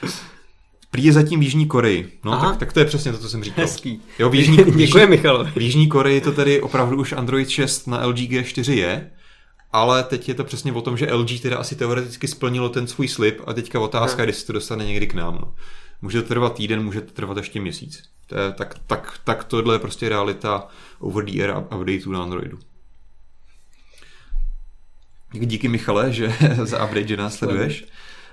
[0.96, 2.18] Prý je zatím v Jižní Koreji.
[2.24, 2.50] No, Aha.
[2.50, 3.64] tak, tak, to je přesně to, co jsem říkal.
[3.64, 4.00] Hezký.
[4.18, 5.50] Jo, v Jižní, v Jižní, Děkuji Michalovi.
[5.50, 9.10] v Jižní Koreji to tedy opravdu už Android 6 na LG G4 je,
[9.72, 13.08] ale teď je to přesně o tom, že LG teda asi teoreticky splnilo ten svůj
[13.08, 15.34] slib a teďka otázka, se to dostane někdy k nám.
[15.34, 15.54] No.
[16.02, 18.02] Může to trvat týden, může to trvat ještě měsíc.
[18.26, 20.68] To je, tak, tak, tak tohle je prostě realita
[20.98, 22.58] over the air updateů na Androidu.
[25.32, 27.84] Díky Michale, že za update, že nás sleduješ.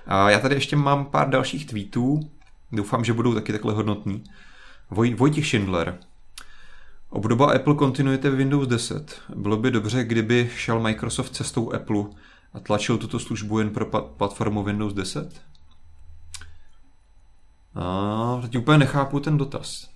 [0.07, 2.29] A já tady ještě mám pár dalších tweetů.
[2.73, 4.23] Doufám, že budou taky takhle hodnotní.
[4.89, 5.99] Voj, Vojtěch Schindler.
[7.09, 9.21] Obdoba Apple kontinuity v Windows 10.
[9.35, 12.03] Bylo by dobře, kdyby šel Microsoft cestou Apple
[12.53, 15.41] a tlačil tuto službu jen pro platformu Windows 10?
[17.75, 19.89] A teď úplně nechápu ten dotaz.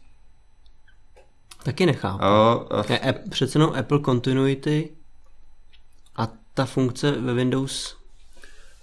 [1.63, 2.23] Taky nechápu.
[2.23, 2.83] A, a,
[3.29, 4.89] přece jenom Apple Continuity
[6.15, 7.97] a ta funkce ve Windows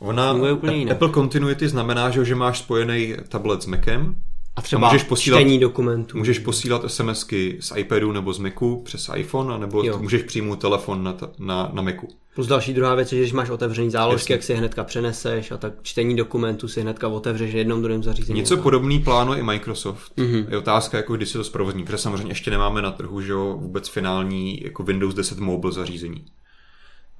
[0.05, 0.93] ona, Funguje úplně jinak.
[0.93, 4.15] Apple Continuity znamená, že, že máš spojený tablet s Macem,
[4.57, 6.19] a třeba můžeš posílat- čtení dokumentů.
[6.19, 9.99] Můžeš posílat SMSky z iPadu nebo z Macu přes iPhone, nebo Jo.
[9.99, 12.09] můžeš přijmout telefon na, ta- na, na Macu.
[12.35, 14.33] Plus další druhá věc je, že když máš otevřený záložky, Jasně.
[14.35, 18.03] jak si je hnedka přeneseš a tak čtení dokumentů si hnedka otevřeš v jednom druhém
[18.03, 18.39] zařízení.
[18.41, 20.13] Něco podobný plánuje i Microsoft.
[20.17, 20.27] Mhm.
[20.29, 20.47] Mm-hmm.
[20.51, 23.57] Je otázka, jako kdy se to zprovozní, protože samozřejmě ještě nemáme na trhu že jo,
[23.61, 26.25] vůbec finální jako Windows 10 mobile zařízení.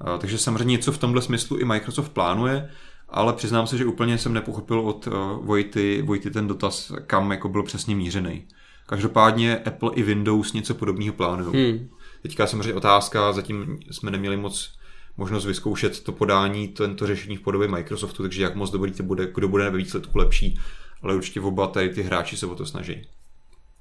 [0.05, 2.71] A, takže samozřejmě něco v tomhle smyslu i Microsoft plánuje,
[3.09, 5.15] ale přiznám se, že úplně jsem nepochopil od uh,
[5.47, 8.47] Vojty, Vojty ten dotaz, kam jako byl přesně mířený.
[8.87, 11.73] Každopádně Apple i Windows něco podobného plánují.
[11.73, 11.89] Hmm.
[12.23, 14.79] Teďka samozřejmě otázka, zatím jsme neměli moc
[15.17, 19.33] možnost vyzkoušet to podání, tento řešení v podobě Microsoftu, takže jak moc dobrý to bude,
[19.35, 20.59] kdo bude ve výsledku lepší,
[21.03, 23.09] ale určitě oba tady ty hráči se o to snaží.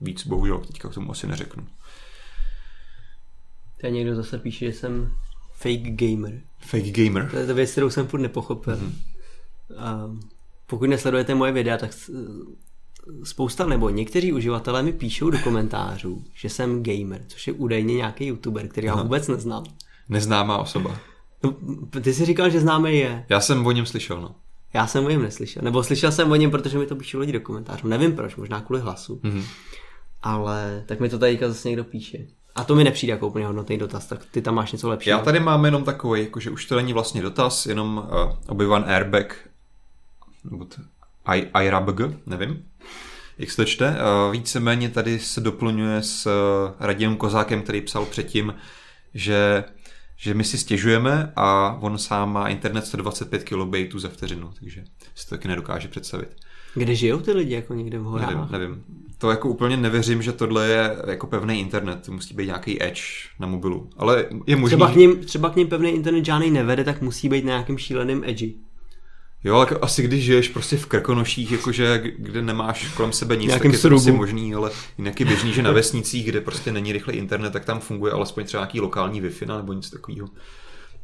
[0.01, 1.67] Víc bohužel teďka k tomu asi neřeknu.
[3.82, 5.15] Tady někdo zase píše, že jsem
[5.56, 6.41] fake gamer.
[6.60, 7.30] Fake gamer.
[7.32, 8.76] To je to věc, kterou jsem furt nepochopil.
[8.76, 8.86] Mhm.
[8.88, 9.80] Mm-hmm.
[9.80, 10.10] A
[10.68, 11.91] pokud nesledujete moje videa, tak
[13.24, 18.25] spousta nebo někteří uživatelé mi píšou do komentářů, že jsem gamer, což je údajně nějaký
[18.25, 19.04] youtuber, který já Aha.
[19.04, 19.63] vůbec neznám.
[20.09, 21.00] Neznámá osoba.
[21.43, 21.55] No,
[22.01, 23.25] ty jsi říkal, že známý je.
[23.30, 24.36] Já jsem o něm slyšel, no.
[24.74, 25.62] Já jsem o něm neslyšel.
[25.63, 27.88] Nebo slyšel jsem o něm, protože mi to píšou lidi do komentářů.
[27.88, 29.20] Nevím proč, možná kvůli hlasu.
[29.24, 29.43] Mhm.
[30.21, 32.17] Ale tak mi to tady zase někdo píše.
[32.55, 35.17] A to mi nepřijde jako úplně hodnotný dotaz, tak ty tam máš něco lepšího.
[35.17, 39.36] Já tady mám jenom takový, jakože už to není vlastně dotaz, jenom uh, obyvan airbag.
[40.43, 40.67] nebo
[41.62, 42.66] IRABG, nevím,
[43.38, 43.89] jak se to čte.
[43.89, 46.32] Uh, víceméně tady se doplňuje s uh,
[46.80, 48.55] Radiem Kozákem, který psal předtím,
[49.13, 49.63] že
[50.24, 54.84] že my si stěžujeme a on sám má internet 125 kilobitů za vteřinu, takže
[55.16, 56.36] si to taky nedokáže představit.
[56.75, 58.29] Kde žijou ty lidi, jako někde v horách?
[58.29, 58.83] Nevím, nevím.
[59.17, 62.00] To jako úplně nevěřím, že tohle je jako pevný internet.
[62.05, 63.01] To musí být nějaký edge
[63.39, 63.89] na mobilu.
[63.97, 64.78] Ale je možný...
[64.78, 67.78] Třeba k ním, třeba k ním pevný internet žádný nevede, tak musí být na nějakým
[67.78, 68.54] šíleným edgy.
[69.43, 73.63] Jo, ale asi když žiješ prostě v Krkonoších, jakože kde nemáš kolem sebe nic, tak
[73.63, 77.13] je to prostě možný, ale jinak je běžný, že na vesnicích, kde prostě není rychlý
[77.16, 80.28] internet, tak tam funguje alespoň třeba nějaký lokální Wi-Fi nebo nic takového.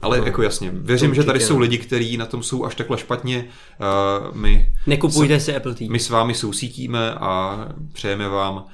[0.01, 2.75] Ale No, jako jasně, věřím, to že tady jsou lidi, kteří na tom jsou až
[2.75, 3.45] takhle špatně.
[4.29, 5.81] Uh, my, Nekupujte si Apple TV.
[5.89, 7.59] my s vámi sousítíme a
[7.93, 8.65] přejeme vám,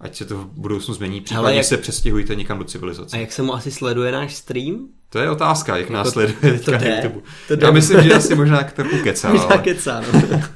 [0.00, 3.16] ať se to v budoucnu změní, případně jak- se přestěhujte někam do civilizace.
[3.16, 4.88] A jak se mu asi sleduje náš stream?
[5.10, 6.94] To je otázka, jak nás to- sleduje to teďka na jde.
[7.04, 7.20] YouTube.
[7.48, 7.66] To jde.
[7.66, 9.58] Já myslím, že asi možná trochu kecá, Možná ale...
[9.58, 10.22] kecá, no.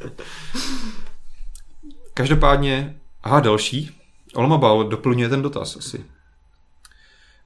[2.14, 3.90] Každopádně, aha, další.
[4.34, 6.04] Olmobal doplňuje ten dotaz asi.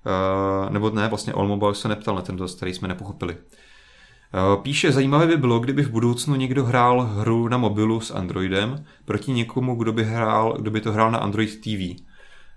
[0.07, 3.37] Uh, nebo ne, vlastně Olmobal se neptal na ten dotaz, který jsme nepochopili.
[3.37, 8.85] Uh, píše, zajímavé by bylo, kdyby v budoucnu někdo hrál hru na mobilu s Androidem
[9.05, 12.03] proti někomu, kdo by, hrál, kdo by to hrál na Android TV.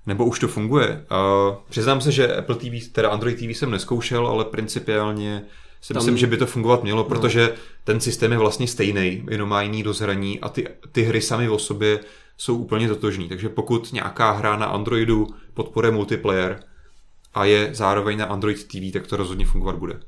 [0.05, 1.05] Nebo už to funguje.
[1.11, 5.43] Uh, přiznám se, že Apple TV, teda Android TV jsem neskoušel, ale principiálně
[5.81, 7.53] si Tam- myslím, že by to fungovat mělo, protože
[7.83, 11.59] ten systém je vlastně stejný, jenom má jiný dozhraní a ty, ty hry sami o
[11.59, 11.99] sobě
[12.37, 13.29] jsou úplně totožný.
[13.29, 16.59] Takže pokud nějaká hra na Androidu podporuje multiplayer
[17.33, 19.99] a je zároveň na Android TV, tak to rozhodně fungovat bude.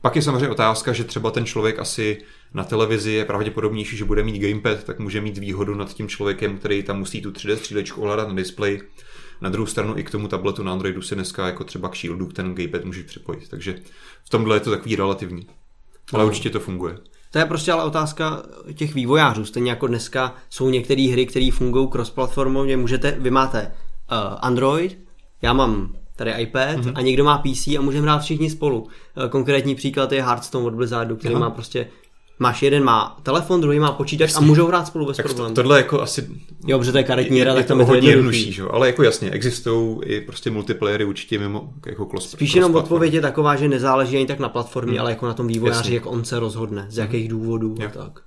[0.00, 2.22] Pak je samozřejmě otázka, že třeba ten člověk asi
[2.54, 6.58] na televizi je pravděpodobnější, že bude mít gamepad, tak může mít výhodu nad tím člověkem,
[6.58, 8.80] který tam musí tu 3D střílečku ovládat na displeji.
[9.40, 12.26] Na druhou stranu i k tomu tabletu na Androidu si dneska jako třeba k Shieldu
[12.26, 13.48] ten gamepad může připojit.
[13.48, 13.74] Takže
[14.24, 15.46] v tomhle je to takový relativní.
[16.12, 16.26] Ale No.
[16.28, 16.98] určitě to funguje.
[17.30, 18.42] To je prostě ale otázka
[18.74, 19.44] těch vývojářů.
[19.44, 22.76] Stejně jako dneska jsou některé hry, které fungují cross-platformově.
[22.76, 24.98] Můžete, vy máte uh, Android,
[25.42, 26.80] já mám tady iPad Mhm.
[26.84, 26.92] mm-hmm.
[26.94, 28.80] a někdo má PC a můžeme hrát všichni spolu.
[28.82, 28.88] Uh,
[29.30, 31.40] konkrétní příklad je Hearthstone od Blizzardu, který Aha.
[31.44, 31.86] má prostě
[32.42, 35.54] Máš jeden má telefon, druhý má počítač a můžou hrát spolu bez Tak to, problémů.
[35.54, 36.28] tohle jako asi
[36.66, 38.68] Jo, protože to je karetní hra, tak to je to hodně jednodušší, jo?
[38.72, 43.20] ale jako jasně, existují i prostě multiplayery určitě mimo jako klos, Spíš jenom odpověď je
[43.20, 45.94] taková, že nezáleží ani tak na platformě, ale jako na tom vývojáři, Jasně.
[45.94, 47.90] jak on se rozhodne, z jakých důvodů a Jo.
[47.94, 48.20] tak.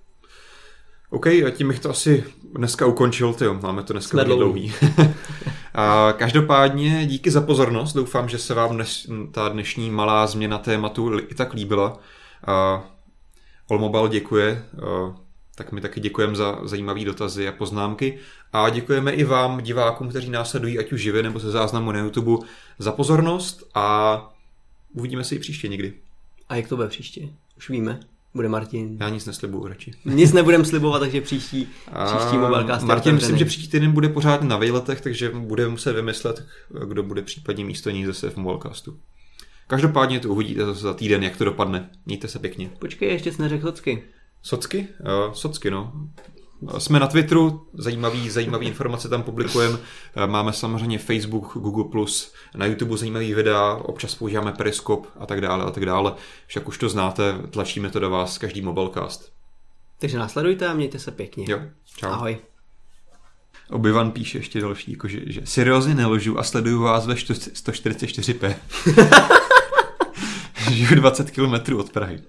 [1.09, 2.23] OK, a tím bych to asi
[2.57, 3.53] dneska ukončil, tyjo.
[3.53, 4.73] máme to dneska dlouhý.
[5.73, 11.19] a každopádně díky za pozornost, doufám, že se vám dnes, ta dnešní malá změna tématu
[11.19, 11.99] i tak líbila.
[12.47, 12.83] A
[13.67, 14.65] Olmobile děkuje,
[15.55, 18.19] tak my taky děkujeme za zajímavé dotazy a poznámky
[18.53, 21.99] a děkujeme i vám, divákům, kteří nás sledují, ať už živě nebo se záznamu na
[21.99, 22.45] YouTube,
[22.79, 24.17] za pozornost a
[24.93, 25.93] uvidíme se i příště někdy.
[26.49, 27.29] A jak to bude příště?
[27.57, 27.99] Už víme.
[28.35, 28.97] Bude Martin.
[28.99, 29.91] Já nic neslibuju radši.
[30.05, 31.67] Nic nebudem slibovat, takže příští,
[32.05, 36.45] příští mobilecast Martin, myslím, že příští týden bude pořád na vejletech, takže bude muset vymyslet,
[36.87, 38.97] kdo bude případně místo ní zase v mobilecastu.
[39.67, 41.89] Každopádně to uvidíte zase za týden, jak to dopadne.
[42.05, 42.69] Mějte se pěkně.
[42.79, 44.03] Počkej, ještě jsi neřekl hocky.
[44.41, 44.87] Socky?
[45.27, 45.93] Uh, socky, no.
[46.77, 49.77] Jsme na Twitteru, zajímavý, zajímavý informace tam publikujeme.
[50.15, 52.05] Eh, Máme samozřejmě Facebook, Google+,
[52.55, 56.13] na YouTube zajímavý videa, občas používáme Periskop a tak dále a tak dále.
[56.47, 59.31] Však už to znáte, tlačíme to do vás každý mobilecast.
[59.99, 61.45] Takže následujte a mějte se pěkně.
[61.47, 61.59] Jo,
[61.97, 62.07] čau.
[62.07, 62.37] Ahoj.
[63.69, 68.55] Obyvan píše ještě další, jako že, že seriózně neložu a sleduju vás ve 144p.
[70.71, 72.19] Žiju 20 km od Prahy.